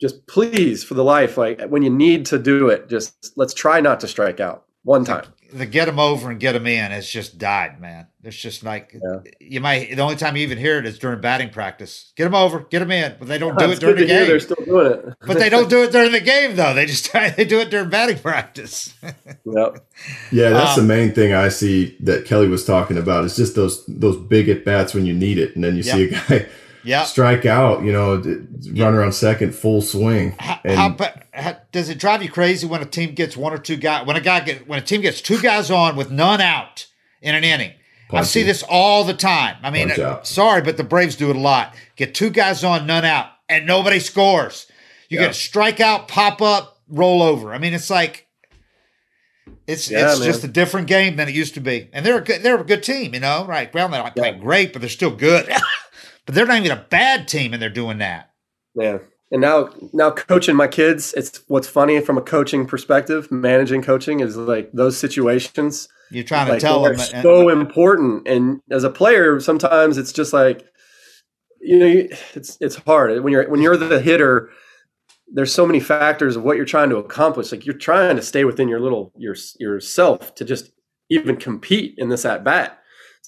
[0.00, 3.80] just please for the life, like when you need to do it, just let's try
[3.80, 7.08] not to strike out one time the get them over and get them in has
[7.08, 8.06] just died, man.
[8.22, 9.20] It's just like yeah.
[9.40, 9.94] you might.
[9.94, 12.12] The only time you even hear it is during batting practice.
[12.16, 14.26] Get them over, get them in, but they don't do it during the game.
[14.26, 16.74] They're still doing it, but they don't do it during the game though.
[16.74, 17.10] They just.
[17.36, 18.94] They do it during batting practice.
[19.02, 19.86] yep.
[20.30, 23.24] Yeah, that's um, the main thing I see that Kelly was talking about.
[23.24, 25.94] Is just those those big at bats when you need it, and then you yep.
[25.94, 26.10] see a
[26.40, 26.48] guy
[26.86, 27.04] yeah.
[27.04, 28.16] strike out, you know,
[28.74, 30.34] run around second, full swing.
[30.38, 30.96] How, how,
[31.32, 34.06] how, does it drive you crazy when a team gets one or two guys?
[34.06, 36.86] When a guy get when a team gets two guys on with none out
[37.20, 37.72] in an inning.
[38.08, 39.56] Punch I see this all the time.
[39.62, 39.90] I mean,
[40.22, 41.74] sorry, but the Braves do it a lot.
[41.96, 44.70] Get two guys on, none out, and nobody scores.
[45.08, 45.26] You yeah.
[45.26, 47.52] get a strikeout, pop up, roll over.
[47.52, 48.26] I mean, it's like
[49.66, 50.28] it's yeah, it's man.
[50.28, 51.88] just a different game than it used to be.
[51.92, 53.72] And they're a good, they're a good team, you know, right?
[53.74, 54.22] Well, they're not yeah.
[54.22, 55.48] playing great, but they're still good.
[56.26, 58.32] but they're not even a bad team, and they're doing that.
[58.74, 58.98] Yeah.
[59.32, 63.30] And now, now coaching my kids, it's what's funny from a coaching perspective.
[63.32, 65.88] Managing coaching is like those situations.
[66.10, 68.28] You're trying like, to tell them uh, so important.
[68.28, 70.64] And as a player, sometimes it's just like,
[71.60, 74.50] you know, it's it's hard when you're when you're the hitter.
[75.26, 77.50] There's so many factors of what you're trying to accomplish.
[77.50, 80.70] Like you're trying to stay within your little your yourself to just
[81.10, 82.78] even compete in this at bat.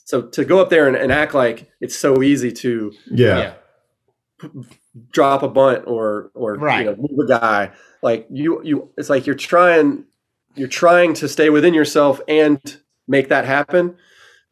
[0.09, 3.55] So to go up there and, and act like it's so easy to yeah,
[4.43, 4.49] yeah.
[5.11, 6.79] drop a bunt or or right.
[6.79, 7.73] you know move a guy
[8.03, 10.07] like you you it's like you're trying
[10.55, 13.97] you're trying to stay within yourself and make that happen.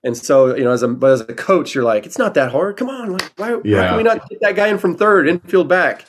[0.04, 2.52] And so you know as a but as a coach you're like it's not that
[2.52, 2.76] hard.
[2.76, 3.80] Come on like why, yeah.
[3.80, 6.04] why can we not get that guy in from third infield back?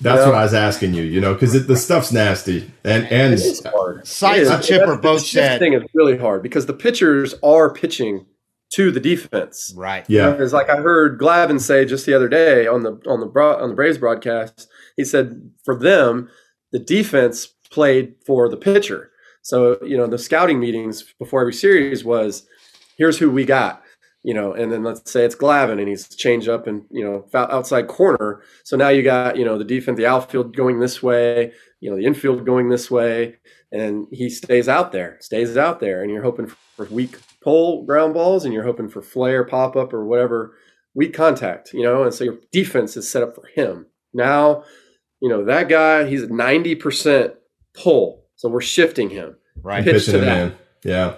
[0.00, 0.30] That's you know?
[0.30, 4.16] what I was asking you, you know, because the stuff's nasty and and Seitz
[4.48, 8.26] and Chipper both said thing is really hard because the pitchers are pitching
[8.72, 9.72] to the defense.
[9.76, 10.04] Right.
[10.08, 10.30] Yeah.
[10.30, 13.68] Because like I heard Glavine say just the other day on the on the on
[13.68, 16.28] the Braves broadcast, he said for them
[16.72, 19.10] the defense played for the pitcher.
[19.42, 22.46] So you know the scouting meetings before every series was
[22.96, 23.82] here's who we got.
[24.26, 27.26] You know, and then let's say it's Glavine and he's change up and you know
[27.34, 28.42] outside corner.
[28.64, 31.96] So now you got you know the defense, the outfield going this way, you know
[31.96, 33.36] the infield going this way,
[33.70, 38.14] and he stays out there, stays out there, and you're hoping for weak pull ground
[38.14, 40.56] balls and you're hoping for flare, pop up, or whatever
[40.94, 43.86] weak contact, you know, and so your defense is set up for him.
[44.12, 44.64] Now,
[45.20, 47.34] you know, that guy, he's 90%
[47.74, 48.24] pull.
[48.36, 49.36] So we're shifting him.
[49.60, 49.84] Right.
[49.84, 50.38] Pitch to that.
[50.38, 50.54] In.
[50.84, 51.16] Yeah.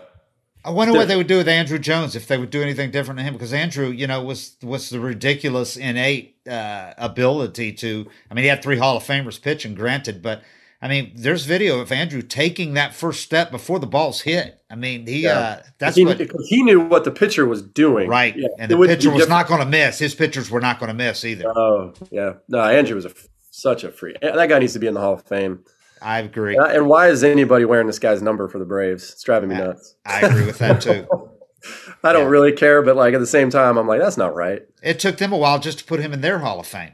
[0.65, 3.19] I wonder what they would do with Andruw Jones if they would do anything different
[3.19, 8.09] to him because Andruw, you know, was was the ridiculous innate uh, ability to.
[8.29, 10.43] I mean, he had three Hall of Famers pitching, granted, but
[10.87, 14.61] I mean, there's video of Andruw taking that first step before the ball's hit.
[14.71, 15.39] I mean, he yeah.
[15.39, 18.37] uh, that's he, what he knew what the pitcher was doing, right?
[18.37, 18.47] Yeah.
[18.57, 19.99] And the pitcher was not going to miss.
[19.99, 21.49] His pitchers were not going to miss either.
[21.49, 23.11] Oh yeah, no, Andruw was a,
[23.51, 24.21] such a freak.
[24.21, 25.65] That guy needs to be in the Hall of Fame.
[26.01, 26.57] I agree.
[26.57, 29.11] And, and why is anybody wearing this guy's number for the Braves?
[29.11, 29.97] It's driving me I, nuts.
[30.07, 31.09] I agree with that too.
[32.05, 32.29] I don't yeah.
[32.29, 34.63] really care, but like at the same time, I'm like, that's not right.
[34.85, 36.93] It took them a while just to put him in their Hall of Fame.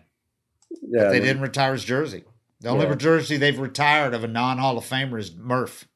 [0.80, 2.24] Yeah, they didn't retire his jersey.
[2.62, 2.94] The only yeah.
[2.94, 5.88] jersey they've retired of a non Hall of Famer is Murph.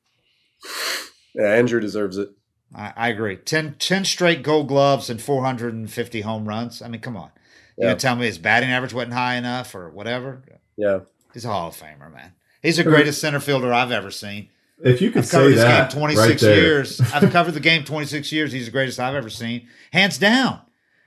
[1.34, 2.30] Yeah, Andruw deserves it.
[2.74, 3.36] I, I, agree.
[3.36, 6.82] 10, 10 straight gold gloves and 450 home runs.
[6.82, 7.30] I mean, come on.
[7.76, 7.86] You yeah.
[7.90, 10.42] gonna tell me his batting average wasn't high enough or whatever?
[10.76, 11.00] Yeah.
[11.32, 12.32] He's a Hall of Famer, man.
[12.62, 14.48] He's the greatest center fielder I've ever seen.
[14.82, 17.00] If you could I've covered say this that, game 26 right years.
[17.14, 18.52] I've covered the game 26 years.
[18.52, 19.68] He's the greatest I've ever seen.
[19.92, 20.62] Hands down.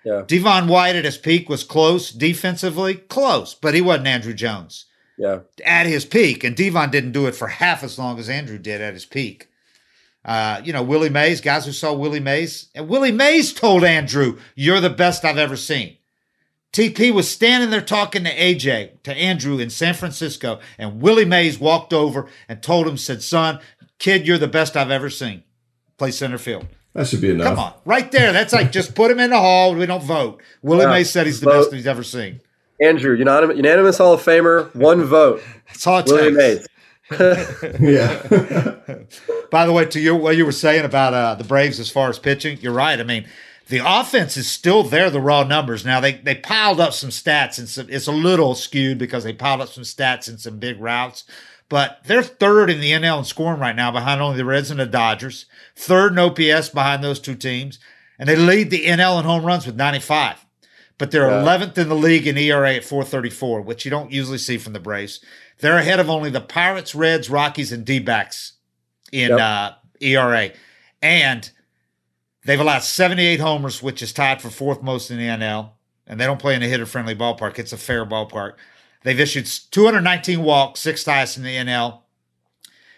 [0.06, 0.24] Yeah.
[0.26, 4.86] Devon White at his peak was close defensively, close, but he wasn't Andruw Jones
[5.20, 5.40] yeah.
[5.64, 6.44] at his peak.
[6.44, 9.50] And Devon didn't do it for half as long as Andruw did at his peak.
[10.26, 14.40] Uh, you know, Willie Mays, guys who saw Willie Mays, and Willie Mays told Andruw,
[14.56, 15.98] You're the best I've ever seen.
[16.72, 21.60] TP was standing there talking to AJ, to Andruw in San Francisco, and Willie Mays
[21.60, 23.60] walked over and told him, said, Son,
[23.98, 25.44] kid, you're the best I've ever seen.
[25.98, 26.68] Play center field.
[26.94, 27.48] That should be enough.
[27.48, 28.34] Come on, right there.
[28.34, 29.74] That's like just put him in the hall.
[29.76, 30.42] We don't vote.
[30.62, 31.64] Willie yeah, Mays said he's the vote.
[31.64, 32.42] best he's ever seen.
[32.82, 35.42] Andruw, unanimous, unanimous Hall of Famer, one vote.
[35.68, 36.68] That's all it Willie Mays.
[37.80, 38.22] yeah.
[39.52, 42.10] By the way, to you, what you were saying about uh, the Braves as far
[42.10, 43.00] as pitching, you're right.
[43.00, 43.28] I mean,
[43.68, 45.86] the offense is still there, the raw numbers.
[45.86, 49.34] Now they they piled up some stats and some, it's a little skewed because they
[49.34, 51.24] piled up some stats and some big routes.
[51.70, 54.80] But they're third in the NL in scoring right now, behind only the Reds and
[54.80, 55.46] the Dodgers.
[55.76, 57.80] Third in OPS behind those two teams,
[58.18, 60.46] and they lead the NL in home runs with 95.
[61.00, 61.42] But they're yeah.
[61.44, 64.80] 11th in the league in ERA at 434, which you don't usually see from the
[64.80, 65.22] Braves.
[65.60, 68.54] They're ahead of only the Pirates, Reds, Rockies, and D backs
[69.12, 69.40] in yep.
[69.40, 69.72] uh,
[70.02, 70.52] ERA.
[71.02, 71.50] And
[72.46, 75.72] they've allowed 78 homers, which is tied for fourth most in the NL.
[76.06, 77.58] And they don't play in a hitter friendly ballpark.
[77.58, 78.56] It's a fair ballpark.
[79.04, 82.02] They've issued 219 walks, sixth highest in the NL.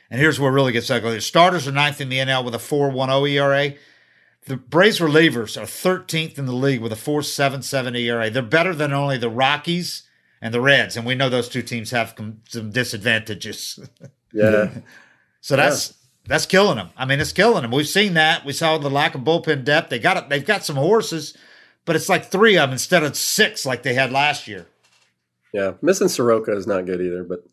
[0.10, 1.14] And here's where it really gets ugly.
[1.14, 3.76] The starters are ninth in the NL with a 4.10 ERA.
[4.46, 8.30] The Braves relievers are 13th in the league with a 4.77 ERA.
[8.30, 10.04] They're better than only the Rockies
[10.42, 12.16] and the Reds, and we know those two teams have
[12.48, 13.80] some disadvantages.
[14.34, 14.70] Yeah.
[15.42, 15.96] so that's yeah.
[16.30, 16.92] that's killing them.
[16.96, 17.72] I mean, it's killing them.
[17.72, 18.46] We've seen that.
[18.46, 19.90] We saw the lack of bullpen depth.
[19.90, 20.30] They got it.
[20.30, 21.36] They've got some horses,
[21.84, 24.68] but it's like three of them instead of six like they had last year.
[25.54, 27.44] Yeah, missing Soroka is not good either, but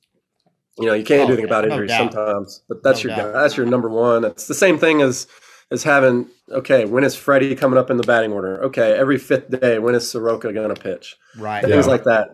[0.78, 2.12] you know you can't oh, do anything about injuries doubt.
[2.12, 2.62] sometimes.
[2.68, 3.32] But that's no your doubt.
[3.32, 4.24] that's your number one.
[4.24, 5.26] It's the same thing as
[5.70, 8.62] as having okay, when is Freddie coming up in the batting order?
[8.64, 11.16] Okay, every fifth day, when is Soroka going to pitch?
[11.36, 11.92] Right, things yeah.
[11.92, 12.30] like that,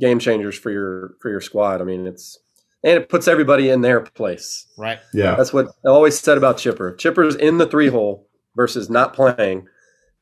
[0.00, 1.80] game changers for your for your squad.
[1.80, 2.38] I mean, it's
[2.84, 4.66] and it puts everybody in their place.
[4.76, 4.98] Right.
[5.12, 6.94] Yeah, that's what I always said about Chipper.
[6.94, 9.66] Chipper's in the three hole versus not playing.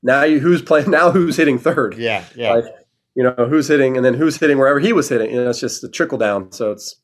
[0.03, 0.91] Now you who's playing?
[0.91, 1.97] Now who's hitting third?
[1.97, 2.55] Yeah, yeah.
[2.55, 2.65] Like,
[3.17, 5.59] you know who's hitting and then who's hitting wherever he was hitting you know it's
[5.59, 7.01] just the trickle down so it's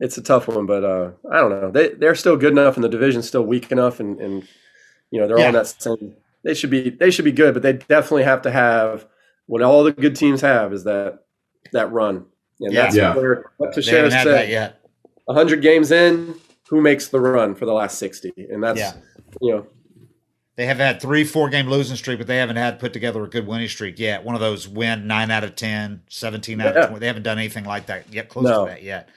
[0.00, 2.84] it's a tough one but uh i don't know they they're still good enough and
[2.84, 4.48] the division's still weak enough and and
[5.10, 5.44] you know they're yeah.
[5.44, 8.42] all in that same they should be they should be good but they definitely have
[8.42, 9.06] to have
[9.46, 11.24] what all the good teams have is that
[11.72, 12.24] that run
[12.60, 12.82] and yeah.
[12.82, 13.14] that's yeah.
[13.14, 14.80] where what Teixeira said yet.
[15.26, 16.34] 100 games in
[16.68, 18.92] who makes the run for the last 60 and that's yeah.
[19.40, 19.66] you know
[20.56, 23.28] they have had three, four game losing streak, but they haven't had put together a
[23.28, 24.24] good winning streak yet.
[24.24, 26.80] One of those win nine out of 10, 17 out yeah.
[26.82, 27.00] of 20.
[27.00, 28.66] They haven't done anything like that yet, close no.
[28.66, 29.08] to that yet.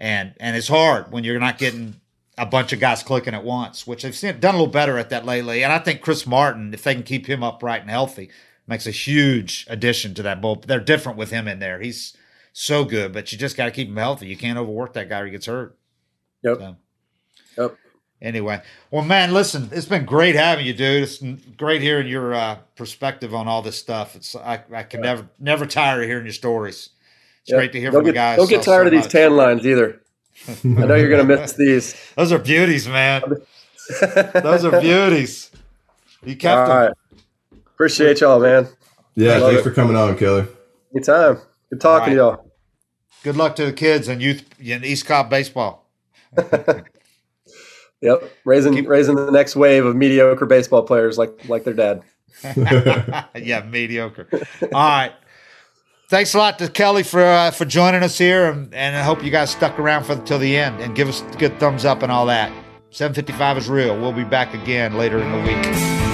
[0.00, 2.00] And and it's hard when you're not getting
[2.36, 5.10] a bunch of guys clicking at once, which they've seen, done a little better at
[5.10, 5.62] that lately.
[5.62, 8.30] And I think Chris Martin, if they can keep him upright and healthy,
[8.66, 10.56] makes a huge addition to that bull.
[10.66, 11.80] They're different with him in there.
[11.80, 12.16] He's
[12.52, 14.26] so good, but you just got to keep him healthy.
[14.26, 15.76] You can't overwork that guy or he gets hurt.
[16.42, 16.58] Yep.
[16.58, 16.76] So.
[17.58, 17.76] Yep
[18.22, 21.02] anyway, well, man, listen, it's been great having you, dude.
[21.02, 21.22] It's
[21.56, 24.16] great hearing your uh, perspective on all this stuff.
[24.16, 26.90] It's I, I can never never tire of hearing your stories.
[27.50, 28.38] It's great to hear don't from get, guys.
[28.38, 30.00] Don't get tired so of these tan lines either.
[30.48, 31.94] I know you're going to miss these.
[32.16, 33.22] Those are beauties, man.
[34.34, 35.50] Those are beauties.
[36.24, 36.92] You kept all them.
[37.66, 38.68] Appreciate y'all, man.
[39.14, 39.64] Yeah, thanks it.
[39.64, 40.46] for coming on, Kelly.
[40.94, 41.38] Anytime.
[41.70, 42.10] Good talking right.
[42.10, 42.52] to y'all.
[43.22, 45.90] Good luck to the kids and youth in East Cobb baseball.
[48.02, 52.02] Yep, raising Keep, raising the next wave of mediocre baseball players like like their dad.
[53.36, 54.26] yeah, mediocre.
[54.62, 55.12] All right.
[56.10, 59.22] Thanks a lot to Kelly for uh, for joining us here, and, and I hope
[59.22, 62.02] you guys stuck around for till the end and give us a good thumbs up
[62.02, 62.50] and all that.
[62.90, 63.96] 755 is real.
[63.96, 66.09] We'll be back again later in the week.